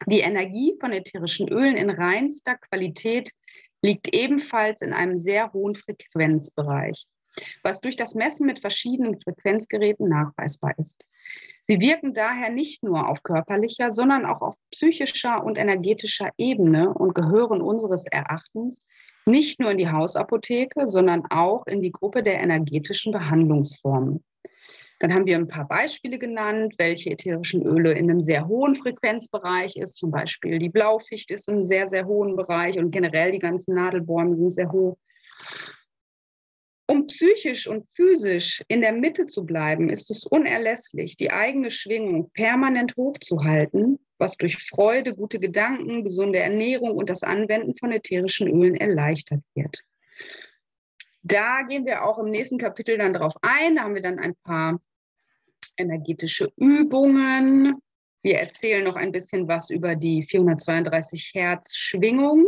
Die 0.07 0.19
Energie 0.19 0.75
von 0.79 0.91
ätherischen 0.91 1.47
Ölen 1.49 1.77
in 1.77 1.89
reinster 1.89 2.55
Qualität 2.55 3.31
liegt 3.81 4.13
ebenfalls 4.13 4.81
in 4.81 4.91
einem 4.91 5.17
sehr 5.17 5.53
hohen 5.53 5.75
Frequenzbereich, 5.75 7.05
was 7.61 7.79
durch 7.79 7.95
das 7.95 8.15
Messen 8.15 8.47
mit 8.47 8.59
verschiedenen 8.59 9.19
Frequenzgeräten 9.21 10.09
nachweisbar 10.09 10.73
ist. 10.77 11.05
Sie 11.67 11.79
wirken 11.79 12.13
daher 12.13 12.49
nicht 12.49 12.83
nur 12.83 13.07
auf 13.07 13.23
körperlicher, 13.23 13.91
sondern 13.91 14.25
auch 14.25 14.41
auf 14.41 14.55
psychischer 14.71 15.43
und 15.43 15.57
energetischer 15.57 16.29
Ebene 16.37 16.93
und 16.93 17.15
gehören 17.15 17.61
unseres 17.61 18.05
Erachtens 18.05 18.79
nicht 19.25 19.61
nur 19.61 19.71
in 19.71 19.77
die 19.77 19.89
Hausapotheke, 19.89 20.85
sondern 20.85 21.23
auch 21.29 21.65
in 21.65 21.81
die 21.81 21.91
Gruppe 21.91 22.23
der 22.23 22.41
energetischen 22.41 23.13
Behandlungsformen. 23.13 24.21
Dann 24.99 25.13
haben 25.13 25.25
wir 25.25 25.37
ein 25.37 25.47
paar 25.47 25.67
Beispiele 25.67 26.17
genannt, 26.17 26.75
welche 26.77 27.11
ätherischen 27.11 27.65
Öle 27.65 27.93
in 27.93 28.09
einem 28.09 28.21
sehr 28.21 28.47
hohen 28.47 28.75
Frequenzbereich 28.75 29.75
ist. 29.77 29.95
Zum 29.95 30.11
Beispiel 30.11 30.59
die 30.59 30.69
Blaufichte 30.69 31.33
ist 31.33 31.49
im 31.49 31.65
sehr, 31.65 31.89
sehr 31.89 32.05
hohen 32.05 32.35
Bereich 32.35 32.77
und 32.77 32.91
generell 32.91 33.31
die 33.31 33.39
ganzen 33.39 33.75
Nadelbäume 33.75 34.35
sind 34.35 34.51
sehr 34.51 34.71
hoch. 34.71 34.97
Um 36.87 37.07
psychisch 37.07 37.67
und 37.67 37.87
physisch 37.93 38.61
in 38.67 38.81
der 38.81 38.91
Mitte 38.91 39.25
zu 39.25 39.45
bleiben, 39.45 39.89
ist 39.89 40.11
es 40.11 40.25
unerlässlich, 40.25 41.15
die 41.15 41.31
eigene 41.31 41.71
Schwingung 41.71 42.29
permanent 42.31 42.95
hochzuhalten, 42.97 43.99
was 44.17 44.35
durch 44.35 44.57
Freude, 44.57 45.15
gute 45.15 45.39
Gedanken, 45.39 46.03
gesunde 46.03 46.39
Ernährung 46.39 46.91
und 46.91 47.09
das 47.09 47.23
Anwenden 47.23 47.75
von 47.77 47.91
ätherischen 47.91 48.49
Ölen 48.49 48.75
erleichtert 48.75 49.41
wird. 49.55 49.81
Da 51.21 51.61
gehen 51.63 51.85
wir 51.85 52.03
auch 52.03 52.19
im 52.19 52.31
nächsten 52.31 52.57
Kapitel 52.57 52.97
dann 52.97 53.13
drauf 53.13 53.33
ein. 53.41 53.75
Da 53.75 53.83
haben 53.83 53.95
wir 53.95 54.01
dann 54.01 54.19
ein 54.19 54.35
paar 54.43 54.81
energetische 55.77 56.51
Übungen, 56.57 57.81
Wir 58.25 58.39
erzählen 58.39 58.85
noch 58.85 58.95
ein 58.95 59.11
bisschen 59.11 59.49
was 59.49 59.69
über 59.69 59.95
die 59.95 60.23
432 60.23 61.31
Hertz 61.33 61.75
Schwingung. 61.75 62.45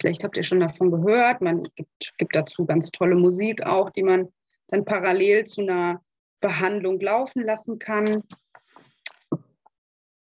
Vielleicht 0.00 0.24
habt 0.24 0.36
ihr 0.36 0.42
schon 0.42 0.60
davon 0.60 0.90
gehört. 0.90 1.42
Man 1.42 1.64
gibt, 1.76 2.14
gibt 2.16 2.34
dazu 2.34 2.64
ganz 2.64 2.90
tolle 2.90 3.16
Musik 3.16 3.64
auch, 3.64 3.90
die 3.90 4.02
man 4.02 4.28
dann 4.68 4.84
parallel 4.84 5.44
zu 5.44 5.60
einer 5.60 6.02
Behandlung 6.40 6.98
laufen 7.00 7.42
lassen 7.42 7.78
kann. 7.78 8.22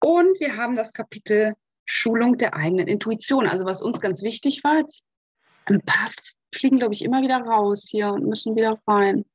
Und 0.04 0.40
wir 0.40 0.56
haben 0.56 0.76
das 0.76 0.94
Kapitel 0.94 1.56
Schulung 1.86 2.38
der 2.38 2.56
eigenen 2.56 2.88
Intuition. 2.88 3.48
Also 3.48 3.66
was 3.66 3.82
uns 3.82 4.00
ganz 4.00 4.22
wichtig 4.22 4.64
war, 4.64 4.78
jetzt 4.78 5.04
ein 5.66 5.82
paar 5.82 6.10
fliegen, 6.54 6.78
glaube 6.78 6.94
ich, 6.94 7.04
immer 7.04 7.22
wieder 7.22 7.38
raus 7.38 7.88
hier 7.90 8.10
und 8.10 8.28
müssen 8.28 8.56
wieder 8.56 8.80
rein. 8.88 9.26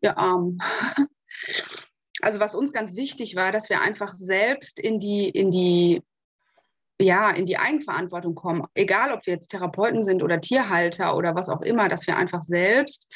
Ihr 0.00 0.16
Arm. 0.16 0.58
Also 2.20 2.40
was 2.40 2.56
uns 2.56 2.72
ganz 2.72 2.96
wichtig 2.96 3.36
war, 3.36 3.52
dass 3.52 3.70
wir 3.70 3.80
einfach 3.80 4.12
selbst 4.16 4.80
in 4.80 4.98
die, 4.98 5.28
in 5.28 5.52
die, 5.52 6.02
ja, 7.00 7.30
in 7.30 7.46
die 7.46 7.58
Eigenverantwortung 7.58 8.34
kommen. 8.34 8.66
Egal, 8.74 9.12
ob 9.12 9.26
wir 9.26 9.34
jetzt 9.34 9.48
Therapeuten 9.48 10.02
sind 10.02 10.22
oder 10.22 10.40
Tierhalter 10.40 11.16
oder 11.16 11.34
was 11.34 11.48
auch 11.48 11.62
immer, 11.62 11.88
dass 11.88 12.06
wir 12.06 12.16
einfach 12.16 12.42
selbst 12.42 13.08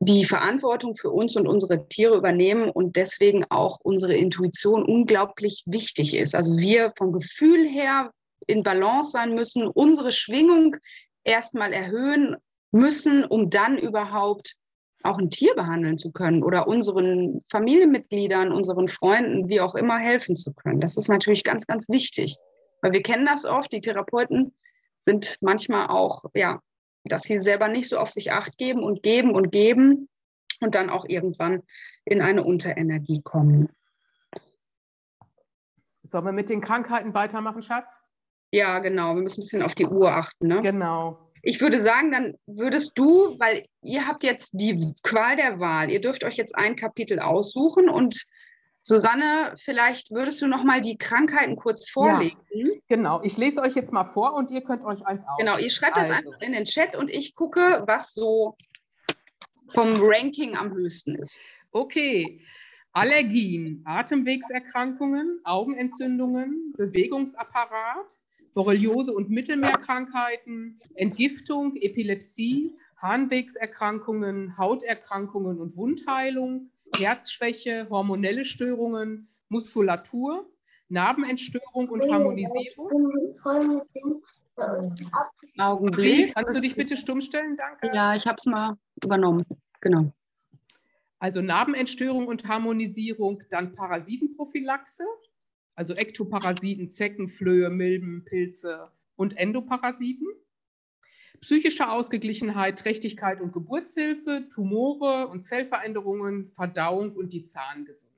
die 0.00 0.24
Verantwortung 0.24 0.94
für 0.94 1.10
uns 1.10 1.34
und 1.36 1.46
unsere 1.46 1.88
Tiere 1.88 2.16
übernehmen 2.16 2.68
und 2.68 2.96
deswegen 2.96 3.44
auch 3.48 3.78
unsere 3.82 4.14
Intuition 4.14 4.84
unglaublich 4.84 5.62
wichtig 5.66 6.14
ist. 6.14 6.34
Also 6.34 6.58
wir 6.58 6.92
vom 6.96 7.12
Gefühl 7.12 7.66
her 7.66 8.10
in 8.46 8.62
Balance 8.62 9.12
sein 9.12 9.34
müssen, 9.34 9.66
unsere 9.66 10.12
Schwingung 10.12 10.76
erstmal 11.22 11.72
erhöhen 11.72 12.36
müssen, 12.70 13.24
um 13.24 13.48
dann 13.48 13.78
überhaupt 13.78 14.56
auch 15.04 15.18
ein 15.18 15.30
Tier 15.30 15.54
behandeln 15.54 15.98
zu 15.98 16.12
können 16.12 16.42
oder 16.42 16.66
unseren 16.66 17.40
Familienmitgliedern, 17.50 18.52
unseren 18.52 18.88
Freunden, 18.88 19.48
wie 19.48 19.60
auch 19.60 19.74
immer, 19.74 19.98
helfen 19.98 20.34
zu 20.34 20.52
können. 20.52 20.80
Das 20.80 20.96
ist 20.96 21.08
natürlich 21.08 21.44
ganz, 21.44 21.66
ganz 21.66 21.88
wichtig, 21.88 22.36
weil 22.84 22.92
wir 22.92 23.02
kennen 23.02 23.24
das 23.24 23.46
oft. 23.46 23.72
Die 23.72 23.80
Therapeuten 23.80 24.52
sind 25.06 25.38
manchmal 25.40 25.86
auch, 25.86 26.24
ja, 26.34 26.60
dass 27.04 27.22
sie 27.22 27.38
selber 27.38 27.68
nicht 27.68 27.88
so 27.88 27.96
auf 27.98 28.10
sich 28.10 28.30
acht 28.30 28.58
geben 28.58 28.82
und 28.82 29.02
geben 29.02 29.34
und 29.34 29.50
geben 29.50 30.10
und 30.60 30.74
dann 30.74 30.90
auch 30.90 31.06
irgendwann 31.08 31.62
in 32.04 32.20
eine 32.20 32.44
Unterenergie 32.44 33.22
kommen. 33.22 33.70
Sollen 36.02 36.26
wir 36.26 36.32
mit 36.32 36.50
den 36.50 36.60
Krankheiten 36.60 37.14
weitermachen, 37.14 37.62
Schatz? 37.62 37.90
Ja, 38.52 38.80
genau. 38.80 39.14
Wir 39.14 39.22
müssen 39.22 39.40
ein 39.40 39.44
bisschen 39.44 39.62
auf 39.62 39.74
die 39.74 39.86
Uhr 39.86 40.12
achten. 40.12 40.46
Ne? 40.46 40.60
Genau. 40.60 41.32
Ich 41.40 41.62
würde 41.62 41.80
sagen, 41.80 42.12
dann 42.12 42.34
würdest 42.44 42.98
du, 42.98 43.38
weil 43.38 43.64
ihr 43.80 44.06
habt 44.06 44.22
jetzt 44.22 44.50
die 44.52 44.92
Qual 45.02 45.36
der 45.36 45.58
Wahl, 45.58 45.90
ihr 45.90 46.02
dürft 46.02 46.22
euch 46.22 46.36
jetzt 46.36 46.54
ein 46.54 46.76
Kapitel 46.76 47.18
aussuchen 47.18 47.88
und 47.88 48.26
Susanne, 48.86 49.54
vielleicht 49.56 50.10
würdest 50.10 50.42
du 50.42 50.46
noch 50.46 50.62
mal 50.62 50.82
die 50.82 50.98
Krankheiten 50.98 51.56
kurz 51.56 51.88
vorlesen. 51.88 52.36
Ja, 52.50 52.74
genau, 52.86 53.22
ich 53.22 53.38
lese 53.38 53.62
euch 53.62 53.74
jetzt 53.74 53.94
mal 53.94 54.04
vor 54.04 54.34
und 54.34 54.50
ihr 54.50 54.60
könnt 54.60 54.84
euch 54.84 55.04
eins 55.06 55.24
aus. 55.26 55.38
Genau, 55.38 55.56
ihr 55.56 55.70
schreibt 55.70 55.96
also. 55.96 56.12
das 56.12 56.18
einfach 56.18 56.40
in 56.42 56.52
den 56.52 56.66
Chat 56.66 56.94
und 56.94 57.10
ich 57.10 57.34
gucke, 57.34 57.82
was 57.86 58.12
so 58.12 58.56
vom 59.68 59.94
Ranking 59.98 60.54
am 60.54 60.74
höchsten 60.74 61.14
ist. 61.14 61.40
Okay. 61.72 62.42
Allergien, 62.92 63.82
Atemwegserkrankungen, 63.86 65.40
Augenentzündungen, 65.44 66.74
Bewegungsapparat, 66.76 68.20
Borreliose 68.52 69.12
und 69.12 69.30
Mittelmeerkrankheiten, 69.30 70.78
Entgiftung, 70.94 71.74
Epilepsie, 71.76 72.76
Harnwegserkrankungen, 72.98 74.56
Hauterkrankungen 74.58 75.58
und 75.58 75.76
Wundheilung, 75.76 76.70
Herzschwäche, 76.96 77.88
hormonelle 77.90 78.44
Störungen, 78.44 79.28
Muskulatur, 79.48 80.50
Narbenentstörung 80.88 81.88
und 81.88 82.10
Harmonisierung. 82.10 83.34
Augenblick. 85.58 86.34
Kannst 86.34 86.56
du 86.56 86.60
dich 86.60 86.76
bitte 86.76 86.96
stumm 86.96 87.20
stellen? 87.20 87.56
Danke. 87.56 87.94
Ja, 87.94 88.14
ich 88.14 88.26
habe 88.26 88.36
es 88.38 88.46
mal 88.46 88.76
übernommen. 89.02 89.44
Genau. 89.80 90.12
Also 91.18 91.40
Narbenentstörung 91.40 92.26
und 92.26 92.46
Harmonisierung, 92.46 93.42
dann 93.50 93.74
Parasitenprophylaxe, 93.74 95.04
also 95.74 95.94
Ektoparasiten, 95.94 96.90
Zecken, 96.90 97.30
Flöhe, 97.30 97.70
Milben, 97.70 98.24
Pilze 98.24 98.90
und 99.16 99.36
Endoparasiten 99.36 100.28
psychische 101.44 101.90
Ausgeglichenheit, 101.90 102.78
Trächtigkeit 102.78 103.42
und 103.42 103.52
Geburtshilfe, 103.52 104.48
Tumore 104.48 105.28
und 105.28 105.42
Zellveränderungen, 105.42 106.48
Verdauung 106.48 107.12
und 107.12 107.34
die 107.34 107.44
Zahngesundheit. 107.44 108.14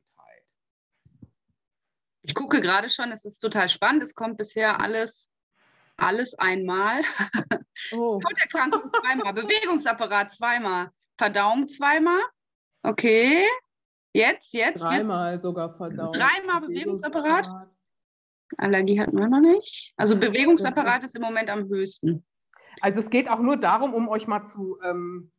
Ich 2.22 2.36
gucke 2.36 2.60
gerade 2.60 2.88
schon, 2.88 3.10
es 3.10 3.24
ist 3.24 3.40
total 3.40 3.68
spannend. 3.68 4.04
Es 4.04 4.14
kommt 4.14 4.38
bisher 4.38 4.80
alles, 4.80 5.28
alles 5.96 6.38
einmal. 6.38 7.02
Oh. 7.90 8.20
Hauterkrankung 8.28 8.92
zweimal, 8.92 9.32
Bewegungsapparat 9.32 10.32
zweimal, 10.32 10.90
Verdauung 11.18 11.68
zweimal. 11.68 12.20
Okay. 12.84 13.44
Jetzt, 14.12 14.52
jetzt. 14.52 14.82
Dreimal 14.82 15.34
jetzt. 15.34 15.42
sogar 15.42 15.76
Verdauung. 15.76 16.12
Dreimal 16.12 16.60
Bewegungsapparat. 16.60 17.48
Allergie 18.56 19.00
hatten 19.00 19.18
wir 19.18 19.28
noch 19.28 19.40
nicht. 19.40 19.94
Also 19.96 20.16
Bewegungsapparat 20.16 21.00
ist, 21.00 21.08
ist 21.08 21.16
im 21.16 21.22
Moment 21.22 21.50
am 21.50 21.64
höchsten. 21.64 22.24
Also 22.80 23.00
es 23.00 23.10
geht 23.10 23.30
auch 23.30 23.40
nur 23.40 23.56
darum, 23.56 23.94
um 23.94 24.08
euch 24.08 24.26
mal 24.26 24.44
zu, 24.44 24.78
ähm, 24.82 25.30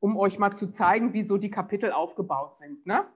um 0.00 0.16
euch 0.16 0.38
mal 0.38 0.52
zu 0.52 0.68
zeigen, 0.68 1.12
wie 1.12 1.22
so 1.22 1.36
die 1.36 1.50
Kapitel 1.50 1.92
aufgebaut 1.92 2.58
sind. 2.58 2.86
Ne? 2.86 3.06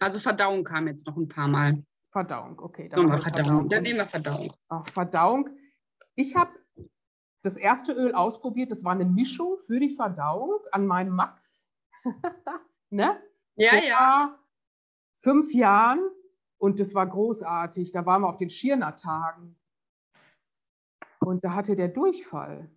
Also 0.00 0.18
Verdauung 0.18 0.64
kam 0.64 0.86
jetzt 0.86 1.06
noch 1.06 1.16
ein 1.16 1.28
paar 1.28 1.48
Mal. 1.48 1.82
Verdauung, 2.10 2.58
okay. 2.60 2.88
Dann, 2.88 3.08
Verdauung. 3.08 3.22
Verdauung. 3.22 3.68
dann 3.68 3.82
nehmen 3.82 3.98
wir 3.98 4.06
Verdauung. 4.06 4.52
Ach, 4.68 4.88
Verdauung. 4.88 5.50
Ich 6.14 6.36
habe 6.36 6.52
das 7.42 7.56
erste 7.56 7.92
Öl 7.92 8.14
ausprobiert, 8.14 8.70
das 8.70 8.84
war 8.84 8.92
eine 8.92 9.04
Mischung 9.04 9.58
für 9.58 9.78
die 9.78 9.90
Verdauung 9.90 10.60
an 10.72 10.86
meinem 10.86 11.14
Max. 11.14 11.72
ne? 12.90 13.20
Ja, 13.56 13.70
Vor 13.70 13.84
ja. 13.84 14.38
Fünf 15.16 15.52
Jahren 15.52 16.00
und 16.58 16.80
das 16.80 16.94
war 16.94 17.06
großartig. 17.06 17.90
Da 17.90 18.06
waren 18.06 18.22
wir 18.22 18.28
auf 18.28 18.36
den 18.36 18.50
Schirner-Tagen. 18.50 19.56
Und 21.20 21.44
da 21.44 21.54
hatte 21.54 21.74
der 21.74 21.88
Durchfall. 21.88 22.70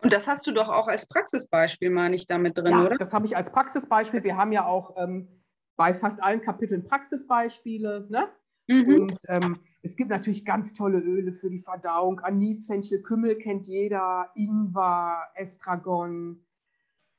Und 0.00 0.12
das 0.12 0.28
hast 0.28 0.46
du 0.46 0.52
doch 0.52 0.68
auch 0.68 0.88
als 0.88 1.06
Praxisbeispiel, 1.06 1.90
meine 1.90 2.14
ich, 2.14 2.26
damit 2.26 2.58
drin, 2.58 2.72
ja, 2.72 2.84
oder? 2.84 2.96
Das 2.96 3.14
habe 3.14 3.26
ich 3.26 3.36
als 3.36 3.50
Praxisbeispiel. 3.52 4.22
Wir 4.22 4.36
haben 4.36 4.52
ja 4.52 4.66
auch 4.66 4.94
ähm, 4.96 5.28
bei 5.76 5.94
fast 5.94 6.22
allen 6.22 6.40
Kapiteln 6.42 6.84
Praxisbeispiele. 6.84 8.06
Ne? 8.10 8.28
Mhm. 8.68 9.00
Und 9.02 9.18
ähm, 9.28 9.58
es 9.82 9.96
gibt 9.96 10.10
natürlich 10.10 10.44
ganz 10.44 10.72
tolle 10.72 10.98
Öle 10.98 11.32
für 11.32 11.50
die 11.50 11.58
Verdauung. 11.58 12.20
Anis, 12.20 12.66
Fenchel, 12.66 13.02
Kümmel 13.02 13.36
kennt 13.36 13.66
jeder, 13.66 14.30
Ingwer, 14.34 15.22
Estragon. 15.34 16.44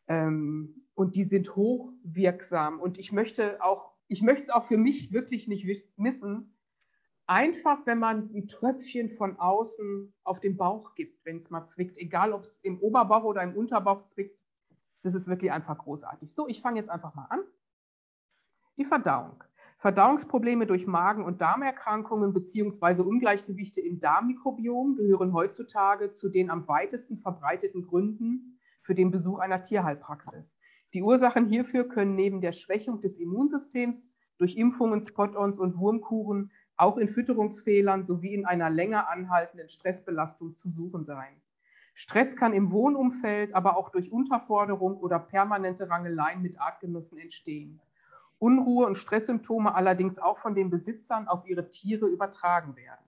Ähm, 0.08 0.88
und 0.94 1.16
die 1.16 1.24
sind 1.24 1.56
hochwirksam. 1.56 2.80
Und 2.80 2.98
ich 2.98 3.12
möchte 3.12 3.62
auch, 3.64 3.92
ich 4.08 4.22
möchte 4.22 4.44
es 4.44 4.50
auch 4.50 4.64
für 4.64 4.78
mich 4.78 5.12
wirklich 5.12 5.48
nicht 5.48 5.66
missen, 5.98 6.55
einfach, 7.28 7.86
wenn 7.86 8.00
man 8.00 8.30
ein 8.34 8.48
Tröpfchen 8.48 9.12
von 9.12 9.40
außen 9.40 10.14
auf 10.24 10.40
den 10.40 10.58
Bauch 10.58 10.96
gibt, 10.96 11.26
wenn 11.26 11.38
es 11.38 11.50
mal 11.50 11.66
zwickt, 11.66 11.98
egal 11.98 12.34
ob 12.34 12.42
es 12.42 12.60
im 12.60 12.80
Oberbauch 12.80 13.24
oder 13.24 13.42
im 13.44 13.56
Unterbauch 13.56 14.06
zwickt, 14.06 14.44
das 15.04 15.14
ist 15.14 15.28
wirklich 15.28 15.52
einfach 15.52 15.78
großartig. 15.78 16.34
So, 16.34 16.48
ich 16.48 16.62
fange 16.62 16.80
jetzt 16.80 16.90
einfach 16.90 17.14
mal 17.16 17.26
an. 17.26 17.42
Die 18.78 18.86
Verdauung. 18.86 19.44
Verdauungsprobleme 19.78 20.66
durch 20.68 20.86
Magen- 20.86 21.24
und 21.24 21.42
Darmerkrankungen 21.42 22.34
bzw. 22.34 23.02
Ungleichgewichte 23.04 23.82
im 23.82 24.00
Darmmikrobiom 24.00 24.96
gehören 24.96 25.34
heutzutage 25.34 26.12
zu 26.12 26.30
den 26.30 26.50
am 26.50 26.68
weitesten 26.68 27.18
verbreiteten 27.18 27.84
Gründen 27.84 28.60
für 28.82 28.94
den 28.94 29.12
Besuch 29.12 29.40
einer 29.40 29.62
Tierheilpraxis. 29.62 30.56
Die 30.94 31.02
Ursachen 31.02 31.48
hierfür 31.48 31.88
können 31.88 32.16
neben 32.16 32.42
der 32.42 32.52
Schwächung 32.52 33.02
des 33.02 33.18
Immunsystems 33.18 34.12
durch 34.38 34.58
Impfungen, 34.58 35.04
Spot-ons 35.04 35.60
und 35.60 35.78
Wurmkuren 35.78 36.52
auch 36.78 36.98
in 36.98 37.08
Fütterungsfehlern 37.08 38.04
sowie 38.04 38.34
in 38.34 38.46
einer 38.46 38.70
länger 38.70 39.10
anhaltenden 39.10 39.70
Stressbelastung 39.70 40.56
zu 40.58 40.70
suchen 40.70 41.06
sein. 41.06 41.42
Stress 41.94 42.36
kann 42.36 42.54
im 42.54 42.72
Wohnumfeld, 42.72 43.56
aber 43.56 43.78
auch 43.78 43.90
durch 43.90 44.12
Unterforderung 44.12 44.98
oder 44.98 45.18
permanente 45.18 45.90
Rangeleien 45.90 46.42
mit 46.42 46.60
Artgenossen 46.60 47.18
entstehen. 47.18 47.80
Unruhe 48.38 48.86
und 48.86 48.96
Stresssymptome 48.96 49.74
allerdings 49.74 50.20
auch 50.20 50.38
von 50.38 50.56
den 50.56 50.70
Besitzern 50.70 51.30
auf 51.30 51.48
ihre 51.48 51.70
Tiere 51.70 52.08
übertragen 52.08 52.76
werden. 52.76 53.06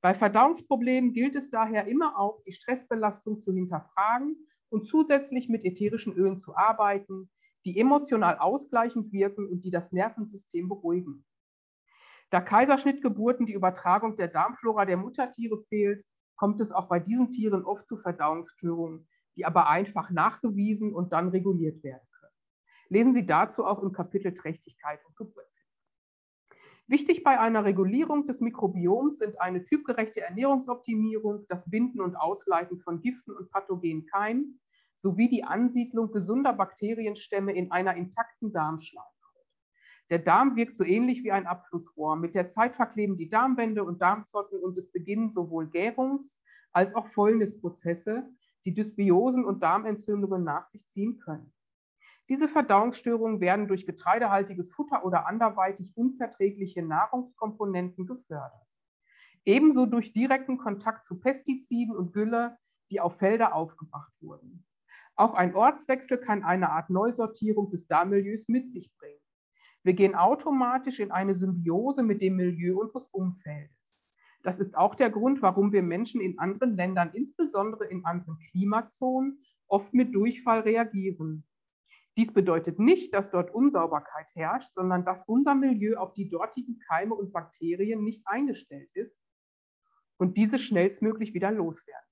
Bei 0.00 0.14
Verdauungsproblemen 0.14 1.12
gilt 1.12 1.36
es 1.36 1.50
daher 1.50 1.86
immer 1.86 2.18
auch, 2.18 2.42
die 2.42 2.50
Stressbelastung 2.50 3.40
zu 3.40 3.52
hinterfragen 3.52 4.36
und 4.68 4.84
zusätzlich 4.84 5.48
mit 5.48 5.64
ätherischen 5.64 6.12
Ölen 6.14 6.38
zu 6.38 6.56
arbeiten, 6.56 7.30
die 7.64 7.78
emotional 7.78 8.38
ausgleichend 8.38 9.12
wirken 9.12 9.46
und 9.46 9.64
die 9.64 9.70
das 9.70 9.92
Nervensystem 9.92 10.68
beruhigen. 10.68 11.24
Da 12.32 12.40
Kaiserschnittgeburten 12.40 13.44
die 13.44 13.52
Übertragung 13.52 14.16
der 14.16 14.28
Darmflora 14.28 14.86
der 14.86 14.96
Muttertiere 14.96 15.62
fehlt, 15.68 16.02
kommt 16.34 16.62
es 16.62 16.72
auch 16.72 16.88
bei 16.88 16.98
diesen 16.98 17.30
Tieren 17.30 17.62
oft 17.62 17.86
zu 17.86 17.98
Verdauungsstörungen, 17.98 19.06
die 19.36 19.44
aber 19.44 19.68
einfach 19.68 20.08
nachgewiesen 20.08 20.94
und 20.94 21.12
dann 21.12 21.28
reguliert 21.28 21.84
werden 21.84 22.08
können. 22.18 22.32
Lesen 22.88 23.12
Sie 23.12 23.26
dazu 23.26 23.66
auch 23.66 23.82
im 23.82 23.92
Kapitel 23.92 24.32
Trächtigkeit 24.32 25.04
und 25.04 25.14
Geburtshilfe. 25.14 25.68
Wichtig 26.86 27.22
bei 27.22 27.38
einer 27.38 27.66
Regulierung 27.66 28.26
des 28.26 28.40
Mikrobioms 28.40 29.18
sind 29.18 29.38
eine 29.38 29.64
typgerechte 29.64 30.22
Ernährungsoptimierung, 30.22 31.44
das 31.50 31.68
Binden 31.68 32.00
und 32.00 32.16
Ausleiten 32.16 32.78
von 32.78 33.02
Giften 33.02 33.36
und 33.36 33.50
pathogenen 33.50 34.06
Keimen 34.06 34.58
sowie 35.02 35.28
die 35.28 35.44
Ansiedlung 35.44 36.10
gesunder 36.10 36.54
Bakterienstämme 36.54 37.52
in 37.52 37.70
einer 37.70 37.94
intakten 37.94 38.54
Darmschleimhaut. 38.54 39.11
Der 40.12 40.18
Darm 40.18 40.56
wirkt 40.56 40.76
so 40.76 40.84
ähnlich 40.84 41.24
wie 41.24 41.32
ein 41.32 41.46
Abflussrohr. 41.46 42.16
Mit 42.16 42.34
der 42.34 42.50
Zeit 42.50 42.74
verkleben 42.74 43.16
die 43.16 43.30
Darmwände 43.30 43.82
und 43.82 44.02
Darmzotten 44.02 44.60
und 44.60 44.76
es 44.76 44.92
beginnen 44.92 45.30
sowohl 45.30 45.70
Gärungs- 45.70 46.38
als 46.70 46.94
auch 46.94 47.06
Fäulnisprozesse, 47.06 48.28
die 48.66 48.74
Dysbiosen 48.74 49.46
und 49.46 49.62
Darmentzündungen 49.62 50.44
nach 50.44 50.66
sich 50.66 50.86
ziehen 50.90 51.18
können. 51.18 51.54
Diese 52.28 52.46
Verdauungsstörungen 52.46 53.40
werden 53.40 53.68
durch 53.68 53.86
getreidehaltiges 53.86 54.74
Futter 54.74 55.02
oder 55.02 55.26
anderweitig 55.26 55.96
unverträgliche 55.96 56.82
Nahrungskomponenten 56.82 58.04
gefördert. 58.04 58.68
Ebenso 59.46 59.86
durch 59.86 60.12
direkten 60.12 60.58
Kontakt 60.58 61.06
zu 61.06 61.20
Pestiziden 61.20 61.96
und 61.96 62.12
Gülle, 62.12 62.58
die 62.90 63.00
auf 63.00 63.16
Felder 63.16 63.54
aufgebracht 63.54 64.12
wurden. 64.20 64.66
Auch 65.16 65.32
ein 65.32 65.54
Ortswechsel 65.54 66.18
kann 66.18 66.42
eine 66.44 66.68
Art 66.68 66.90
Neusortierung 66.90 67.70
des 67.70 67.86
Darmmilieus 67.86 68.48
mit 68.48 68.70
sich 68.70 68.94
bringen. 68.98 69.21
Wir 69.84 69.94
gehen 69.94 70.14
automatisch 70.14 71.00
in 71.00 71.10
eine 71.10 71.34
Symbiose 71.34 72.02
mit 72.02 72.22
dem 72.22 72.36
Milieu 72.36 72.80
unseres 72.80 73.08
Umfeldes. 73.08 74.12
Das 74.42 74.58
ist 74.58 74.76
auch 74.76 74.94
der 74.94 75.10
Grund, 75.10 75.42
warum 75.42 75.72
wir 75.72 75.82
Menschen 75.82 76.20
in 76.20 76.38
anderen 76.38 76.76
Ländern, 76.76 77.10
insbesondere 77.14 77.86
in 77.86 78.04
anderen 78.04 78.38
Klimazonen, 78.50 79.44
oft 79.68 79.94
mit 79.94 80.14
Durchfall 80.14 80.60
reagieren. 80.60 81.44
Dies 82.16 82.32
bedeutet 82.32 82.78
nicht, 82.78 83.14
dass 83.14 83.30
dort 83.30 83.54
Unsauberkeit 83.54 84.30
herrscht, 84.34 84.74
sondern 84.74 85.04
dass 85.04 85.24
unser 85.24 85.54
Milieu 85.54 85.96
auf 85.96 86.12
die 86.12 86.28
dortigen 86.28 86.78
Keime 86.78 87.14
und 87.14 87.32
Bakterien 87.32 88.04
nicht 88.04 88.22
eingestellt 88.26 88.90
ist 88.94 89.18
und 90.18 90.36
diese 90.36 90.58
schnellstmöglich 90.58 91.32
wieder 91.32 91.50
loswerden. 91.50 92.08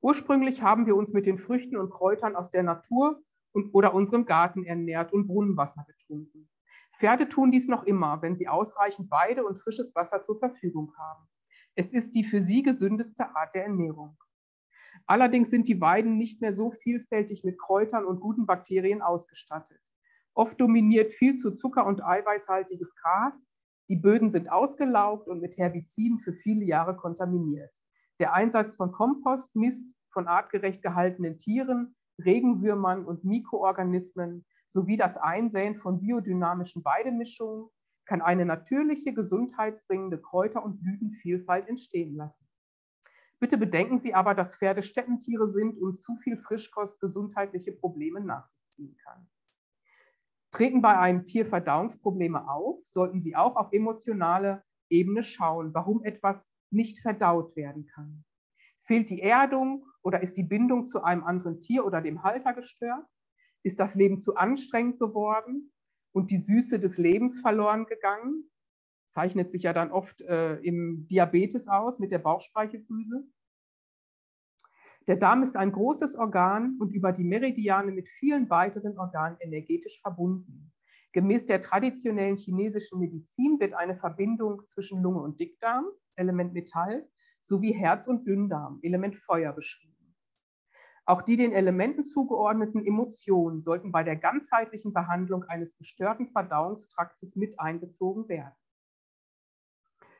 Ursprünglich 0.00 0.62
haben 0.62 0.86
wir 0.86 0.96
uns 0.96 1.12
mit 1.12 1.26
den 1.26 1.38
Früchten 1.38 1.76
und 1.76 1.90
Kräutern 1.90 2.34
aus 2.34 2.50
der 2.50 2.62
Natur 2.62 3.22
und, 3.52 3.74
oder 3.74 3.94
unserem 3.94 4.24
Garten 4.24 4.64
ernährt 4.64 5.12
und 5.12 5.26
Brunnenwasser 5.26 5.84
getrunken. 5.86 6.48
Pferde 6.96 7.28
tun 7.28 7.50
dies 7.50 7.68
noch 7.68 7.84
immer, 7.84 8.20
wenn 8.22 8.36
sie 8.36 8.48
ausreichend 8.48 9.10
Weide 9.10 9.44
und 9.44 9.60
frisches 9.60 9.94
Wasser 9.94 10.22
zur 10.22 10.36
Verfügung 10.36 10.92
haben. 10.98 11.28
Es 11.74 11.92
ist 11.92 12.14
die 12.14 12.24
für 12.24 12.42
sie 12.42 12.62
gesündeste 12.62 13.34
Art 13.34 13.54
der 13.54 13.64
Ernährung. 13.64 14.18
Allerdings 15.06 15.50
sind 15.50 15.68
die 15.68 15.80
Weiden 15.80 16.16
nicht 16.16 16.40
mehr 16.40 16.52
so 16.52 16.70
vielfältig 16.70 17.44
mit 17.44 17.58
Kräutern 17.58 18.04
und 18.04 18.20
guten 18.20 18.46
Bakterien 18.46 19.02
ausgestattet. 19.02 19.80
Oft 20.34 20.60
dominiert 20.60 21.12
viel 21.12 21.36
zu 21.36 21.54
zucker- 21.54 21.86
und 21.86 22.04
eiweißhaltiges 22.04 22.94
Gras. 22.96 23.44
Die 23.88 23.96
Böden 23.96 24.30
sind 24.30 24.50
ausgelaugt 24.50 25.28
und 25.28 25.40
mit 25.40 25.58
Herbiziden 25.58 26.20
für 26.20 26.32
viele 26.32 26.64
Jahre 26.64 26.96
kontaminiert. 26.96 27.74
Der 28.20 28.34
Einsatz 28.34 28.76
von 28.76 28.92
Kompost, 28.92 29.56
Mist 29.56 29.86
von 30.12 30.28
artgerecht 30.28 30.82
gehaltenen 30.82 31.38
Tieren, 31.38 31.96
Regenwürmern 32.20 33.04
und 33.04 33.24
Mikroorganismen 33.24 34.44
sowie 34.68 34.96
das 34.96 35.16
Einsäen 35.16 35.76
von 35.76 36.00
biodynamischen 36.00 36.84
Weidemischungen 36.84 37.68
kann 38.06 38.22
eine 38.22 38.44
natürliche, 38.44 39.14
gesundheitsbringende 39.14 40.20
Kräuter- 40.20 40.64
und 40.64 40.80
Blütenvielfalt 40.82 41.68
entstehen 41.68 42.16
lassen. 42.16 42.48
Bitte 43.38 43.56
bedenken 43.56 43.98
Sie 43.98 44.14
aber, 44.14 44.34
dass 44.34 44.56
Pferde 44.56 44.82
Steppentiere 44.82 45.48
sind 45.48 45.78
und 45.78 46.02
zu 46.02 46.14
viel 46.14 46.36
Frischkost 46.36 47.00
gesundheitliche 47.00 47.72
Probleme 47.72 48.20
nach 48.20 48.46
sich 48.46 48.60
ziehen 48.74 48.96
kann. 49.02 49.28
Treten 50.50 50.82
bei 50.82 50.98
einem 50.98 51.24
Tier 51.24 51.46
Verdauungsprobleme 51.46 52.48
auf, 52.48 52.82
sollten 52.84 53.20
Sie 53.20 53.36
auch 53.36 53.56
auf 53.56 53.72
emotionale 53.72 54.64
Ebene 54.88 55.22
schauen, 55.22 55.72
warum 55.72 56.02
etwas 56.02 56.48
nicht 56.70 56.98
verdaut 56.98 57.56
werden 57.56 57.86
kann. 57.86 58.24
Fehlt 58.82 59.08
die 59.10 59.22
Erdung 59.22 59.86
oder 60.02 60.22
ist 60.22 60.36
die 60.36 60.42
Bindung 60.42 60.86
zu 60.86 61.02
einem 61.02 61.24
anderen 61.24 61.60
Tier 61.60 61.84
oder 61.84 62.00
dem 62.00 62.22
Halter 62.22 62.54
gestört? 62.54 63.06
Ist 63.62 63.80
das 63.80 63.94
Leben 63.94 64.20
zu 64.20 64.36
anstrengend 64.36 64.98
geworden 64.98 65.72
und 66.12 66.30
die 66.30 66.38
Süße 66.38 66.78
des 66.78 66.98
Lebens 66.98 67.40
verloren 67.40 67.86
gegangen? 67.86 68.50
Zeichnet 69.08 69.52
sich 69.52 69.64
ja 69.64 69.72
dann 69.72 69.90
oft 69.90 70.22
äh, 70.22 70.56
im 70.60 71.06
Diabetes 71.08 71.68
aus 71.68 71.98
mit 71.98 72.10
der 72.12 72.20
Bauchspeicheldrüse. 72.20 73.26
Der 75.08 75.16
Darm 75.16 75.42
ist 75.42 75.56
ein 75.56 75.72
großes 75.72 76.14
Organ 76.14 76.76
und 76.78 76.92
über 76.92 77.12
die 77.12 77.24
Meridiane 77.24 77.90
mit 77.90 78.08
vielen 78.08 78.48
weiteren 78.48 78.96
Organen 78.98 79.36
energetisch 79.40 80.00
verbunden. 80.00 80.72
Gemäß 81.12 81.46
der 81.46 81.60
traditionellen 81.60 82.36
chinesischen 82.36 83.00
Medizin 83.00 83.58
wird 83.58 83.74
eine 83.74 83.96
Verbindung 83.96 84.62
zwischen 84.68 85.02
Lunge 85.02 85.20
und 85.20 85.40
Dickdarm, 85.40 85.86
Element 86.14 86.52
Metall, 86.52 87.08
sowie 87.42 87.72
Herz 87.72 88.06
und 88.06 88.26
Dünndarm, 88.26 88.80
Element 88.82 89.16
Feuer 89.16 89.52
beschrieben. 89.52 89.90
Auch 91.10 91.22
die 91.22 91.36
den 91.36 91.52
Elementen 91.52 92.04
zugeordneten 92.04 92.86
Emotionen 92.86 93.62
sollten 93.62 93.90
bei 93.90 94.04
der 94.04 94.16
ganzheitlichen 94.16 94.92
Behandlung 94.92 95.42
eines 95.44 95.76
gestörten 95.76 96.28
Verdauungstraktes 96.28 97.34
mit 97.34 97.58
einbezogen 97.58 98.28
werden. 98.28 98.54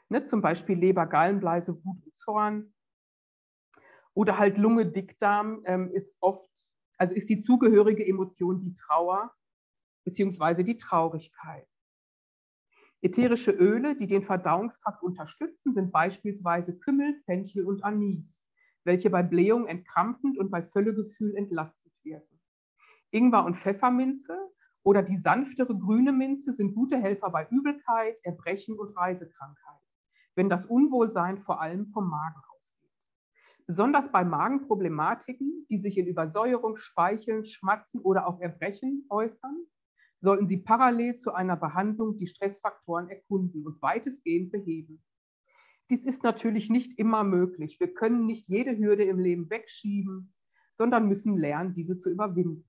Ne, 0.09 0.25
zum 0.25 0.43
Beispiel 0.43 0.77
Leber, 0.77 1.07
Gallenbleise, 1.07 1.77
Wut 1.85 2.05
und 2.05 2.19
Zorn. 2.19 2.75
Oder 4.15 4.39
halt 4.39 4.59
Lunge, 4.59 4.87
Dickdarm 4.87 5.63
ähm, 5.65 5.93
ist 5.93 6.19
oft, 6.21 6.51
also 6.99 7.15
ist 7.15 7.31
die 7.31 7.41
zugehörige 7.41 8.05
Emotion 8.05 8.59
die 8.59 8.75
Trauer 8.75 9.33
bzw. 10.05 10.65
die 10.65 10.77
Traurigkeit. 10.77 11.70
Ätherische 13.03 13.53
Öle, 13.53 13.97
die 13.97 14.07
den 14.07 14.23
Verdauungstrakt 14.23 15.03
unterstützen, 15.03 15.73
sind 15.73 15.91
beispielsweise 15.91 16.79
Kümmel, 16.79 17.15
Fenchel 17.25 17.65
und 17.65 17.83
Anis, 17.83 18.47
welche 18.85 19.09
bei 19.09 19.23
Blähung 19.23 19.67
entkrampfend 19.67 20.37
und 20.37 20.51
bei 20.51 20.63
Völlegefühl 20.63 21.35
entlastend 21.35 21.95
wirken. 22.03 22.39
Ingwer 23.11 23.45
und 23.45 23.57
Pfefferminze 23.57 24.37
oder 24.83 25.03
die 25.03 25.17
sanftere 25.17 25.77
grüne 25.79 26.13
Minze 26.13 26.53
sind 26.53 26.75
gute 26.75 26.99
Helfer 26.99 27.31
bei 27.31 27.49
Übelkeit, 27.51 28.21
Erbrechen 28.23 28.79
und 28.79 28.95
Reisekrankheit, 28.97 29.81
wenn 30.35 30.51
das 30.51 30.67
Unwohlsein 30.67 31.39
vor 31.39 31.61
allem 31.63 31.87
vom 31.87 32.09
Magen 32.09 32.41
ausgeht. 32.55 32.91
Besonders 33.67 34.13
bei 34.13 34.25
Magenproblematiken, 34.25 35.67
die 35.71 35.79
sich 35.79 35.97
in 35.97 36.07
Übersäuerung, 36.07 36.77
Speicheln, 36.77 37.45
Schmatzen 37.45 38.01
oder 38.03 38.27
auch 38.27 38.41
Erbrechen 38.41 39.07
äußern, 39.09 39.67
sollten 40.21 40.47
Sie 40.47 40.59
parallel 40.59 41.17
zu 41.17 41.33
einer 41.33 41.57
Behandlung 41.57 42.17
die 42.17 42.27
Stressfaktoren 42.27 43.09
erkunden 43.09 43.67
und 43.67 43.81
weitestgehend 43.83 44.53
beheben. 44.53 45.03
Dies 45.91 46.05
ist 46.05 46.23
natürlich 46.23 46.71
nicht 46.71 46.99
immer 46.99 47.25
möglich. 47.25 47.81
Wir 47.81 47.93
können 47.93 48.27
nicht 48.27 48.47
jede 48.47 48.77
Hürde 48.79 49.05
im 49.05 49.19
Leben 49.19 49.51
wegschieben, 49.51 50.33
sondern 50.73 51.09
müssen 51.09 51.37
lernen, 51.37 51.75
diese 51.75 51.97
zu 51.97 52.11
überwinden. 52.11 52.69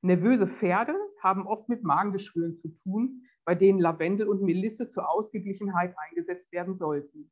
Nervöse 0.00 0.48
Pferde 0.48 0.94
haben 1.22 1.46
oft 1.46 1.68
mit 1.68 1.84
Magengeschwüren 1.84 2.56
zu 2.56 2.68
tun, 2.68 3.22
bei 3.44 3.54
denen 3.54 3.78
Lavendel 3.78 4.28
und 4.28 4.42
Melisse 4.42 4.88
zur 4.88 5.08
Ausgeglichenheit 5.08 5.94
eingesetzt 5.96 6.52
werden 6.52 6.76
sollten. 6.76 7.30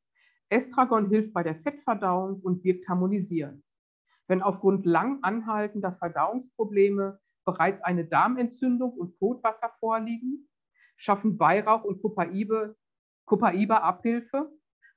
Estragon 0.49 1.09
hilft 1.09 1.33
bei 1.33 1.43
der 1.43 1.55
Fettverdauung 1.55 2.39
und 2.41 2.63
wirkt 2.63 2.87
harmonisierend. 2.87 3.63
Wenn 4.27 4.41
aufgrund 4.41 4.85
lang 4.85 5.19
anhaltender 5.23 5.93
Verdauungsprobleme 5.93 7.19
bereits 7.45 7.81
eine 7.81 8.05
Darmentzündung 8.05 8.93
und 8.93 9.17
Kotwasser 9.19 9.69
vorliegen, 9.69 10.47
schaffen 10.95 11.39
Weihrauch 11.39 11.83
und 11.83 12.01
Copaiba, 12.01 13.75
Abhilfe 13.77 14.51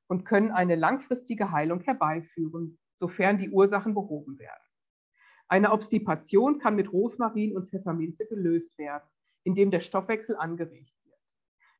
und 0.09 0.25
können 0.25 0.51
eine 0.51 0.77
langfristige 0.77 1.51
Heilung 1.51 1.81
herbeiführen, 1.81 2.79
sofern 2.97 3.39
die 3.39 3.51
Ursachen 3.51 3.95
behoben 3.95 4.39
werden. 4.39 4.63
Eine 5.49 5.73
Obstipation 5.73 6.59
kann 6.59 6.75
mit 6.75 6.93
Rosmarin 6.93 7.57
und 7.57 7.69
Pfefferminze 7.69 8.27
gelöst 8.27 8.77
werden, 8.79 9.09
indem 9.45 9.71
der 9.71 9.81
Stoffwechsel 9.81 10.37
angeregt 10.37 10.95
wird. 11.05 11.21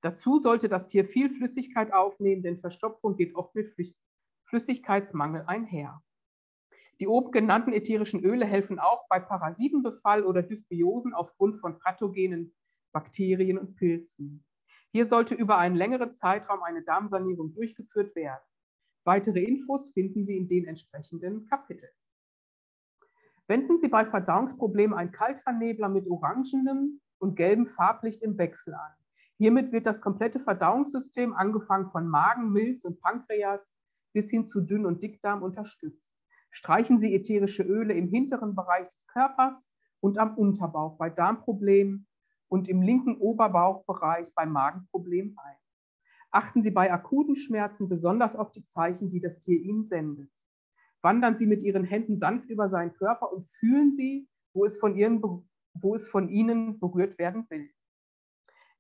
Dazu 0.03 0.39
sollte 0.39 0.69
das 0.69 0.87
Tier 0.87 1.05
viel 1.05 1.31
Flüssigkeit 1.31 1.93
aufnehmen, 1.93 2.43
denn 2.43 2.59
Verstopfung 2.59 3.17
geht 3.17 3.35
oft 3.35 3.55
mit 3.55 3.75
Flüssigkeitsmangel 4.45 5.45
einher. 5.47 6.01
Die 7.01 7.09
oben 7.09 7.31
genannten 7.31 7.73
ätherischen 7.73 8.25
Öle 8.25 8.47
helfen 8.47 8.79
auch 8.79 9.07
bei 9.09 9.21
Parasitenbefall 9.21 10.25
oder 10.25 10.43
Dysbiosen 10.43 11.13
aufgrund 11.13 11.59
von 11.59 11.79
pathogenen 11.79 12.55
Bakterien 12.93 13.59
und 13.59 13.77
Pilzen. 13.77 14.45
Hier 14.93 15.05
sollte 15.05 15.35
über 15.35 15.59
einen 15.59 15.77
längeren 15.77 16.15
Zeitraum 16.15 16.63
eine 16.63 16.83
Darmsanierung 16.83 17.53
durchgeführt 17.53 18.17
werden. 18.17 18.43
Weitere 19.05 19.43
Infos 19.43 19.91
finden 19.91 20.25
Sie 20.25 20.39
in 20.39 20.49
den 20.49 20.65
entsprechenden 20.65 21.47
Kapiteln. 21.47 21.93
Wenden 23.47 23.79
Sie 23.79 23.89
bei 23.89 24.07
Verdauungsproblemen 24.07 24.97
ein 24.97 25.13
Kaltvernebler 25.13 25.91
mit 25.91 26.09
orangenem 26.09 27.01
und 27.19 27.37
gelbem 27.37 27.67
Farblicht 27.67 28.23
im 28.23 28.39
Wechsel 28.39 28.75
an. 28.75 28.93
Hiermit 29.39 29.71
wird 29.71 29.85
das 29.85 30.01
komplette 30.01 30.41
Verdauungssystem, 30.41 31.35
angefangen 31.35 31.91
von 31.91 32.09
Magen, 32.09 32.51
Milz 32.51 32.85
und 32.85 33.01
Pankreas 33.01 33.77
bis 34.15 34.31
hin 34.31 34.49
zu 34.49 34.63
Dünn- 34.63 34.87
und 34.87 35.03
Dickdarm, 35.03 35.43
unterstützt. 35.43 36.06
Streichen 36.57 36.99
Sie 36.99 37.15
ätherische 37.15 37.65
Öle 37.65 37.93
im 37.93 38.09
hinteren 38.09 38.55
Bereich 38.55 38.89
des 38.89 39.07
Körpers 39.09 39.75
und 40.01 40.17
am 40.17 40.39
Unterbauch 40.39 40.97
bei 40.97 41.11
Darmproblemen 41.11 42.07
und 42.49 42.67
im 42.67 42.81
linken 42.81 43.19
Oberbauchbereich 43.19 44.33
beim 44.35 44.53
Magenproblem 44.53 45.37
ein. 45.37 45.57
Achten 46.31 46.63
Sie 46.63 46.71
bei 46.71 46.91
akuten 46.91 47.37
Schmerzen 47.37 47.91
besonders 47.91 48.37
auf 48.37 48.53
die 48.53 48.65
Zeichen, 48.65 49.11
die 49.11 49.21
das 49.21 49.39
Tier 49.39 49.61
Ihnen 49.61 49.85
sendet. 49.85 50.31
Wandern 51.03 51.37
Sie 51.37 51.47
mit 51.47 51.63
Ihren 51.63 51.85
Händen 51.85 52.17
sanft 52.17 52.49
über 52.49 52.71
seinen 52.71 52.95
Körper 52.95 53.31
und 53.35 53.47
fühlen 53.47 53.93
Sie, 53.93 54.27
wo 54.55 54.65
es 54.65 54.79
von, 54.79 54.97
ihren, 54.97 55.21
wo 55.75 55.95
es 55.95 56.09
von 56.09 56.31
Ihnen 56.31 56.81
berührt 56.81 57.19
werden 57.19 57.45
will. 57.51 57.69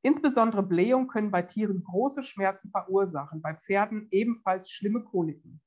Insbesondere 0.00 0.62
Blähungen 0.62 1.08
können 1.08 1.30
bei 1.30 1.42
Tieren 1.42 1.84
große 1.84 2.22
Schmerzen 2.22 2.70
verursachen, 2.70 3.42
bei 3.42 3.54
Pferden 3.54 4.08
ebenfalls 4.12 4.70
schlimme 4.70 5.04
Koliken. 5.04 5.60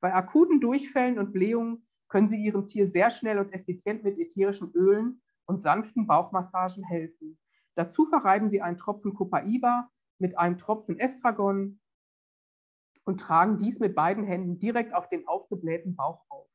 Bei 0.00 0.14
akuten 0.14 0.60
Durchfällen 0.60 1.18
und 1.18 1.32
Blähungen 1.32 1.86
können 2.08 2.28
Sie 2.28 2.36
Ihrem 2.36 2.66
Tier 2.66 2.86
sehr 2.86 3.10
schnell 3.10 3.38
und 3.38 3.52
effizient 3.52 4.04
mit 4.04 4.18
ätherischen 4.18 4.70
Ölen 4.72 5.22
und 5.46 5.60
sanften 5.60 6.06
Bauchmassagen 6.06 6.84
helfen. 6.84 7.38
Dazu 7.74 8.04
verreiben 8.04 8.48
Sie 8.48 8.62
einen 8.62 8.76
Tropfen 8.76 9.14
Copaiba 9.14 9.90
mit 10.18 10.38
einem 10.38 10.58
Tropfen 10.58 10.98
Estragon 10.98 11.80
und 13.04 13.20
tragen 13.20 13.58
dies 13.58 13.80
mit 13.80 13.94
beiden 13.94 14.24
Händen 14.24 14.58
direkt 14.58 14.94
auf 14.94 15.08
den 15.08 15.26
aufgeblähten 15.28 15.94
Bauch 15.94 16.24
auf. 16.28 16.48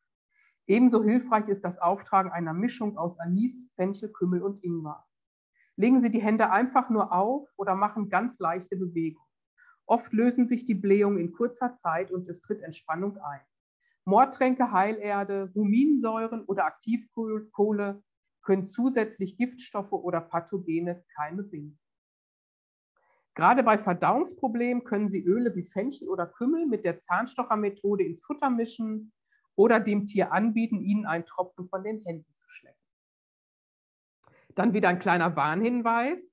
Ebenso 0.68 1.04
hilfreich 1.04 1.48
ist 1.48 1.66
das 1.66 1.80
Auftragen 1.80 2.32
einer 2.32 2.54
Mischung 2.54 2.98
aus 2.98 3.20
Anis, 3.20 3.72
Fenchel, 3.76 4.12
Kümmel 4.12 4.42
und 4.42 4.64
Ingwer. 4.64 5.06
Legen 5.76 6.00
Sie 6.00 6.12
die 6.12 6.22
Hände 6.22 6.52
einfach 6.52 6.90
nur 6.90 7.12
auf 7.12 7.50
oder 7.58 7.76
machen 7.76 8.10
ganz 8.10 8.40
leichte 8.40 8.78
Bewegungen. 8.78 9.31
Oft 9.92 10.14
lösen 10.14 10.48
sich 10.48 10.64
die 10.64 10.74
Blähungen 10.74 11.20
in 11.20 11.34
kurzer 11.34 11.76
Zeit 11.76 12.14
und 12.14 12.30
es 12.30 12.42
tritt 12.42 12.62
Entspannung 12.62 13.18
ein. 13.18 13.42
Mordtränke, 14.06 14.72
Heilerde, 14.72 15.52
Ruminsäuren 15.54 16.46
oder 16.46 16.64
Aktivkohle 16.64 18.02
können 18.42 18.70
zusätzlich 18.70 19.36
Giftstoffe 19.36 19.92
oder 19.92 20.22
pathogene 20.22 21.04
Keime 21.14 21.44
binden. 21.44 21.78
Gerade 23.36 23.64
bei 23.64 23.78
Verdauungsproblemen 23.78 24.86
können 24.86 25.10
Sie 25.10 25.26
Öle 25.26 25.54
wie 25.56 25.66
Fenchel 25.66 26.08
oder 26.08 26.26
Kümmel 26.26 26.68
mit 26.68 26.86
der 26.86 27.00
Zahnstochermethode 27.00 28.06
ins 28.06 28.24
Futter 28.24 28.50
mischen 28.50 29.12
oder 29.56 29.82
dem 29.82 30.06
Tier 30.06 30.32
anbieten, 30.32 30.82
ihnen 30.86 31.06
einen 31.06 31.26
Tropfen 31.26 31.68
von 31.68 31.84
den 31.84 32.00
Händen 32.00 32.34
zu 32.34 32.48
schlecken. 32.48 32.80
Dann 34.56 34.72
wieder 34.72 34.88
ein 34.88 35.00
kleiner 35.00 35.36
Warnhinweis. 35.36 36.31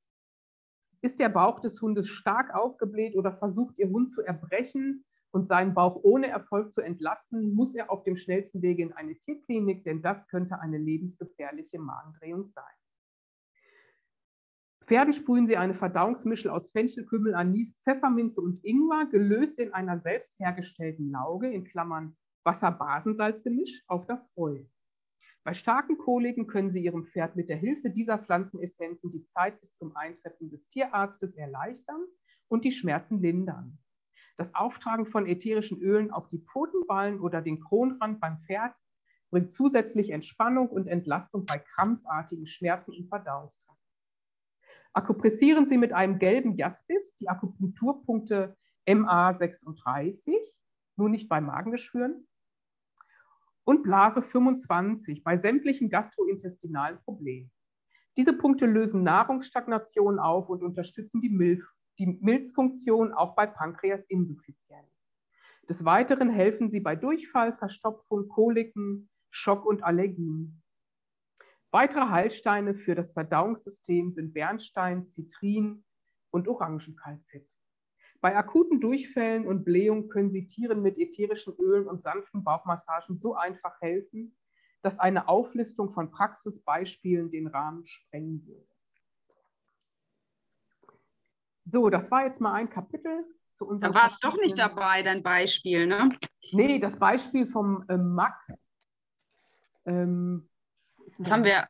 Ist 1.01 1.21
der 1.21 1.29
Bauch 1.29 1.61
des 1.61 1.81
Hundes 1.81 2.09
stark 2.09 2.55
aufgebläht 2.55 3.17
oder 3.17 3.33
versucht 3.33 3.79
Ihr 3.79 3.89
Hund 3.89 4.13
zu 4.13 4.23
erbrechen 4.23 5.05
und 5.31 5.47
seinen 5.47 5.75
Bauch 5.75 6.01
ohne 6.03 6.29
Erfolg 6.29 6.73
zu 6.73 6.81
entlasten, 6.81 7.55
muss 7.55 7.75
er 7.75 7.91
auf 7.91 8.03
dem 8.03 8.17
schnellsten 8.17 8.63
Wege 8.63 8.83
in 8.83 8.93
eine 8.93 9.17
Tierklinik, 9.17 9.85
denn 9.85 10.03
das 10.03 10.27
könnte 10.29 10.59
eine 10.61 10.79
lebensgefährliche 10.79 11.79
Magendrehung 11.79 12.47
sein. 12.47 12.65
Pferden 14.89 15.13
sprühen 15.13 15.47
Sie 15.47 15.59
eine 15.59 15.75
Verdauungsmischel 15.75 16.51
aus 16.51 16.71
Fenchelkümmel, 16.71 17.35
Anis, 17.35 17.79
Pfefferminze 17.85 18.41
und 18.41 18.65
Ingwer, 18.65 19.07
gelöst 19.07 19.59
in 19.59 19.75
einer 19.75 20.01
selbst 20.01 20.39
hergestellten 20.41 21.11
Lauge, 21.11 21.53
in 21.53 21.65
Klammern 21.65 22.17
Wasser-Basensalzgemisch, 22.45 23.85
auf 23.87 24.07
das 24.07 24.31
Heu. 24.35 24.65
Bei 25.49 25.55
starken 25.55 25.97
Koliken 25.97 26.47
können 26.47 26.71
Sie 26.71 26.85
Ihrem 26.85 27.07
Pferd 27.07 27.35
mit 27.35 27.49
der 27.49 27.57
Hilfe 27.57 27.89
dieser 27.89 28.19
Pflanzenessenzen 28.19 29.11
die 29.11 29.25
Zeit 29.25 29.59
bis 29.63 29.75
zum 29.75 29.97
Eintreffen 29.97 30.51
des 30.51 30.69
Tierarztes 30.69 31.35
erleichtern 31.37 32.05
und 32.49 32.67
die 32.67 32.71
Schmerzen 32.71 33.23
lindern. 33.23 33.79
Das 34.37 34.55
Auftragen 34.55 35.07
von 35.07 35.27
ätherischen 35.27 35.81
Ölen 35.81 36.11
auf 36.11 36.29
die 36.29 36.41
Pfotenballen 36.41 37.19
oder 37.19 37.41
den 37.41 37.61
Kronrand 37.61 38.21
beim 38.21 38.43
Pferd 38.43 38.75
bringt 39.31 39.55
zusätzlich 39.55 40.11
Entspannung 40.11 40.69
und 40.69 40.87
Entlastung 40.87 41.47
bei 41.47 41.57
krampfartigen 41.57 42.45
Schmerzen 42.45 42.93
im 42.93 43.09
Verdauungstrakt. 43.09 43.81
Akupressieren 44.93 45.67
Sie 45.67 45.79
mit 45.79 45.95
einem 45.95 46.19
gelben 46.19 46.57
Jaspis 46.57 47.17
die 47.17 47.31
Akupunkturpunkte 47.31 48.55
MA36, 48.87 50.31
nur 50.97 51.09
nicht 51.09 51.31
bei 51.31 51.41
Magengeschwüren, 51.41 52.29
und 53.69 53.83
Blase 53.83 54.23
25 54.23 55.23
bei 55.23 55.37
sämtlichen 55.37 55.91
gastrointestinalen 55.91 57.03
Problemen. 57.03 57.51
Diese 58.17 58.33
Punkte 58.33 58.65
lösen 58.65 59.03
Nahrungsstagnation 59.03 60.19
auf 60.19 60.49
und 60.49 60.63
unterstützen 60.63 61.21
die, 61.21 61.29
Milch, 61.29 61.63
die 61.99 62.07
Milzfunktion 62.07 63.13
auch 63.13 63.37
bei 63.37 63.47
Pankreasinsuffizienz. 63.47 65.13
Des 65.69 65.85
Weiteren 65.85 66.31
helfen 66.31 66.71
sie 66.71 66.81
bei 66.81 66.97
Durchfall, 66.97 67.59
Verstopfung, 67.59 68.29
Koliken, 68.29 69.11
Schock 69.29 69.67
und 69.67 69.85
Allergien. 69.85 70.63
Weitere 71.71 72.09
Heilsteine 72.09 72.73
für 72.73 72.95
das 72.95 73.13
Verdauungssystem 73.13 74.11
sind 74.11 74.33
Bernstein, 74.33 75.09
Zitrin 75.09 75.85
und 76.31 76.49
Orangenkalzit. 76.49 77.58
Bei 78.21 78.37
akuten 78.37 78.81
Durchfällen 78.81 79.47
und 79.47 79.65
Blähungen 79.65 80.09
können 80.09 80.31
Sie 80.31 80.47
Tieren 80.47 80.83
mit 80.83 80.99
ätherischen 80.99 81.55
Ölen 81.57 81.87
und 81.87 82.03
sanften 82.03 82.43
Bauchmassagen 82.43 83.19
so 83.19 83.35
einfach 83.35 83.81
helfen, 83.81 84.37
dass 84.83 84.99
eine 84.99 85.29
Auflistung 85.29 85.91
von 85.91 86.11
Praxisbeispielen 86.11 87.31
den 87.31 87.47
Rahmen 87.47 87.85
sprengen 87.85 88.45
würde. 88.47 88.67
So, 91.65 91.91
das 91.91 92.11
war 92.11 92.25
jetzt 92.25 92.41
mal 92.41 92.55
ein 92.55 92.71
Kapitel 92.71 93.27
zu 93.53 93.67
unserem. 93.67 93.93
Da 93.93 94.01
war 94.01 94.07
es 94.07 94.19
doch 94.21 94.37
nicht 94.39 94.59
dabei, 94.59 95.03
dein 95.03 95.23
Beispiel, 95.23 95.87
ne? 95.87 96.11
Nee, 96.53 96.79
das 96.79 96.99
Beispiel 96.99 97.47
vom 97.47 97.85
äh, 97.89 97.99
Max. 97.99 98.75
Ähm, 99.85 100.49
das 101.19 101.31
haben 101.31 101.45
wir. 101.45 101.69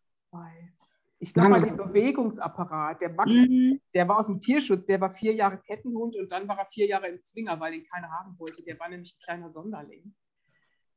Ich 1.21 1.35
glaube, 1.35 1.61
den 1.61 1.77
Bewegungsapparat. 1.77 3.01
Der 3.01 3.11
Max, 3.11 3.33
mhm. 3.33 3.81
der 3.93 4.09
war 4.09 4.19
aus 4.19 4.29
dem 4.29 4.41
Tierschutz, 4.41 4.87
der 4.87 5.01
war 5.01 5.11
vier 5.11 5.35
Jahre 5.35 5.59
Kettenhund 5.59 6.17
und 6.17 6.31
dann 6.31 6.47
war 6.47 6.59
er 6.59 6.67
vier 6.67 6.87
Jahre 6.87 7.09
im 7.09 7.21
Zwinger, 7.23 7.59
weil 7.59 7.73
den 7.73 7.85
keiner 7.85 8.09
haben 8.11 8.39
wollte. 8.39 8.63
Der 8.63 8.79
war 8.79 8.89
nämlich 8.89 9.17
ein 9.17 9.25
kleiner 9.25 9.51
Sonderling. 9.51 10.15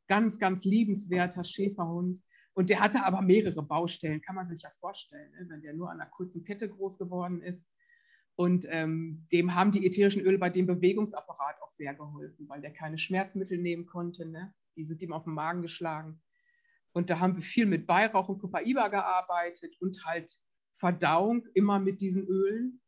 Ganz, 0.07 0.37
ganz 0.37 0.63
liebenswerter 0.63 1.43
Schäferhund. 1.43 2.21
Und 2.53 2.69
der 2.69 2.81
hatte 2.81 3.03
aber 3.03 3.21
mehrere 3.21 3.63
Baustellen, 3.63 4.21
kann 4.21 4.35
man 4.35 4.45
sich 4.45 4.61
ja 4.61 4.69
vorstellen, 4.79 5.31
ne? 5.31 5.45
wenn 5.49 5.61
der 5.61 5.73
nur 5.73 5.89
an 5.89 5.99
einer 5.99 6.09
kurzen 6.09 6.43
Kette 6.43 6.69
groß 6.69 6.97
geworden 6.97 7.41
ist. 7.41 7.71
Und 8.35 8.65
ähm, 8.69 9.25
dem 9.31 9.55
haben 9.55 9.71
die 9.71 9.85
ätherischen 9.85 10.21
Öle 10.21 10.37
bei 10.37 10.49
dem 10.49 10.65
Bewegungsapparat 10.67 11.61
auch 11.61 11.71
sehr 11.71 11.93
geholfen, 11.95 12.47
weil 12.47 12.61
der 12.61 12.73
keine 12.73 12.97
Schmerzmittel 12.97 13.57
nehmen 13.57 13.85
konnte. 13.85 14.27
Ne? 14.27 14.53
Die 14.75 14.83
sind 14.83 15.01
ihm 15.01 15.13
auf 15.13 15.23
den 15.23 15.33
Magen 15.33 15.61
geschlagen. 15.61 16.21
Und 16.93 17.09
da 17.09 17.19
haben 17.19 17.35
wir 17.35 17.43
viel 17.43 17.65
mit 17.65 17.87
Weihrauch 17.87 18.29
und 18.29 18.39
Copaiba 18.39 18.89
gearbeitet 18.89 19.75
und 19.79 20.03
halt 20.05 20.31
Verdauung 20.73 21.45
immer 21.53 21.79
mit 21.79 22.01
diesen 22.01 22.25
Ölen. 22.25 22.81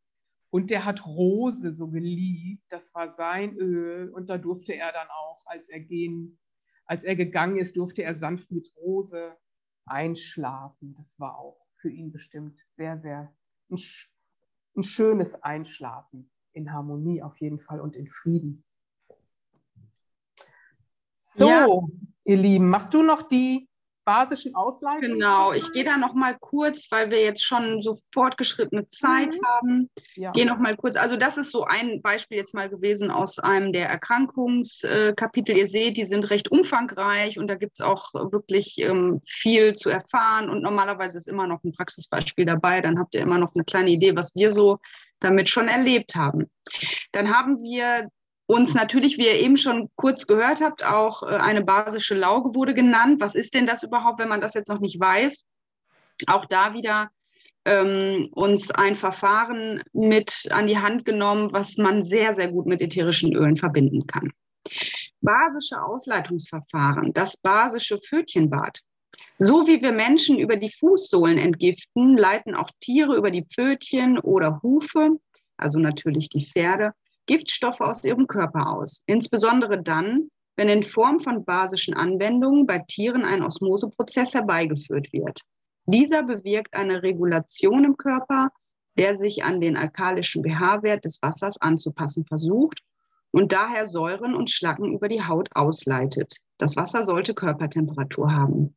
Und 0.49 0.69
der 0.69 0.85
hat 0.85 1.05
Rose 1.05 1.71
so 1.71 1.89
geliebt. 1.89 2.63
Das 2.69 2.93
war 2.93 3.09
sein 3.09 3.55
Öl. 3.57 4.09
Und 4.09 4.29
da 4.29 4.37
durfte 4.37 4.75
er 4.75 4.91
dann 4.91 5.07
auch, 5.09 5.41
als 5.45 5.69
er 5.69 5.79
gehen, 5.79 6.39
als 6.85 7.03
er 7.03 7.15
gegangen 7.15 7.57
ist, 7.57 7.77
durfte 7.77 8.03
er 8.03 8.13
sanft 8.13 8.51
mit 8.51 8.71
Rose 8.75 9.35
einschlafen. 9.85 10.95
Das 10.95 11.19
war 11.19 11.37
auch 11.37 11.65
für 11.77 11.89
ihn 11.89 12.11
bestimmt 12.11 12.59
sehr, 12.75 12.99
sehr 12.99 13.33
ein, 13.69 13.77
ein 14.75 14.83
schönes 14.83 15.35
Einschlafen 15.41 16.29
in 16.53 16.71
Harmonie 16.71 17.23
auf 17.23 17.39
jeden 17.41 17.59
Fall 17.59 17.81
und 17.81 17.95
in 17.95 18.07
Frieden. 18.07 18.63
So, 21.11 21.47
ja. 21.47 21.67
ihr 22.25 22.37
Lieben, 22.37 22.69
machst 22.69 22.93
du 22.93 23.01
noch 23.01 23.23
die 23.23 23.67
basischen 24.05 24.55
Ausleitungen. 24.55 25.13
Genau, 25.13 25.53
ich 25.53 25.71
gehe 25.71 25.83
da 25.83 25.97
noch 25.97 26.13
mal 26.13 26.35
kurz, 26.39 26.91
weil 26.91 27.09
wir 27.09 27.21
jetzt 27.21 27.43
schon 27.43 27.81
so 27.81 27.97
fortgeschrittene 28.13 28.87
Zeit 28.87 29.33
mhm. 29.33 29.45
haben. 29.45 29.89
Ja. 30.15 30.31
Gehe 30.31 30.45
noch 30.45 30.57
mal 30.57 30.75
kurz. 30.75 30.95
Also 30.95 31.17
das 31.17 31.37
ist 31.37 31.51
so 31.51 31.63
ein 31.63 32.01
Beispiel 32.01 32.37
jetzt 32.37 32.53
mal 32.53 32.69
gewesen 32.69 33.11
aus 33.11 33.39
einem 33.39 33.73
der 33.73 33.89
Erkrankungskapitel. 33.89 35.57
Ihr 35.57 35.67
seht, 35.67 35.97
die 35.97 36.05
sind 36.05 36.29
recht 36.29 36.51
umfangreich 36.51 37.39
und 37.39 37.47
da 37.47 37.55
gibt 37.55 37.79
es 37.79 37.81
auch 37.85 38.13
wirklich 38.13 38.77
ähm, 38.79 39.21
viel 39.25 39.73
zu 39.73 39.89
erfahren. 39.89 40.49
Und 40.49 40.61
normalerweise 40.61 41.17
ist 41.17 41.27
immer 41.27 41.47
noch 41.47 41.63
ein 41.63 41.73
Praxisbeispiel 41.73 42.45
dabei. 42.45 42.81
Dann 42.81 42.99
habt 42.99 43.15
ihr 43.15 43.21
immer 43.21 43.37
noch 43.37 43.55
eine 43.55 43.63
kleine 43.63 43.89
Idee, 43.89 44.15
was 44.15 44.35
wir 44.35 44.51
so 44.51 44.79
damit 45.19 45.49
schon 45.49 45.67
erlebt 45.67 46.15
haben. 46.15 46.49
Dann 47.11 47.35
haben 47.35 47.61
wir 47.61 48.09
uns 48.45 48.73
natürlich, 48.73 49.17
wie 49.17 49.25
ihr 49.25 49.39
eben 49.39 49.57
schon 49.57 49.89
kurz 49.95 50.27
gehört 50.27 50.61
habt, 50.61 50.83
auch 50.83 51.23
äh, 51.23 51.35
eine 51.35 51.63
basische 51.63 52.15
Lauge 52.15 52.55
wurde 52.55 52.73
genannt. 52.73 53.21
Was 53.21 53.35
ist 53.35 53.53
denn 53.53 53.65
das 53.65 53.83
überhaupt, 53.83 54.19
wenn 54.19 54.29
man 54.29 54.41
das 54.41 54.53
jetzt 54.53 54.69
noch 54.69 54.79
nicht 54.79 54.99
weiß? 54.99 55.43
Auch 56.27 56.45
da 56.45 56.73
wieder 56.73 57.09
ähm, 57.65 58.29
uns 58.33 58.71
ein 58.71 58.95
Verfahren 58.95 59.81
mit 59.93 60.47
an 60.51 60.67
die 60.67 60.77
Hand 60.77 61.05
genommen, 61.05 61.53
was 61.53 61.77
man 61.77 62.03
sehr, 62.03 62.35
sehr 62.35 62.49
gut 62.49 62.65
mit 62.65 62.81
ätherischen 62.81 63.33
Ölen 63.33 63.57
verbinden 63.57 64.05
kann. 64.07 64.31
Basische 65.21 65.81
Ausleitungsverfahren, 65.81 67.13
das 67.13 67.37
basische 67.37 67.99
Pfötchenbad. 67.99 68.79
So 69.39 69.67
wie 69.67 69.81
wir 69.81 69.93
Menschen 69.93 70.37
über 70.37 70.57
die 70.57 70.71
Fußsohlen 70.71 71.37
entgiften, 71.37 72.17
leiten 72.17 72.55
auch 72.55 72.69
Tiere 72.79 73.15
über 73.15 73.31
die 73.31 73.45
Pfötchen 73.45 74.19
oder 74.19 74.61
Hufe, 74.61 75.17
also 75.57 75.79
natürlich 75.79 76.29
die 76.29 76.45
Pferde, 76.45 76.93
Giftstoffe 77.26 77.82
aus 77.82 78.03
ihrem 78.03 78.28
Körper 78.28 78.71
aus, 78.74 79.03
insbesondere 79.05 79.82
dann, 79.82 80.30
wenn 80.55 80.69
in 80.69 80.84
Form 80.84 81.19
von 81.19 81.45
basischen 81.45 81.93
Anwendungen 81.93 82.67
bei 82.67 82.80
Tieren 82.80 83.26
ein 83.26 83.41
Osmoseprozess 83.41 84.34
herbeigeführt 84.34 85.11
wird. 85.13 85.41
Dieser 85.86 86.24
bewirkt 86.24 86.74
eine 86.74 87.03
Regulation 87.03 87.84
im 87.84 87.97
Körper 87.97 88.49
der 88.97 89.17
sich 89.17 89.43
an 89.43 89.59
den 89.59 89.76
alkalischen 89.78 90.43
pH-Wert 90.43 91.05
des 91.05 91.21
Wassers 91.21 91.59
anzupassen 91.59 92.26
versucht 92.26 92.82
und 93.32 93.51
daher 93.51 93.88
Säuren 93.88 94.36
und 94.36 94.51
Schlacken 94.51 94.93
über 94.93 95.07
die 95.07 95.24
Haut 95.24 95.49
ausleitet. 95.55 96.38
Das 96.57 96.76
Wasser 96.76 97.03
sollte 97.03 97.34
Körpertemperatur 97.34 98.32
haben. 98.32 98.76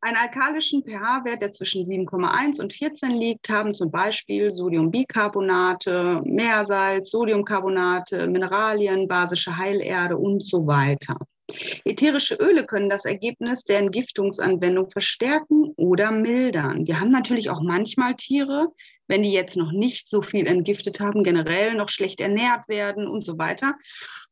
Einen 0.00 0.16
alkalischen 0.16 0.84
pH-Wert, 0.84 1.42
der 1.42 1.50
zwischen 1.50 1.82
7,1 1.82 2.60
und 2.60 2.72
14 2.72 3.10
liegt, 3.10 3.48
haben 3.48 3.74
zum 3.74 3.90
Beispiel 3.90 4.50
Sodiumbicarbonate, 4.52 6.22
Meersalz, 6.24 7.10
Sodiumcarbonate, 7.10 8.28
Mineralien, 8.28 9.08
basische 9.08 9.56
Heilerde 9.56 10.16
und 10.16 10.44
so 10.44 10.68
weiter. 10.68 11.18
Ätherische 11.84 12.36
Öle 12.36 12.64
können 12.64 12.90
das 12.90 13.06
Ergebnis 13.06 13.64
der 13.64 13.78
Entgiftungsanwendung 13.78 14.88
verstärken 14.88 15.72
oder 15.76 16.12
mildern. 16.12 16.86
Wir 16.86 17.00
haben 17.00 17.10
natürlich 17.10 17.50
auch 17.50 17.62
manchmal 17.62 18.14
Tiere, 18.14 18.68
wenn 19.08 19.22
die 19.22 19.32
jetzt 19.32 19.56
noch 19.56 19.72
nicht 19.72 20.08
so 20.08 20.22
viel 20.22 20.46
entgiftet 20.46 21.00
haben, 21.00 21.24
generell 21.24 21.74
noch 21.74 21.88
schlecht 21.88 22.20
ernährt 22.20 22.68
werden 22.68 23.08
und 23.08 23.24
so 23.24 23.38
weiter, 23.38 23.74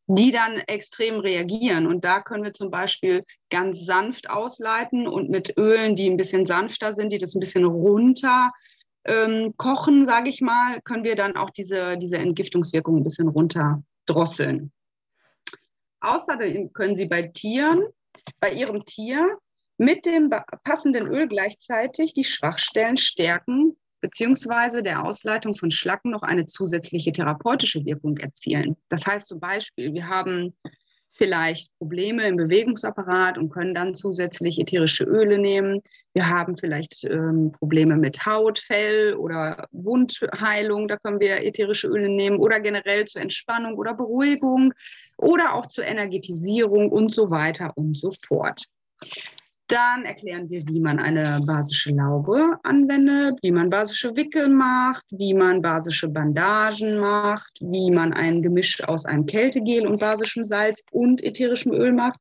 die 0.07 0.31
dann 0.31 0.59
extrem 0.59 1.19
reagieren. 1.19 1.87
Und 1.87 2.05
da 2.05 2.21
können 2.21 2.45
wir 2.45 2.53
zum 2.53 2.71
Beispiel 2.71 3.25
ganz 3.51 3.85
sanft 3.85 4.31
ausleiten 4.31 5.09
und 5.09 5.31
mit 5.31 5.57
Ölen, 5.57 5.97
die 5.97 6.09
ein 6.09 6.17
bisschen 6.17 6.47
sanfter 6.47 6.95
sind, 6.95 7.13
die 7.13 7.19
das 7.19 7.35
ein 7.35 7.41
bisschen 7.41 7.65
runter 7.65 8.53
ähm, 9.07 9.55
kochen, 9.57 10.05
sage 10.05 10.29
ich 10.29 10.41
mal, 10.41 10.81
können 10.83 11.05
wir 11.05 11.15
dann 11.15 11.37
auch 11.37 11.51
diese, 11.51 11.97
diese 11.97 12.19
Entgiftungswirkung 12.19 12.99
ein 12.99 13.05
bisschen 13.05 13.29
runterdrosseln. 13.29 14.73
Außerdem 16.01 16.73
können 16.73 16.97
Sie 16.97 17.07
bei 17.07 17.23
Tieren, 17.23 17.85
bei 18.41 18.53
Ihrem 18.53 18.85
Tier 18.85 19.39
mit 19.79 20.07
dem 20.07 20.31
passenden 20.65 21.07
Öl 21.07 21.29
gleichzeitig 21.29 22.15
die 22.15 22.25
Schwachstellen 22.25 22.97
stärken 22.97 23.77
beziehungsweise 24.01 24.83
der 24.83 25.05
Ausleitung 25.05 25.55
von 25.55 25.71
Schlacken 25.71 26.11
noch 26.11 26.23
eine 26.23 26.47
zusätzliche 26.47 27.13
therapeutische 27.13 27.85
Wirkung 27.85 28.17
erzielen. 28.19 28.77
Das 28.89 29.07
heißt 29.07 29.29
zum 29.29 29.41
Beispiel, 29.41 29.93
wir 29.95 30.09
haben 30.09 30.55
vielleicht 31.17 31.71
Probleme 31.79 32.27
im 32.27 32.37
Bewegungsapparat 32.37 33.39
und 33.39 33.51
können 33.51 33.75
dann 33.75 33.95
zusätzlich 33.95 34.61
ätherische 34.61 35.05
Öle 35.05 35.39
nehmen. 35.39 35.81
Wir 36.13 36.29
haben 36.29 36.57
vielleicht 36.57 37.05
ähm, 37.05 37.53
Probleme 37.53 37.97
mit 37.97 38.27
Haut, 38.27 38.59
Fell 38.59 39.15
oder 39.15 39.67
Wundheilung, 39.73 40.89
da 40.89 40.97
können 40.99 41.21
wir 41.21 41.43
ätherische 41.43 41.89
Öle 41.89 42.09
nehmen 42.09 42.39
oder 42.39 42.61
generell 42.61 43.07
zur 43.07 43.23
Entspannung 43.23 43.77
oder 43.77 43.95
Beruhigung 43.95 44.75
oder 45.17 45.55
auch 45.55 45.67
zur 45.67 45.85
Energetisierung 45.85 46.91
und 46.91 47.11
so 47.11 47.31
weiter 47.31 47.73
und 47.77 47.99
so 47.99 48.11
fort. 48.11 48.65
Dann 49.69 50.05
erklären 50.05 50.49
wir, 50.49 50.65
wie 50.69 50.79
man 50.79 51.01
eine 51.01 51.41
basische 51.45 51.91
Laube 51.91 52.57
anwendet, 52.63 53.41
wie 53.43 53.51
man 53.51 53.69
basische 53.69 54.15
Wickel 54.15 54.49
macht, 54.49 55.05
wie 55.11 55.35
man 55.35 55.61
basische 55.61 56.09
Bandagen 56.09 56.99
macht, 56.99 57.59
wie 57.61 57.91
man 57.91 58.13
ein 58.13 58.43
Gemisch 58.43 58.81
aus 58.85 59.05
einem 59.07 59.27
Kältegel 59.27 59.89
und 59.89 59.99
basischem 59.99 60.45
Salz 60.45 60.83
und 60.93 61.23
ätherischem 61.25 61.73
Öl 61.73 61.93
macht 61.93 62.21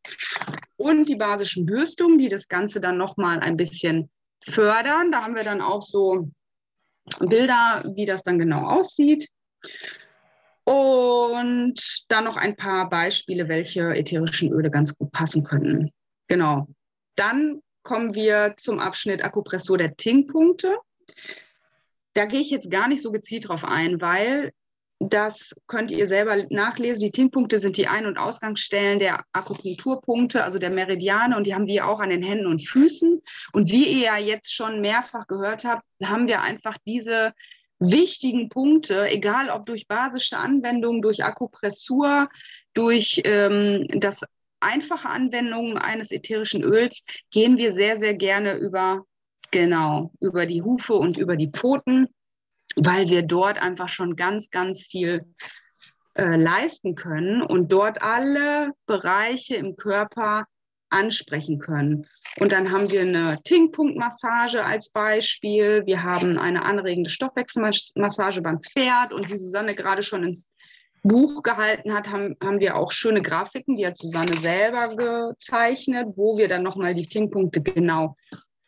und 0.77 1.07
die 1.07 1.17
basischen 1.17 1.67
Bürstungen, 1.67 2.17
die 2.17 2.29
das 2.29 2.47
Ganze 2.47 2.81
dann 2.81 2.97
nochmal 2.97 3.39
ein 3.39 3.57
bisschen 3.57 4.09
fördern. 4.43 5.11
Da 5.11 5.23
haben 5.23 5.35
wir 5.35 5.43
dann 5.43 5.61
auch 5.61 5.83
so 5.83 6.31
Bilder, 7.19 7.83
wie 7.95 8.05
das 8.05 8.23
dann 8.23 8.39
genau 8.39 8.65
aussieht. 8.65 9.29
Und 10.63 11.79
dann 12.07 12.23
noch 12.23 12.37
ein 12.37 12.55
paar 12.55 12.89
Beispiele, 12.89 13.47
welche 13.47 13.95
ätherischen 13.95 14.51
Öle 14.51 14.71
ganz 14.71 14.97
gut 14.97 15.11
passen 15.11 15.43
könnten. 15.43 15.91
Genau. 16.27 16.67
Dann 17.15 17.61
kommen 17.83 18.15
wir 18.15 18.55
zum 18.57 18.79
Abschnitt 18.79 19.23
Akupressur 19.23 19.77
der 19.77 19.95
Tinkpunkte. 19.95 20.77
Da 22.13 22.25
gehe 22.25 22.39
ich 22.39 22.49
jetzt 22.49 22.71
gar 22.71 22.87
nicht 22.87 23.01
so 23.01 23.11
gezielt 23.11 23.47
drauf 23.47 23.63
ein, 23.63 24.01
weil 24.01 24.51
das 24.99 25.53
könnt 25.67 25.91
ihr 25.91 26.07
selber 26.07 26.45
nachlesen. 26.49 27.01
Die 27.01 27.11
Tinkpunkte 27.11 27.59
sind 27.59 27.77
die 27.77 27.87
Ein- 27.87 28.05
und 28.05 28.17
Ausgangsstellen 28.17 28.99
der 28.99 29.23
Akupunkturpunkte, 29.33 30.43
also 30.43 30.57
der 30.57 30.69
Meridiane, 30.69 31.35
und 31.35 31.45
die 31.45 31.53
haben 31.53 31.67
wir 31.67 31.87
auch 31.87 31.99
an 31.99 32.09
den 32.09 32.23
Händen 32.23 32.47
und 32.47 32.65
Füßen. 32.65 33.21
Und 33.51 33.69
wie 33.69 33.85
ihr 33.85 34.05
ja 34.05 34.17
jetzt 34.17 34.53
schon 34.53 34.81
mehrfach 34.81 35.27
gehört 35.27 35.65
habt, 35.65 35.83
haben 36.03 36.27
wir 36.27 36.41
einfach 36.41 36.77
diese 36.87 37.33
wichtigen 37.79 38.47
Punkte, 38.47 39.09
egal 39.09 39.49
ob 39.49 39.65
durch 39.65 39.87
basische 39.87 40.37
Anwendung, 40.37 41.01
durch 41.01 41.25
Akupressur, 41.25 42.29
durch 42.73 43.21
ähm, 43.25 43.87
das 43.89 44.21
einfache 44.65 45.07
Anwendungen 45.07 45.77
eines 45.77 46.11
ätherischen 46.11 46.63
Öls 46.63 47.03
gehen 47.31 47.57
wir 47.57 47.71
sehr, 47.71 47.97
sehr 47.97 48.15
gerne 48.15 48.55
über, 48.55 49.05
genau, 49.51 50.11
über 50.19 50.45
die 50.45 50.61
Hufe 50.61 50.95
und 50.95 51.17
über 51.17 51.35
die 51.35 51.51
Pfoten, 51.51 52.07
weil 52.75 53.09
wir 53.09 53.21
dort 53.21 53.61
einfach 53.61 53.87
schon 53.87 54.15
ganz, 54.15 54.49
ganz 54.49 54.83
viel 54.83 55.25
äh, 56.15 56.35
leisten 56.35 56.95
können 56.95 57.41
und 57.41 57.71
dort 57.71 58.01
alle 58.01 58.71
Bereiche 58.85 59.55
im 59.55 59.75
Körper 59.75 60.45
ansprechen 60.89 61.59
können. 61.59 62.07
Und 62.39 62.51
dann 62.51 62.71
haben 62.71 62.89
wir 62.89 63.01
eine 63.01 63.39
Tinkpunktmassage 63.43 64.63
als 64.63 64.91
Beispiel. 64.91 65.83
Wir 65.85 66.03
haben 66.03 66.37
eine 66.37 66.63
anregende 66.63 67.09
Stoffwechselmassage 67.09 68.41
beim 68.41 68.61
Pferd 68.61 69.13
und 69.13 69.29
wie 69.29 69.37
Susanne 69.37 69.75
gerade 69.75 70.03
schon 70.03 70.23
ins 70.23 70.49
Buch 71.07 71.43
gehalten 71.43 71.93
hat, 71.93 72.09
haben, 72.09 72.35
haben 72.43 72.59
wir 72.59 72.75
auch 72.75 72.91
schöne 72.91 73.21
Grafiken, 73.21 73.75
die 73.75 73.85
hat 73.85 73.97
Susanne 73.97 74.35
selber 74.37 74.95
gezeichnet, 74.95 76.13
wo 76.17 76.37
wir 76.37 76.47
dann 76.47 76.63
nochmal 76.63 76.95
die 76.95 77.07
Tinkpunkte 77.07 77.61
genau 77.61 78.15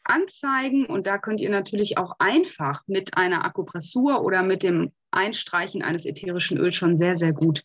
anzeigen. 0.03 0.85
Und 0.85 1.07
da 1.07 1.17
könnt 1.17 1.41
ihr 1.41 1.49
natürlich 1.49 1.97
auch 1.97 2.13
einfach 2.19 2.83
mit 2.85 3.17
einer 3.17 3.43
Akupressur 3.43 4.23
oder 4.23 4.43
mit 4.43 4.61
dem 4.61 4.91
Einstreichen 5.09 5.81
eines 5.81 6.05
ätherischen 6.05 6.57
Öls 6.59 6.75
schon 6.75 6.97
sehr, 6.97 7.17
sehr 7.17 7.33
gut 7.33 7.63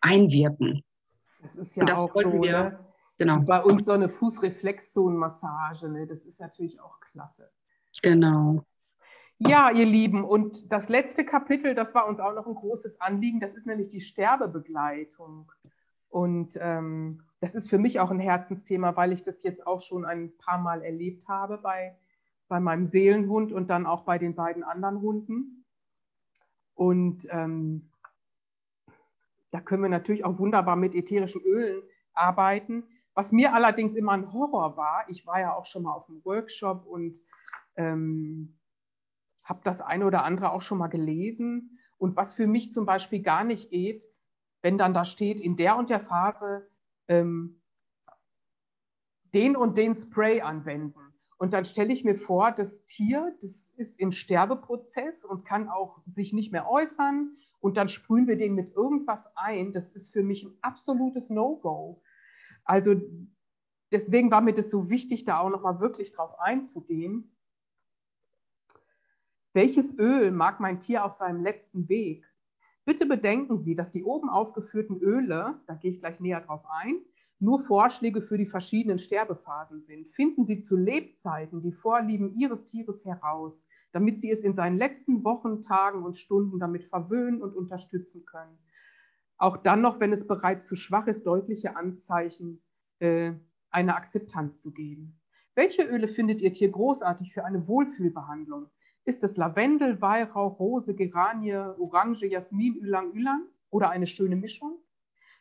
einwirken. 0.00 0.82
Das 1.42 1.56
ist 1.56 1.76
ja 1.76 1.84
das 1.84 2.00
auch 2.00 2.14
so, 2.14 2.42
wir, 2.42 2.52
ne? 2.52 2.78
genau. 3.18 3.40
bei 3.40 3.62
uns 3.62 3.84
so 3.84 3.92
eine 3.92 4.08
Fußreflexzonenmassage, 4.08 5.88
ne? 5.90 6.06
das 6.06 6.24
ist 6.24 6.40
natürlich 6.40 6.80
auch 6.80 6.98
klasse. 7.00 7.50
Genau. 8.02 8.64
Ja, 9.40 9.70
ihr 9.70 9.86
Lieben, 9.86 10.24
und 10.24 10.72
das 10.72 10.88
letzte 10.88 11.24
Kapitel, 11.24 11.74
das 11.74 11.94
war 11.94 12.08
uns 12.08 12.18
auch 12.18 12.34
noch 12.34 12.46
ein 12.46 12.56
großes 12.56 13.00
Anliegen, 13.00 13.38
das 13.38 13.54
ist 13.54 13.66
nämlich 13.66 13.88
die 13.88 14.00
Sterbebegleitung. 14.00 15.52
Und 16.08 16.58
ähm, 16.60 17.22
das 17.40 17.54
ist 17.54 17.70
für 17.70 17.78
mich 17.78 18.00
auch 18.00 18.10
ein 18.10 18.18
Herzensthema, 18.18 18.96
weil 18.96 19.12
ich 19.12 19.22
das 19.22 19.44
jetzt 19.44 19.64
auch 19.64 19.80
schon 19.80 20.04
ein 20.04 20.36
paar 20.38 20.58
Mal 20.58 20.82
erlebt 20.82 21.28
habe 21.28 21.58
bei, 21.58 21.96
bei 22.48 22.58
meinem 22.58 22.86
Seelenhund 22.86 23.52
und 23.52 23.70
dann 23.70 23.86
auch 23.86 24.02
bei 24.02 24.18
den 24.18 24.34
beiden 24.34 24.64
anderen 24.64 25.00
Hunden. 25.00 25.64
Und 26.74 27.28
ähm, 27.30 27.92
da 29.52 29.60
können 29.60 29.82
wir 29.82 29.88
natürlich 29.88 30.24
auch 30.24 30.38
wunderbar 30.38 30.74
mit 30.74 30.96
ätherischen 30.96 31.42
Ölen 31.42 31.82
arbeiten. 32.12 32.88
Was 33.14 33.30
mir 33.30 33.54
allerdings 33.54 33.94
immer 33.94 34.12
ein 34.12 34.32
Horror 34.32 34.76
war, 34.76 35.04
ich 35.08 35.26
war 35.26 35.40
ja 35.40 35.54
auch 35.54 35.64
schon 35.64 35.84
mal 35.84 35.92
auf 35.92 36.08
einem 36.08 36.24
Workshop 36.24 36.86
und 36.86 37.20
ähm, 37.76 38.57
habe 39.48 39.60
das 39.64 39.80
eine 39.80 40.06
oder 40.06 40.24
andere 40.24 40.52
auch 40.52 40.62
schon 40.62 40.78
mal 40.78 40.88
gelesen. 40.88 41.78
Und 41.96 42.16
was 42.16 42.34
für 42.34 42.46
mich 42.46 42.72
zum 42.72 42.86
Beispiel 42.86 43.22
gar 43.22 43.44
nicht 43.44 43.70
geht, 43.70 44.04
wenn 44.62 44.78
dann 44.78 44.94
da 44.94 45.04
steht, 45.04 45.40
in 45.40 45.56
der 45.56 45.76
und 45.76 45.90
der 45.90 46.00
Phase 46.00 46.68
ähm, 47.08 47.62
den 49.34 49.56
und 49.56 49.76
den 49.76 49.94
Spray 49.94 50.40
anwenden. 50.40 51.00
Und 51.38 51.52
dann 51.52 51.64
stelle 51.64 51.92
ich 51.92 52.04
mir 52.04 52.16
vor, 52.16 52.50
das 52.50 52.84
Tier, 52.84 53.36
das 53.40 53.72
ist 53.76 54.00
im 54.00 54.10
Sterbeprozess 54.10 55.24
und 55.24 55.44
kann 55.44 55.68
auch 55.68 56.00
sich 56.06 56.32
nicht 56.32 56.50
mehr 56.50 56.68
äußern. 56.68 57.36
Und 57.60 57.76
dann 57.76 57.88
sprühen 57.88 58.26
wir 58.26 58.36
den 58.36 58.54
mit 58.54 58.70
irgendwas 58.74 59.30
ein. 59.36 59.72
Das 59.72 59.92
ist 59.92 60.12
für 60.12 60.22
mich 60.22 60.44
ein 60.44 60.56
absolutes 60.62 61.30
No-Go. 61.30 62.02
Also 62.64 62.94
deswegen 63.92 64.30
war 64.30 64.40
mir 64.40 64.52
das 64.52 64.70
so 64.70 64.90
wichtig, 64.90 65.24
da 65.24 65.38
auch 65.38 65.50
nochmal 65.50 65.80
wirklich 65.80 66.12
drauf 66.12 66.38
einzugehen. 66.40 67.37
Welches 69.58 69.98
Öl 69.98 70.30
mag 70.30 70.60
mein 70.60 70.78
Tier 70.78 71.04
auf 71.04 71.14
seinem 71.14 71.42
letzten 71.42 71.88
Weg? 71.88 72.24
Bitte 72.84 73.06
bedenken 73.06 73.58
Sie, 73.58 73.74
dass 73.74 73.90
die 73.90 74.04
oben 74.04 74.28
aufgeführten 74.28 75.00
Öle, 75.00 75.60
da 75.66 75.74
gehe 75.74 75.90
ich 75.90 75.98
gleich 75.98 76.20
näher 76.20 76.40
drauf 76.40 76.62
ein, 76.70 77.00
nur 77.40 77.58
Vorschläge 77.58 78.22
für 78.22 78.38
die 78.38 78.46
verschiedenen 78.46 79.00
Sterbephasen 79.00 79.82
sind. 79.82 80.12
Finden 80.12 80.46
Sie 80.46 80.60
zu 80.60 80.76
Lebzeiten 80.76 81.60
die 81.60 81.72
Vorlieben 81.72 82.36
Ihres 82.36 82.66
Tieres 82.66 83.04
heraus, 83.04 83.66
damit 83.90 84.20
Sie 84.20 84.30
es 84.30 84.44
in 84.44 84.54
seinen 84.54 84.78
letzten 84.78 85.24
Wochen, 85.24 85.60
Tagen 85.60 86.04
und 86.04 86.16
Stunden 86.16 86.60
damit 86.60 86.84
verwöhnen 86.84 87.42
und 87.42 87.56
unterstützen 87.56 88.24
können. 88.26 88.60
Auch 89.38 89.56
dann 89.56 89.80
noch, 89.80 89.98
wenn 89.98 90.12
es 90.12 90.24
bereits 90.24 90.68
zu 90.68 90.76
schwach 90.76 91.08
ist, 91.08 91.26
deutliche 91.26 91.74
Anzeichen 91.74 92.62
äh, 93.00 93.32
einer 93.70 93.96
Akzeptanz 93.96 94.62
zu 94.62 94.70
geben. 94.70 95.18
Welche 95.56 95.82
Öle 95.82 96.06
findet 96.06 96.40
Ihr 96.42 96.52
Tier 96.52 96.70
großartig 96.70 97.32
für 97.32 97.44
eine 97.44 97.66
Wohlfühlbehandlung? 97.66 98.70
Ist 99.08 99.24
es 99.24 99.38
Lavendel, 99.38 100.02
Weihrauch, 100.02 100.60
Rose, 100.60 100.94
Geranie, 100.94 101.54
Orange, 101.54 102.26
Jasmin, 102.26 102.74
Ylang 102.74 103.14
Ylang 103.14 103.46
oder 103.70 103.88
eine 103.88 104.06
schöne 104.06 104.36
Mischung? 104.36 104.82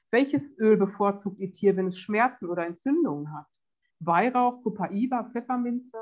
Welches 0.09 0.57
Öl 0.57 0.77
bevorzugt 0.77 1.41
Ihr 1.41 1.51
Tier, 1.51 1.75
wenn 1.75 1.87
es 1.87 1.99
Schmerzen 1.99 2.49
oder 2.49 2.65
Entzündungen 2.65 3.33
hat? 3.33 3.49
Weihrauch, 3.99 4.63
Copaiba, 4.63 5.25
Pfefferminze? 5.25 5.97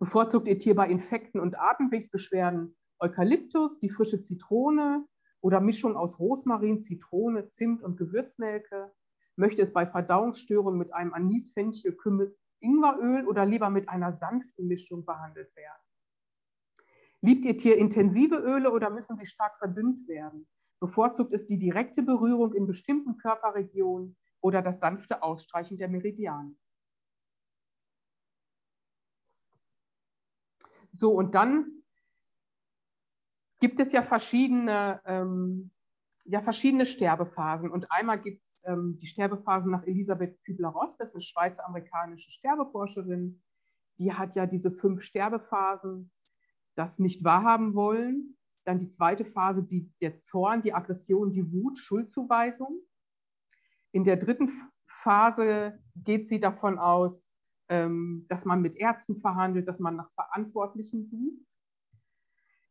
Bevorzugt 0.00 0.48
ihr 0.48 0.58
Tier 0.58 0.74
bei 0.74 0.88
Infekten 0.88 1.40
und 1.40 1.56
Atemwegsbeschwerden 1.56 2.76
Eukalyptus, 2.98 3.78
die 3.78 3.88
frische 3.88 4.20
Zitrone 4.20 5.06
oder 5.40 5.60
Mischung 5.60 5.96
aus 5.96 6.18
Rosmarin, 6.18 6.80
Zitrone, 6.80 7.46
Zimt 7.46 7.80
und 7.80 7.96
Gewürznelke? 7.96 8.92
Möchte 9.36 9.62
es 9.62 9.72
bei 9.72 9.86
Verdauungsstörungen 9.86 10.80
mit 10.80 10.92
einem 10.92 11.14
Anis, 11.14 11.52
Fenchel, 11.52 11.92
Kümmel, 11.92 12.36
Ingweröl 12.58 13.24
oder 13.24 13.46
lieber 13.46 13.70
mit 13.70 13.88
einer 13.88 14.12
sanften 14.12 14.66
Mischung 14.66 15.04
behandelt 15.04 15.54
werden? 15.54 15.87
Liebt 17.20 17.44
Ihr 17.44 17.56
Tier 17.56 17.76
intensive 17.76 18.36
Öle 18.36 18.70
oder 18.70 18.90
müssen 18.90 19.16
sie 19.16 19.26
stark 19.26 19.58
verdünnt 19.58 20.06
werden? 20.08 20.46
Bevorzugt 20.80 21.32
es 21.32 21.46
die 21.46 21.58
direkte 21.58 22.02
Berührung 22.02 22.54
in 22.54 22.66
bestimmten 22.66 23.16
Körperregionen 23.16 24.16
oder 24.40 24.62
das 24.62 24.78
sanfte 24.78 25.22
Ausstreichen 25.22 25.76
der 25.76 25.88
Meridiane? 25.88 26.54
So, 30.92 31.12
und 31.12 31.34
dann 31.34 31.82
gibt 33.60 33.80
es 33.80 33.92
ja 33.92 34.02
verschiedene, 34.02 35.00
ähm, 35.04 35.70
ja, 36.24 36.40
verschiedene 36.42 36.86
Sterbephasen. 36.86 37.70
Und 37.70 37.90
einmal 37.90 38.20
gibt 38.20 38.44
es 38.46 38.62
ähm, 38.64 38.98
die 38.98 39.06
Sterbephasen 39.06 39.70
nach 39.70 39.84
Elisabeth 39.84 40.42
Kübler-Ross, 40.44 40.96
das 40.96 41.10
ist 41.10 41.14
eine 41.14 41.22
schweizer-amerikanische 41.22 42.30
Sterbeforscherin. 42.30 43.42
Die 43.98 44.12
hat 44.12 44.36
ja 44.36 44.46
diese 44.46 44.70
fünf 44.70 45.02
Sterbephasen, 45.02 46.12
das 46.78 46.98
nicht 46.98 47.24
wahrhaben 47.24 47.74
wollen. 47.74 48.36
Dann 48.64 48.78
die 48.78 48.88
zweite 48.88 49.24
Phase, 49.24 49.62
die, 49.62 49.90
der 50.00 50.16
Zorn, 50.16 50.60
die 50.60 50.72
Aggression, 50.72 51.32
die 51.32 51.52
Wut, 51.52 51.78
Schuldzuweisung. 51.78 52.80
In 53.92 54.04
der 54.04 54.16
dritten 54.16 54.48
Phase 54.86 55.82
geht 55.96 56.28
sie 56.28 56.38
davon 56.38 56.78
aus, 56.78 57.32
ähm, 57.68 58.26
dass 58.28 58.44
man 58.44 58.62
mit 58.62 58.76
Ärzten 58.76 59.16
verhandelt, 59.16 59.66
dass 59.66 59.80
man 59.80 59.96
nach 59.96 60.10
Verantwortlichen 60.12 61.04
sucht. 61.04 61.46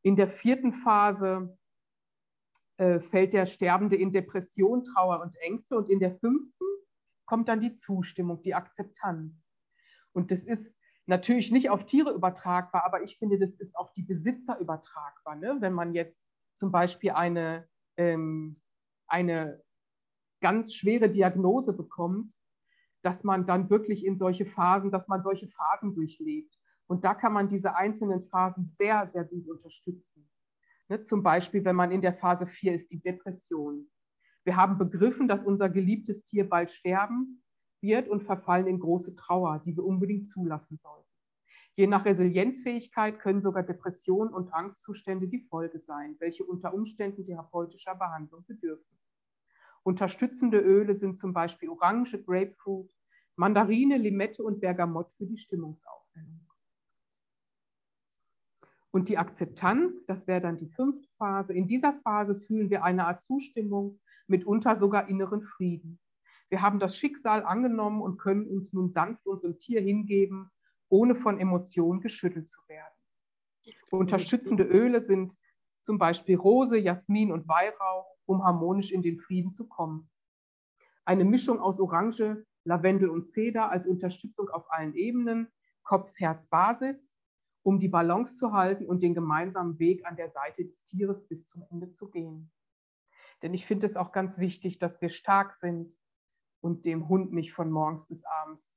In 0.03 0.15
der 0.15 0.29
vierten 0.29 0.71
Phase 0.71 1.57
äh, 2.77 2.99
fällt 2.99 3.33
der 3.33 3.45
Sterbende 3.45 3.95
in 3.95 4.11
Depression, 4.11 4.83
Trauer 4.83 5.21
und 5.21 5.35
Ängste. 5.37 5.75
Und 5.75 5.89
in 5.89 5.99
der 5.99 6.15
fünften 6.15 6.65
kommt 7.25 7.49
dann 7.49 7.59
die 7.59 7.73
Zustimmung, 7.73 8.41
die 8.41 8.53
Akzeptanz. 8.53 9.49
Und 10.13 10.31
das 10.31 10.45
ist 10.45 10.76
natürlich 11.07 11.51
nicht 11.51 11.69
auf 11.69 11.85
Tiere 11.85 12.13
übertragbar, 12.13 12.85
aber 12.85 13.01
ich 13.01 13.17
finde, 13.17 13.39
das 13.39 13.59
ist 13.59 13.75
auf 13.75 13.91
die 13.93 14.03
Besitzer 14.03 14.59
übertragbar. 14.59 15.35
Ne? 15.35 15.57
Wenn 15.59 15.73
man 15.73 15.93
jetzt 15.93 16.29
zum 16.55 16.71
Beispiel 16.71 17.11
eine, 17.11 17.67
ähm, 17.97 18.61
eine 19.07 19.63
ganz 20.41 20.73
schwere 20.73 21.09
Diagnose 21.09 21.73
bekommt, 21.73 22.33
dass 23.01 23.23
man 23.23 23.45
dann 23.45 23.69
wirklich 23.69 24.05
in 24.05 24.17
solche 24.17 24.45
Phasen, 24.45 24.91
dass 24.91 25.07
man 25.07 25.21
solche 25.21 25.47
Phasen 25.47 25.95
durchlebt. 25.95 26.53
Und 26.87 27.05
da 27.05 27.15
kann 27.15 27.33
man 27.33 27.47
diese 27.47 27.75
einzelnen 27.75 28.21
Phasen 28.21 28.67
sehr, 28.67 29.07
sehr 29.07 29.23
gut 29.23 29.47
unterstützen. 29.47 30.29
Ne, 30.89 31.01
zum 31.01 31.23
Beispiel, 31.23 31.63
wenn 31.63 31.75
man 31.75 31.91
in 31.91 32.01
der 32.01 32.13
Phase 32.13 32.47
4 32.47 32.73
ist, 32.73 32.91
die 32.91 33.01
Depression. 33.01 33.89
Wir 34.43 34.55
haben 34.55 34.77
begriffen, 34.77 35.27
dass 35.27 35.43
unser 35.43 35.69
geliebtes 35.69 36.23
Tier 36.23 36.47
bald 36.47 36.69
sterben 36.69 37.43
wird 37.81 38.09
und 38.09 38.21
verfallen 38.21 38.67
in 38.67 38.79
große 38.79 39.15
Trauer, 39.15 39.61
die 39.65 39.75
wir 39.75 39.85
unbedingt 39.85 40.29
zulassen 40.29 40.77
sollten. 40.77 41.07
Je 41.75 41.85
nach 41.85 42.05
Resilienzfähigkeit 42.05 43.19
können 43.19 43.41
sogar 43.41 43.61
Depressionen 43.61 44.33
und 44.33 44.51
Angstzustände 44.51 45.27
die 45.27 45.41
Folge 45.41 45.79
sein, 45.79 46.15
welche 46.19 46.43
unter 46.43 46.73
Umständen 46.73 47.23
therapeutischer 47.23 47.93
Behandlung 47.93 48.43
bedürfen. 48.45 48.97
Unterstützende 49.83 50.59
Öle 50.59 50.95
sind 50.95 51.19
zum 51.19 51.33
Beispiel 51.33 51.69
Orange, 51.69 52.21
Grapefruit, 52.23 52.91
Mandarine, 53.35 53.97
Limette 53.97 54.43
und 54.43 54.59
Bergamott 54.59 55.13
für 55.13 55.27
die 55.27 55.37
Stimmungsaufhellung. 55.37 56.47
Und 58.89 59.09
die 59.09 59.19
Akzeptanz, 59.19 60.07
das 60.07 60.25
wäre 60.25 60.41
dann 60.41 60.57
die 60.57 60.69
fünfte 60.69 61.07
Phase. 61.17 61.53
In 61.53 61.67
dieser 61.67 61.93
Phase 61.93 62.39
fühlen 62.39 62.71
wir 62.71 62.83
eine 62.83 63.05
Art 63.05 63.21
Zustimmung, 63.21 63.99
mitunter 64.25 64.75
sogar 64.75 65.07
inneren 65.07 65.43
Frieden. 65.43 65.99
Wir 66.49 66.61
haben 66.61 66.79
das 66.79 66.97
Schicksal 66.97 67.43
angenommen 67.43 68.01
und 68.01 68.17
können 68.17 68.47
uns 68.47 68.71
nun 68.73 68.89
sanft 68.89 69.25
unserem 69.27 69.57
Tier 69.57 69.81
hingeben, 69.81 70.49
ohne 70.89 71.15
von 71.15 71.39
Emotionen 71.39 71.99
geschüttelt 71.99 72.49
zu 72.49 72.61
werden. 72.67 72.93
Unterstützende 73.91 74.63
Öle 74.63 75.03
sind 75.03 75.35
zum 75.83 75.97
Beispiel 75.97 76.37
Rose, 76.37 76.77
Jasmin 76.77 77.31
und 77.31 77.47
Weihrauch, 77.47 78.15
um 78.25 78.43
harmonisch 78.43 78.91
in 78.91 79.01
den 79.01 79.17
Frieden 79.17 79.51
zu 79.51 79.67
kommen. 79.67 80.09
Eine 81.05 81.25
Mischung 81.25 81.59
aus 81.59 81.79
Orange, 81.79 82.45
Lavendel 82.63 83.09
und 83.09 83.27
Zeder 83.27 83.69
als 83.69 83.87
Unterstützung 83.87 84.49
auf 84.49 84.71
allen 84.71 84.93
Ebenen, 84.95 85.47
Kopf, 85.83 86.11
Herz, 86.15 86.47
Basis, 86.47 87.13
um 87.63 87.79
die 87.79 87.87
Balance 87.87 88.37
zu 88.37 88.53
halten 88.53 88.85
und 88.85 89.03
den 89.03 89.13
gemeinsamen 89.13 89.79
Weg 89.79 90.05
an 90.05 90.15
der 90.15 90.29
Seite 90.29 90.63
des 90.65 90.83
Tieres 90.83 91.27
bis 91.27 91.47
zum 91.47 91.63
Ende 91.69 91.91
zu 91.91 92.09
gehen. 92.09 92.51
Denn 93.41 93.53
ich 93.53 93.65
finde 93.65 93.85
es 93.87 93.95
auch 93.95 94.11
ganz 94.11 94.37
wichtig, 94.37 94.79
dass 94.79 95.01
wir 95.01 95.09
stark 95.09 95.53
sind 95.53 95.97
und 96.67 96.85
dem 96.85 97.07
Hund 97.07 97.33
nicht 97.33 97.53
von 97.53 97.71
morgens 97.71 98.05
bis 98.07 98.23
abends 98.25 98.75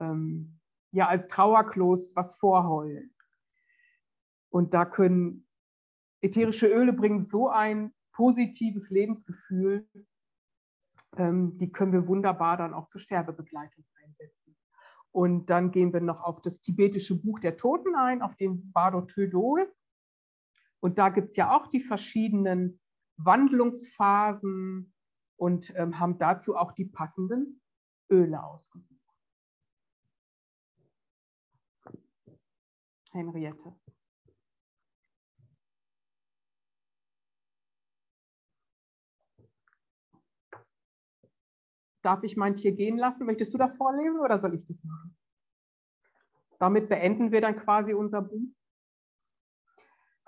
ähm, 0.00 0.58
ja 0.92 1.08
als 1.08 1.28
Trauerklos 1.28 2.14
was 2.14 2.36
vorheulen. 2.36 3.14
Und 4.48 4.74
da 4.74 4.84
können 4.84 5.46
ätherische 6.22 6.68
Öle 6.68 6.92
bringen 6.92 7.20
so 7.20 7.48
ein 7.48 7.92
positives 8.12 8.90
Lebensgefühl, 8.90 9.88
ähm, 11.16 11.58
die 11.58 11.72
können 11.72 11.92
wir 11.92 12.06
wunderbar 12.06 12.56
dann 12.56 12.74
auch 12.74 12.88
zur 12.88 13.00
Sterbebegleitung 13.00 13.84
einsetzen. 14.04 14.56
Und 15.12 15.50
dann 15.50 15.72
gehen 15.72 15.92
wir 15.92 16.00
noch 16.00 16.22
auf 16.22 16.40
das 16.40 16.60
tibetische 16.60 17.20
Buch 17.20 17.40
der 17.40 17.56
Toten 17.56 17.96
ein, 17.96 18.22
auf 18.22 18.36
den 18.36 18.70
Bardo 18.72 19.02
Tödol. 19.02 19.72
Und 20.80 20.98
da 20.98 21.08
gibt 21.08 21.30
es 21.30 21.36
ja 21.36 21.56
auch 21.56 21.66
die 21.66 21.80
verschiedenen 21.80 22.80
Wandlungsphasen 23.16 24.92
und 25.40 25.72
ähm, 25.76 25.98
haben 25.98 26.18
dazu 26.18 26.54
auch 26.54 26.72
die 26.72 26.84
passenden 26.84 27.62
Öle 28.10 28.44
ausgesucht. 28.44 28.86
Henriette. 33.12 33.74
Darf 42.02 42.22
ich 42.22 42.36
mein 42.36 42.54
Tier 42.54 42.72
gehen 42.72 42.98
lassen? 42.98 43.24
Möchtest 43.24 43.54
du 43.54 43.58
das 43.58 43.76
vorlesen 43.76 44.20
oder 44.20 44.38
soll 44.38 44.54
ich 44.54 44.66
das 44.66 44.84
machen? 44.84 45.16
Damit 46.58 46.90
beenden 46.90 47.32
wir 47.32 47.40
dann 47.40 47.56
quasi 47.56 47.94
unser 47.94 48.20
Buch. 48.20 48.54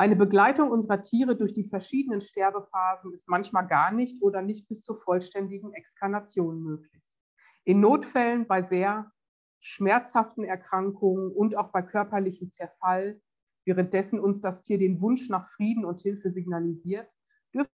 Eine 0.03 0.17
Begleitung 0.17 0.73
unserer 0.73 1.01
Tiere 1.01 1.37
durch 1.37 1.53
die 1.53 1.63
verschiedenen 1.63 2.21
Sterbephasen 2.21 3.13
ist 3.13 3.29
manchmal 3.29 3.69
gar 3.69 3.93
nicht 3.93 4.21
oder 4.21 4.43
nicht 4.43 4.67
bis 4.67 4.83
zur 4.83 4.97
vollständigen 4.97 5.73
Exkarnation 5.75 6.61
möglich. 6.61 7.05
In 7.63 7.79
Notfällen 7.79 8.49
bei 8.49 8.63
sehr 8.63 9.13
schmerzhaften 9.61 10.43
Erkrankungen 10.43 11.31
und 11.31 11.57
auch 11.57 11.69
bei 11.69 11.83
körperlichem 11.83 12.51
Zerfall, 12.51 13.23
währenddessen 13.65 14.19
uns 14.19 14.41
das 14.41 14.65
Tier 14.65 14.77
den 14.77 15.01
Wunsch 15.01 15.29
nach 15.29 15.47
Frieden 15.47 15.85
und 15.85 16.01
Hilfe 16.01 16.33
signalisiert, 16.33 17.09
dürfen 17.55 17.71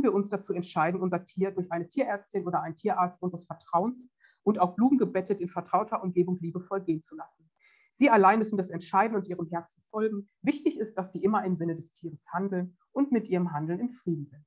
wir 0.00 0.14
uns 0.14 0.30
dazu 0.30 0.54
entscheiden, 0.54 0.98
unser 0.98 1.26
Tier 1.26 1.50
durch 1.50 1.70
eine 1.70 1.86
Tierärztin 1.86 2.46
oder 2.46 2.62
einen 2.62 2.76
Tierarzt 2.76 3.20
unseres 3.20 3.44
Vertrauens 3.44 4.08
und 4.44 4.58
auch 4.58 4.76
blumengebettet 4.76 5.42
in 5.42 5.48
vertrauter 5.48 6.02
Umgebung 6.02 6.38
liebevoll 6.40 6.80
gehen 6.80 7.02
zu 7.02 7.16
lassen. 7.16 7.50
Sie 7.90 8.10
allein 8.10 8.38
müssen 8.38 8.56
das 8.56 8.70
entscheiden 8.70 9.16
und 9.16 9.26
ihrem 9.26 9.48
Herzen 9.48 9.82
folgen. 9.82 10.28
Wichtig 10.42 10.78
ist, 10.78 10.96
dass 10.96 11.12
Sie 11.12 11.22
immer 11.22 11.44
im 11.44 11.54
Sinne 11.54 11.74
des 11.74 11.92
Tieres 11.92 12.26
handeln 12.32 12.76
und 12.92 13.12
mit 13.12 13.28
Ihrem 13.28 13.52
Handeln 13.52 13.80
im 13.80 13.88
Frieden 13.88 14.26
sind. 14.26 14.44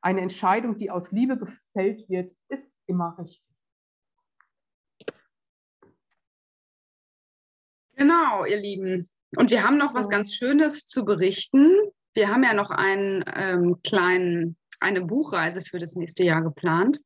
Eine 0.00 0.20
Entscheidung, 0.20 0.76
die 0.76 0.90
aus 0.90 1.12
Liebe 1.12 1.38
gefällt 1.38 2.08
wird, 2.08 2.32
ist 2.48 2.76
immer 2.86 3.16
richtig. 3.18 3.54
Genau, 7.96 8.44
ihr 8.44 8.60
Lieben. 8.60 9.08
Und 9.36 9.50
wir 9.50 9.64
haben 9.64 9.78
noch 9.78 9.94
was 9.94 10.08
ganz 10.08 10.34
Schönes 10.34 10.86
zu 10.86 11.04
berichten. 11.04 11.74
Wir 12.12 12.28
haben 12.28 12.42
ja 12.42 12.52
noch 12.52 12.70
einen 12.70 13.24
ähm, 13.34 13.80
kleinen, 13.82 14.56
eine 14.80 15.02
Buchreise 15.02 15.62
für 15.62 15.78
das 15.78 15.94
nächste 15.94 16.24
Jahr 16.24 16.42
geplant. 16.42 17.00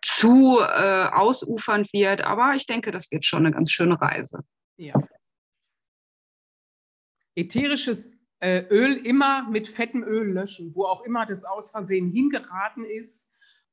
zu 0.02 0.58
äh, 0.60 1.08
ausufernd 1.08 1.92
wird, 1.92 2.22
aber 2.22 2.54
ich 2.54 2.66
denke, 2.66 2.90
das 2.90 3.10
wird 3.10 3.24
schon 3.24 3.44
eine 3.44 3.54
ganz 3.54 3.70
schöne 3.70 4.00
Reise. 4.00 4.40
Ja. 4.76 4.94
Ätherisches 7.34 8.20
äh, 8.40 8.64
Öl 8.70 8.96
immer 9.04 9.48
mit 9.50 9.68
fettem 9.68 10.02
Öl 10.02 10.32
löschen, 10.32 10.74
wo 10.74 10.84
auch 10.84 11.04
immer 11.04 11.26
das 11.26 11.44
aus 11.44 11.70
Versehen 11.70 12.10
hingeraten 12.10 12.84
ist 12.84 13.28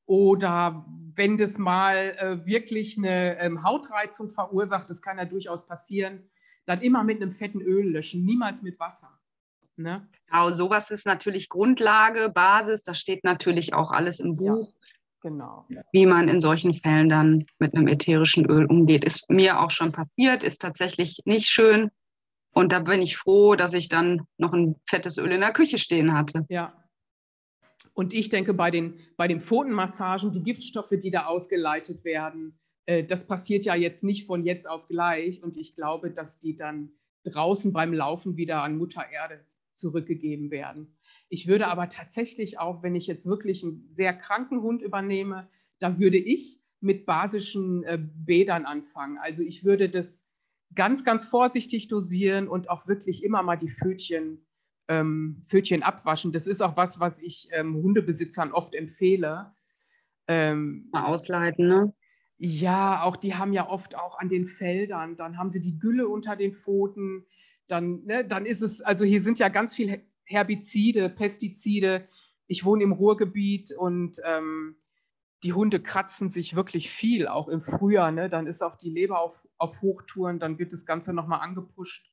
oder 0.06 0.86
wenn 1.16 1.38
das 1.38 1.58
mal 1.58 2.16
äh, 2.18 2.45
wirklich 2.45 2.97
eine 2.97 3.39
ähm, 3.39 3.64
Hautreizung 3.64 4.30
verursacht, 4.30 4.89
das 4.89 5.01
kann 5.01 5.18
ja 5.18 5.26
durchaus 5.26 5.66
passieren, 5.66 6.30
dann 6.66 6.82
immer 6.82 7.03
mit 7.03 7.22
einem 7.22 7.32
fetten 7.32 7.62
Öl 7.62 7.91
löschen, 7.91 8.26
niemals 8.26 8.62
mit 8.62 8.80
Wasser. 8.80 9.18
Ne? 9.78 10.08
Genau, 10.28 10.51
sowas 10.51 10.89
ist 10.91 11.06
natürlich 11.06 11.49
Grundlage, 11.49 12.30
Basis, 12.30 12.84
das 12.84 12.99
steht 12.99 13.24
natürlich 13.24 13.74
auch 13.74 13.91
alles 13.91 14.20
im 14.20 14.36
Buch. 14.36 14.72
Ja, 14.72 15.30
genau. 15.30 15.68
Wie 15.91 16.06
man 16.06 16.30
in 16.30 16.39
solchen 16.39 16.74
Fällen 16.76 17.10
dann 17.10 17.45
mit 17.60 17.76
einem 17.76 17.88
ätherischen 17.88 18.45
Öl 18.45 18.66
umgeht. 18.66 19.03
Ist 19.03 19.30
mir 19.30 19.60
auch 19.60 19.72
schon 19.72 19.91
passiert, 19.91 20.43
ist 20.43 20.62
tatsächlich 20.62 21.22
nicht 21.26 21.47
schön. 21.47 21.91
Und 22.53 22.72
da 22.72 22.80
bin 22.80 23.01
ich 23.01 23.18
froh, 23.18 23.56
dass 23.56 23.74
ich 23.74 23.89
dann 23.89 24.22
noch 24.38 24.53
ein 24.53 24.76
fettes 24.88 25.18
Öl 25.18 25.32
in 25.32 25.41
der 25.41 25.51
Küche 25.51 25.78
stehen 25.78 26.14
hatte. 26.14 26.45
Ja. 26.47 26.74
Und 27.96 28.14
ich 28.14 28.30
denke, 28.30 28.54
bei 28.54 28.70
den, 28.70 29.00
bei 29.18 29.28
den 29.28 29.41
Pfotenmassagen, 29.41 30.32
die 30.32 30.43
Giftstoffe, 30.43 30.93
die 31.02 31.12
da 31.12 31.26
ausgeleitet 31.26 32.04
werden, 32.04 32.60
äh, 32.86 33.04
das 33.04 33.26
passiert 33.26 33.64
ja 33.64 33.74
jetzt 33.74 34.04
nicht 34.04 34.26
von 34.28 34.43
jetzt 34.43 34.70
auf 34.70 34.88
gleich. 34.88 35.41
Und 35.41 35.58
ich 35.58 35.76
glaube, 35.76 36.12
dass 36.12 36.38
die 36.38 36.56
dann 36.56 36.91
draußen 37.24 37.74
beim 37.74 37.93
Laufen 37.93 38.38
wieder 38.38 38.62
an 38.62 38.78
Mutter 38.78 39.04
Erde 39.12 39.43
zurückgegeben 39.76 40.52
werden. 40.52 40.96
Ich 41.30 41.48
würde 41.48 41.68
aber 41.68 41.89
tatsächlich 41.89 42.60
auch, 42.60 42.84
wenn 42.84 42.96
ich 42.96 43.08
jetzt 43.08 43.26
wirklich 43.26 43.64
einen 43.64 43.89
sehr 43.91 44.14
kranken 44.14 44.62
Hund 44.62 44.82
übernehme, 44.82 45.50
da 45.80 45.98
würde 45.98 46.18
ich 46.18 46.62
mit 46.82 47.06
basischen 47.06 47.84
äh, 47.84 47.98
Bädern 47.98 48.66
anfangen. 48.66 49.18
Also 49.18 49.41
ich 49.41 49.64
würde 49.64 49.89
das 49.89 50.26
ganz, 50.76 51.04
ganz 51.04 51.26
vorsichtig 51.26 51.88
dosieren 51.88 52.48
und 52.48 52.70
auch 52.70 52.88
wirklich 52.88 53.24
immer 53.24 53.41
mal 53.41 53.56
die 53.56 53.70
Pfötchen, 53.70 54.45
ähm, 54.88 55.42
Pfötchen 55.46 55.84
abwaschen. 55.84 56.32
Das 56.32 56.48
ist 56.48 56.62
auch 56.62 56.78
was, 56.78 57.00
was 57.00 57.20
ich 57.20 57.48
ähm, 57.52 57.76
Hundebesitzern 57.76 58.52
oft 58.52 58.76
empfehle. 58.76 59.54
Ähm, 60.28 60.90
mal 60.92 61.06
ausleiten, 61.06 61.68
ne? 61.68 61.94
Ja, 62.38 63.04
auch 63.04 63.16
die 63.16 63.36
haben 63.36 63.54
ja 63.54 63.70
oft 63.70 63.98
auch 63.98 64.20
an 64.20 64.28
den 64.28 64.48
Feldern, 64.48 65.16
dann 65.16 65.38
haben 65.38 65.50
sie 65.50 65.62
die 65.62 65.80
Gülle 65.80 66.10
unter 66.10 66.36
den 66.36 66.54
Pfoten 66.54 67.26
dann, 67.68 68.04
ne, 68.06 68.26
dann 68.26 68.46
ist 68.46 68.62
es, 68.62 68.82
also 68.82 69.06
hier 69.06 69.22
sind 69.22 69.40
ja 69.40 69.50
ganz 69.50 69.76
viele 69.76 70.02
Herbizide, 70.24 71.10
Pestizide. 71.10 72.08
Ich 72.48 72.64
wohne 72.64 72.84
im 72.84 72.92
Ruhrgebiet 72.92 73.72
und 73.72 74.22
ähm, 74.24 74.76
die 75.44 75.54
Hunde 75.54 75.82
kratzen 75.82 76.30
sich 76.30 76.56
wirklich 76.56 76.90
viel, 76.90 77.28
auch 77.28 77.48
im 77.48 77.62
Frühjahr. 77.62 78.12
Ne? 78.12 78.30
Dann 78.30 78.48
ist 78.48 78.64
auch 78.64 78.76
die 78.76 78.90
Leber 78.90 79.20
auf, 79.20 79.48
auf 79.58 79.82
Hochtouren, 79.82 80.40
dann 80.40 80.60
wird 80.60 80.74
das 80.74 80.86
Ganze 80.86 81.14
nochmal 81.14 81.42
angepusht. 81.42 82.12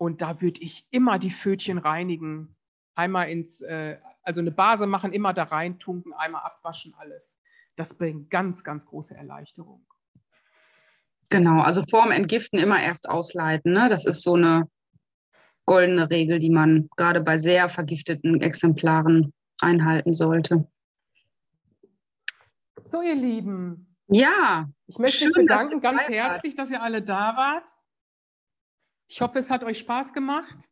Und 0.00 0.22
da 0.22 0.40
würde 0.40 0.62
ich 0.62 0.86
immer 0.90 1.18
die 1.18 1.30
Fötchen 1.30 1.76
reinigen. 1.76 2.56
Einmal 2.94 3.28
ins, 3.28 3.60
äh, 3.60 3.98
also 4.22 4.40
eine 4.40 4.50
Base 4.50 4.86
machen, 4.86 5.12
immer 5.12 5.34
da 5.34 5.42
rein 5.42 5.78
tunken, 5.78 6.14
einmal 6.14 6.40
abwaschen, 6.40 6.94
alles. 6.96 7.38
Das 7.76 7.92
bringt 7.92 8.30
ganz, 8.30 8.64
ganz 8.64 8.86
große 8.86 9.14
Erleichterung. 9.14 9.86
Genau, 11.28 11.60
also 11.60 11.84
vorm 11.90 12.12
Entgiften 12.12 12.58
immer 12.58 12.82
erst 12.82 13.10
ausleiten. 13.10 13.74
Ne? 13.74 13.90
Das 13.90 14.06
ist 14.06 14.22
so 14.22 14.36
eine 14.36 14.70
goldene 15.66 16.08
Regel, 16.08 16.38
die 16.38 16.50
man 16.50 16.88
gerade 16.96 17.20
bei 17.20 17.36
sehr 17.36 17.68
vergifteten 17.68 18.40
Exemplaren 18.40 19.34
einhalten 19.60 20.14
sollte. 20.14 20.66
So, 22.80 23.02
ihr 23.02 23.16
Lieben. 23.16 23.94
Ja. 24.08 24.66
Ich 24.86 24.98
möchte 24.98 25.26
mich 25.26 25.34
bedanken 25.34 25.82
ganz 25.82 26.08
herzlich, 26.08 26.54
dass 26.54 26.70
ihr 26.70 26.82
alle 26.82 27.02
da 27.02 27.36
wart. 27.36 27.76
Ich 29.10 29.20
hoffe, 29.20 29.40
es 29.40 29.50
hat 29.50 29.64
euch 29.64 29.78
Spaß 29.78 30.12
gemacht. 30.12 30.68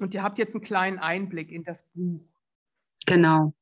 Und 0.00 0.12
ihr 0.12 0.24
habt 0.24 0.38
jetzt 0.38 0.56
einen 0.56 0.64
kleinen 0.64 0.98
Einblick 0.98 1.52
in 1.52 1.62
das 1.62 1.84
Buch. 1.94 2.20
Genau. 3.06 3.54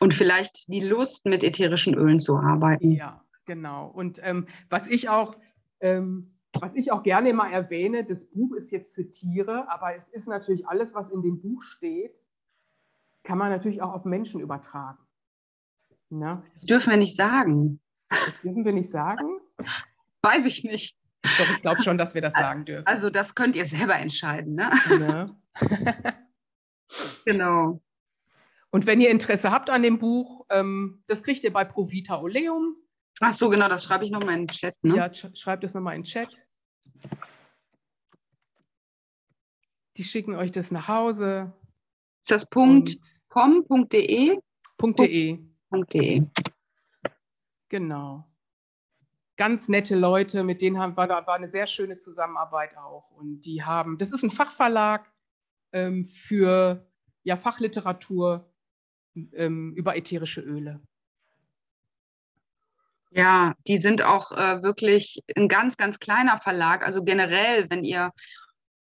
Und 0.00 0.14
vielleicht 0.14 0.66
die 0.68 0.80
Lust, 0.80 1.26
mit 1.26 1.44
ätherischen 1.44 1.94
Ölen 1.94 2.18
zu 2.18 2.36
arbeiten. 2.36 2.92
Ja. 2.92 3.22
Genau. 3.44 3.88
Und 3.88 4.20
ähm, 4.22 4.48
was 4.70 4.88
ich 4.88 5.10
auch, 5.10 5.36
ähm, 5.80 6.34
was 6.54 6.74
ich 6.74 6.90
auch 6.90 7.02
gerne 7.02 7.28
immer 7.28 7.48
erwähne, 7.48 8.04
das 8.04 8.24
Buch 8.24 8.54
ist 8.54 8.72
jetzt 8.72 8.94
für 8.94 9.08
Tiere, 9.08 9.70
aber 9.70 9.94
es 9.94 10.08
ist 10.08 10.26
natürlich 10.26 10.66
alles, 10.66 10.94
was 10.94 11.10
in 11.10 11.22
dem 11.22 11.40
Buch 11.40 11.62
steht, 11.62 12.24
kann 13.22 13.38
man 13.38 13.50
natürlich 13.50 13.82
auch 13.82 13.92
auf 13.92 14.04
Menschen 14.06 14.40
übertragen. 14.40 14.98
Na? 16.08 16.42
Das 16.54 16.62
dürfen 16.62 16.90
wir 16.90 16.96
nicht 16.96 17.16
sagen. 17.16 17.80
Das 18.08 18.40
dürfen 18.40 18.64
wir 18.64 18.72
nicht 18.72 18.90
sagen? 18.90 19.40
Weiß 20.22 20.46
ich 20.46 20.64
nicht. 20.64 20.96
Doch, 21.38 21.50
ich 21.54 21.62
glaube 21.62 21.82
schon, 21.82 21.98
dass 21.98 22.14
wir 22.14 22.22
das 22.22 22.34
sagen 22.34 22.64
dürfen. 22.64 22.86
Also 22.86 23.10
das 23.10 23.34
könnt 23.34 23.56
ihr 23.56 23.66
selber 23.66 23.96
entscheiden. 23.96 24.54
Ne? 24.54 24.70
ne? 24.88 25.36
genau. 27.24 27.80
Und 28.70 28.86
wenn 28.86 29.00
ihr 29.00 29.10
Interesse 29.10 29.50
habt 29.50 29.70
an 29.70 29.82
dem 29.82 29.98
Buch, 29.98 30.46
ähm, 30.50 31.02
das 31.06 31.22
kriegt 31.22 31.44
ihr 31.44 31.52
bei 31.52 31.64
Provita 31.64 32.20
Oleum. 32.20 32.76
Ach 33.20 33.32
so, 33.32 33.48
genau, 33.48 33.68
das 33.68 33.84
schreibe 33.84 34.04
ich 34.04 34.10
nochmal 34.10 34.34
in 34.34 34.46
den 34.46 34.48
Chat. 34.48 34.74
Ne? 34.82 34.96
Ja, 34.96 35.12
schreibt 35.12 35.64
es 35.64 35.74
nochmal 35.74 35.96
in 35.96 36.02
den 36.02 36.06
Chat. 36.06 36.28
Die 39.96 40.04
schicken 40.04 40.34
euch 40.34 40.52
das 40.52 40.70
nach 40.70 40.88
Hause. 40.88 41.52
Ist 42.20 42.30
das 42.30 42.50
.com.de? 42.50 44.38
.de. 44.78 45.38
.de. 45.92 46.26
Genau. 47.68 48.28
Ganz 49.36 49.68
nette 49.68 49.96
Leute, 49.96 50.44
mit 50.44 50.62
denen 50.62 50.78
haben, 50.78 50.96
war, 50.96 51.08
war 51.08 51.34
eine 51.34 51.48
sehr 51.48 51.66
schöne 51.66 51.96
Zusammenarbeit 51.96 52.76
auch. 52.76 53.10
Und 53.10 53.42
die 53.42 53.62
haben, 53.62 53.98
das 53.98 54.12
ist 54.12 54.22
ein 54.22 54.30
Fachverlag 54.30 55.10
ähm, 55.72 56.06
für 56.06 56.86
ja, 57.22 57.36
Fachliteratur 57.36 58.50
ähm, 59.34 59.74
über 59.74 59.96
ätherische 59.96 60.40
Öle. 60.40 60.80
Ja, 63.10 63.54
die 63.66 63.78
sind 63.78 64.02
auch 64.02 64.32
äh, 64.32 64.62
wirklich 64.62 65.22
ein 65.36 65.48
ganz, 65.48 65.76
ganz 65.76 65.98
kleiner 65.98 66.38
Verlag. 66.38 66.84
Also 66.84 67.02
generell, 67.02 67.68
wenn 67.70 67.84
ihr 67.84 68.12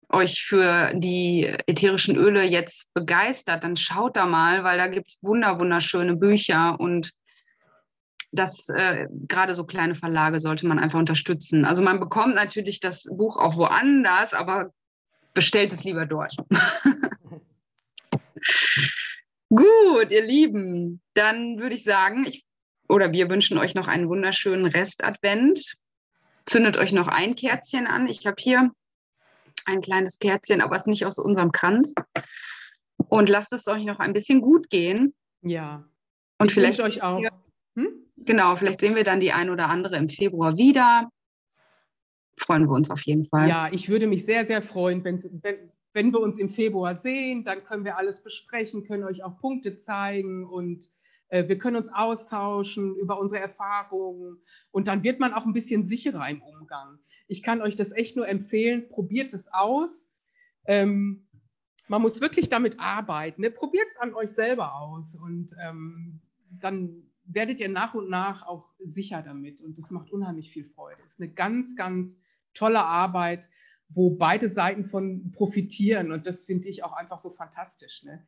euch 0.09 0.43
für 0.43 0.91
die 0.95 1.45
ätherischen 1.67 2.15
Öle 2.15 2.43
jetzt 2.43 2.93
begeistert, 2.93 3.63
dann 3.63 3.77
schaut 3.77 4.15
da 4.15 4.25
mal, 4.25 4.63
weil 4.63 4.77
da 4.77 4.87
gibt 4.87 5.09
es 5.09 5.19
wunder, 5.21 5.59
wunderschöne 5.59 6.15
Bücher 6.15 6.79
und 6.79 7.11
das 8.33 8.67
äh, 8.69 9.07
gerade 9.27 9.55
so 9.55 9.63
kleine 9.63 9.95
Verlage 9.95 10.39
sollte 10.39 10.67
man 10.67 10.79
einfach 10.79 10.99
unterstützen. 10.99 11.65
Also 11.65 11.81
man 11.81 11.99
bekommt 11.99 12.35
natürlich 12.35 12.79
das 12.79 13.03
Buch 13.03 13.37
auch 13.37 13.55
woanders, 13.55 14.33
aber 14.33 14.71
bestellt 15.33 15.71
es 15.71 15.83
lieber 15.83 16.05
dort. 16.05 16.35
Gut, 19.49 20.09
ihr 20.09 20.25
Lieben, 20.25 21.01
dann 21.13 21.59
würde 21.59 21.75
ich 21.75 21.83
sagen, 21.83 22.25
ich 22.25 22.43
oder 22.89 23.11
wir 23.11 23.29
wünschen 23.29 23.57
euch 23.57 23.75
noch 23.75 23.87
einen 23.87 24.09
wunderschönen 24.09 24.65
Restadvent. 24.65 25.75
Zündet 26.45 26.75
euch 26.77 26.91
noch 26.91 27.07
ein 27.07 27.35
Kerzchen 27.35 27.87
an. 27.87 28.07
Ich 28.07 28.25
habe 28.25 28.35
hier 28.39 28.71
ein 29.65 29.81
kleines 29.81 30.19
Kerzchen, 30.19 30.61
aber 30.61 30.75
es 30.75 30.83
ist 30.83 30.87
nicht 30.87 31.05
aus 31.05 31.17
unserem 31.17 31.51
Kranz. 31.51 31.93
Und 33.07 33.29
lasst 33.29 33.53
es 33.53 33.67
euch 33.67 33.85
noch 33.85 33.99
ein 33.99 34.13
bisschen 34.13 34.41
gut 34.41 34.69
gehen. 34.69 35.13
Ja. 35.41 35.85
Und 36.39 36.47
ich 36.47 36.53
vielleicht 36.53 36.81
euch 36.81 37.01
auch. 37.01 37.21
Hm? 37.75 37.89
Genau, 38.17 38.55
vielleicht 38.55 38.81
sehen 38.81 38.95
wir 38.95 39.03
dann 39.03 39.19
die 39.19 39.31
ein 39.31 39.49
oder 39.49 39.69
andere 39.69 39.97
im 39.97 40.09
Februar 40.09 40.57
wieder. 40.57 41.09
Freuen 42.37 42.65
wir 42.65 42.73
uns 42.73 42.89
auf 42.89 43.01
jeden 43.03 43.25
Fall. 43.25 43.49
Ja, 43.49 43.69
ich 43.71 43.89
würde 43.89 44.07
mich 44.07 44.25
sehr, 44.25 44.45
sehr 44.45 44.61
freuen, 44.61 45.03
wenn, 45.03 45.21
wenn, 45.41 45.71
wenn 45.93 46.11
wir 46.11 46.19
uns 46.19 46.39
im 46.39 46.49
Februar 46.49 46.97
sehen. 46.97 47.43
Dann 47.43 47.63
können 47.63 47.85
wir 47.85 47.97
alles 47.97 48.23
besprechen, 48.23 48.85
können 48.85 49.03
euch 49.03 49.23
auch 49.23 49.37
Punkte 49.39 49.75
zeigen 49.75 50.45
und 50.45 50.89
Äh, 51.29 51.47
wir 51.47 51.57
können 51.57 51.77
uns 51.77 51.89
austauschen 51.89 52.95
über 52.95 53.17
unsere 53.17 53.41
Erfahrungen 53.41 54.37
und 54.71 54.87
dann 54.87 55.03
wird 55.03 55.19
man 55.19 55.33
auch 55.33 55.47
ein 55.47 55.53
bisschen 55.53 55.83
sicherer 55.85 56.29
im 56.29 56.43
Umgang. 56.43 56.99
Ich 57.27 57.41
kann 57.41 57.61
euch 57.61 57.75
das 57.75 57.91
echt 57.91 58.15
nur 58.15 58.27
empfehlen, 58.27 58.87
probiert 58.87 59.33
es 59.33 59.47
aus. 59.51 60.11
Ähm, 60.65 61.25
man 61.87 62.01
muss 62.03 62.21
wirklich 62.21 62.49
damit 62.49 62.79
arbeiten. 62.79 63.41
Ne? 63.41 63.49
Probiert 63.49 63.87
es 63.89 63.97
an 63.97 64.13
euch 64.13 64.29
selber 64.29 64.75
aus 64.75 65.15
und 65.15 65.55
ähm, 65.65 66.21
dann 66.61 67.09
werdet 67.25 67.59
ihr 67.59 67.69
nach 67.69 67.93
und 67.93 68.09
nach 68.09 68.45
auch 68.45 68.69
sicher 68.79 69.21
damit 69.21 69.61
und 69.61 69.77
das 69.77 69.89
macht 69.91 70.11
unheimlich 70.11 70.51
viel 70.51 70.65
Freude. 70.65 71.01
Es 71.05 71.13
ist 71.13 71.21
eine 71.21 71.31
ganz, 71.31 71.75
ganz 71.75 72.19
tolle 72.53 72.83
Arbeit, 72.83 73.49
wo 73.89 74.11
beide 74.11 74.49
Seiten 74.49 74.85
von 74.85 75.31
profitieren 75.31 76.11
und 76.11 76.27
das 76.27 76.43
finde 76.43 76.69
ich 76.69 76.83
auch 76.83 76.93
einfach 76.93 77.19
so 77.19 77.29
fantastisch. 77.29 78.03
Ne? 78.03 78.27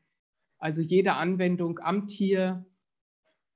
Also 0.57 0.81
jede 0.81 1.13
Anwendung 1.13 1.79
am 1.79 2.07
Tier 2.07 2.65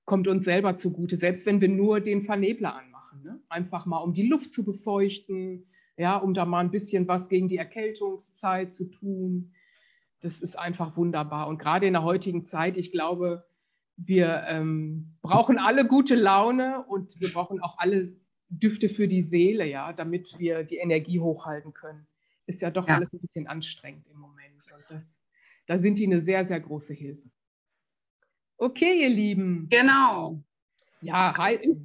kommt 0.06 0.28
uns 0.28 0.44
selber 0.46 0.76
zugute, 0.76 1.16
selbst 1.16 1.46
wenn 1.46 1.62
wir 1.62 1.70
nur 1.70 2.00
den 2.00 2.24
Vernebler 2.24 2.76
anmachen. 2.76 3.22
Ne? 3.22 3.42
Einfach 3.48 3.86
mal, 3.86 4.00
um 4.00 4.14
die 4.14 4.28
Luft 4.28 4.52
zu 4.52 4.66
befeuchten, 4.66 5.68
ja, 5.98 6.18
um 6.18 6.34
da 6.34 6.46
mal 6.46 6.60
ein 6.60 6.72
bisschen 6.72 7.08
was 7.08 7.30
gegen 7.30 7.48
die 7.48 7.58
Erkältungszeit 7.58 8.74
zu 8.74 8.90
tun. 8.90 9.54
Das 10.22 10.42
ist 10.42 10.58
einfach 10.58 10.98
wunderbar. 10.98 11.48
Und 11.48 11.60
gerade 11.60 11.86
in 11.86 11.94
der 11.94 12.04
heutigen 12.04 12.46
Zeit, 12.46 12.78
ich 12.78 12.92
glaube, 12.92 13.46
wir 14.06 14.45
ähm, 14.47 15.18
brauchen 15.22 15.58
alle 15.58 15.86
gute 15.86 16.16
Laune 16.16 16.84
und 16.86 17.20
wir 17.20 17.32
brauchen 17.32 17.60
auch 17.62 17.78
alle 17.78 18.14
Düfte 18.47 18.89
für 18.89 19.08
die 19.08 19.22
Seele, 19.22 19.68
ja, 19.68 19.93
damit 19.93 20.39
wir 20.39 20.64
die 20.64 20.78
Energie 20.78 21.20
hochhalten 21.20 21.74
können. 21.74 22.08
Ist 22.45 22.62
ja 22.62 22.72
doch 22.72 22.88
ja. 22.88 22.95
alles 22.95 23.14
ein 23.14 23.20
bisschen 23.20 23.47
anstrengend 23.47 24.08
im 24.08 24.18
Moment. 24.18 24.64
Und 24.74 24.84
das, 24.89 25.22
da 25.68 25.78
sind 25.78 26.00
die 26.00 26.06
eine 26.06 26.22
sehr, 26.22 26.45
sehr 26.45 26.60
große 26.60 26.93
Hilfe. 26.93 27.30
Okay, 28.58 29.04
ihr 29.04 29.10
Lieben. 29.10 29.68
Genau. 29.70 30.43
Ja, 31.02 31.38
Heil, 31.38 31.78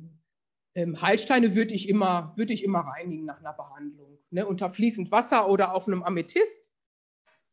ähm, 0.74 1.00
Heilsteine 1.00 1.54
würde 1.54 1.74
ich, 1.74 1.88
immer, 1.88 2.32
würd 2.36 2.50
ich 2.50 2.64
immer 2.64 2.80
reinigen 2.80 3.24
nach 3.24 3.38
einer 3.40 3.52
Behandlung. 3.52 4.18
Ne? 4.30 4.46
Unter 4.46 4.70
fließend 4.70 5.10
Wasser 5.10 5.48
oder 5.48 5.74
auf 5.74 5.86
einem 5.86 6.02
Amethyst. 6.02 6.72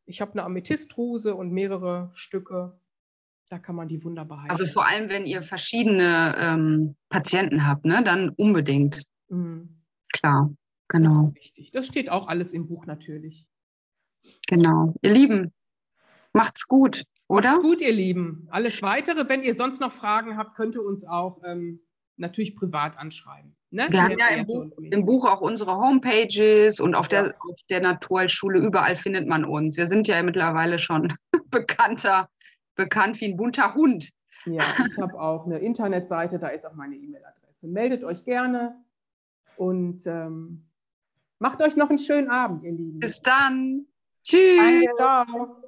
Ich 0.05 0.22
habe 0.22 0.32
eine 0.34 0.43
Amethystrose 0.43 1.36
und 1.36 1.51
mehrere 1.51 2.12
Stücke 2.14 2.80
da 3.52 3.60
kann 3.60 3.76
man 3.76 3.89
die 3.89 4.02
wunderbar 4.04 4.39
heilen. 4.39 4.49
Also 4.49 4.66
vor 4.66 4.88
allem, 4.88 5.10
wenn 5.10 5.26
ihr 5.26 5.43
verschiedene 5.43 6.36
ähm, 6.38 6.95
Patienten 7.10 7.68
habt, 7.68 7.84
ne, 7.84 8.02
dann 8.02 8.30
unbedingt. 8.30 9.04
Mhm. 9.28 9.82
Klar, 10.14 10.54
genau. 10.88 11.16
Das 11.16 11.26
ist 11.26 11.36
wichtig. 11.36 11.72
Das 11.72 11.88
steht 11.88 12.10
auch 12.10 12.28
alles 12.28 12.54
im 12.54 12.68
Buch 12.68 12.86
natürlich. 12.86 13.45
Genau. 14.47 14.95
Ihr 15.02 15.12
Lieben, 15.12 15.52
macht's 16.32 16.66
gut, 16.66 17.04
oder? 17.28 17.49
Macht's 17.49 17.64
gut, 17.64 17.82
ihr 17.82 17.91
Lieben. 17.91 18.47
Alles 18.52 18.82
Weitere, 18.82 19.28
wenn 19.28 19.43
ihr 19.43 19.54
sonst 19.54 19.82
noch 19.82 19.91
Fragen 19.91 20.38
habt, 20.38 20.56
könnt 20.56 20.76
ihr 20.76 20.86
uns 20.86 21.06
auch 21.06 21.41
ähm, 21.43 21.82
natürlich 22.16 22.56
privat 22.56 22.97
anschreiben. 22.97 23.58
Ne? 23.70 23.86
Wir 23.89 24.02
haben 24.02 24.18
ja 24.18 24.28
im 24.30 24.45
Buch, 24.45 24.72
im 24.80 25.06
Buch, 25.06 25.26
auch 25.26 25.41
unsere 25.41 25.76
Homepages 25.76 26.80
und 26.80 26.95
auf 26.95 27.10
der, 27.10 27.36
auf 27.39 27.60
der 27.70 27.82
Naturheilschule, 27.82 28.60
überall 28.60 28.95
findet 28.95 29.28
man 29.28 29.43
uns. 29.43 29.76
Wir 29.76 29.88
sind 29.88 30.08
ja 30.08 30.24
mittlerweile 30.24 30.80
schon 30.80 31.14
bekannter 31.49 32.30
bekannt 32.76 33.19
wie 33.22 33.26
ein 33.26 33.36
bunter 33.36 33.74
Hund. 33.74 34.11
Ja, 34.45 34.63
ich 34.88 34.97
habe 34.97 35.19
auch 35.19 35.45
eine 35.45 35.59
Internetseite, 35.59 36.39
da 36.39 36.47
ist 36.47 36.65
auch 36.65 36.74
meine 36.74 36.95
E-Mail-Adresse. 36.95 37.67
Meldet 37.67 38.03
euch 38.03 38.26
gerne 38.26 38.76
und 39.55 40.05
ähm, 40.07 40.65
macht 41.39 41.61
euch 41.61 41.76
noch 41.76 41.89
einen 41.89 41.99
schönen 41.99 42.30
Abend, 42.30 42.63
ihr 42.63 42.72
Lieben. 42.72 42.99
Bis 42.99 43.22
dann. 43.22 43.86
Tschüss. 44.24 44.57
Danke, 44.57 44.95
ciao. 44.97 45.61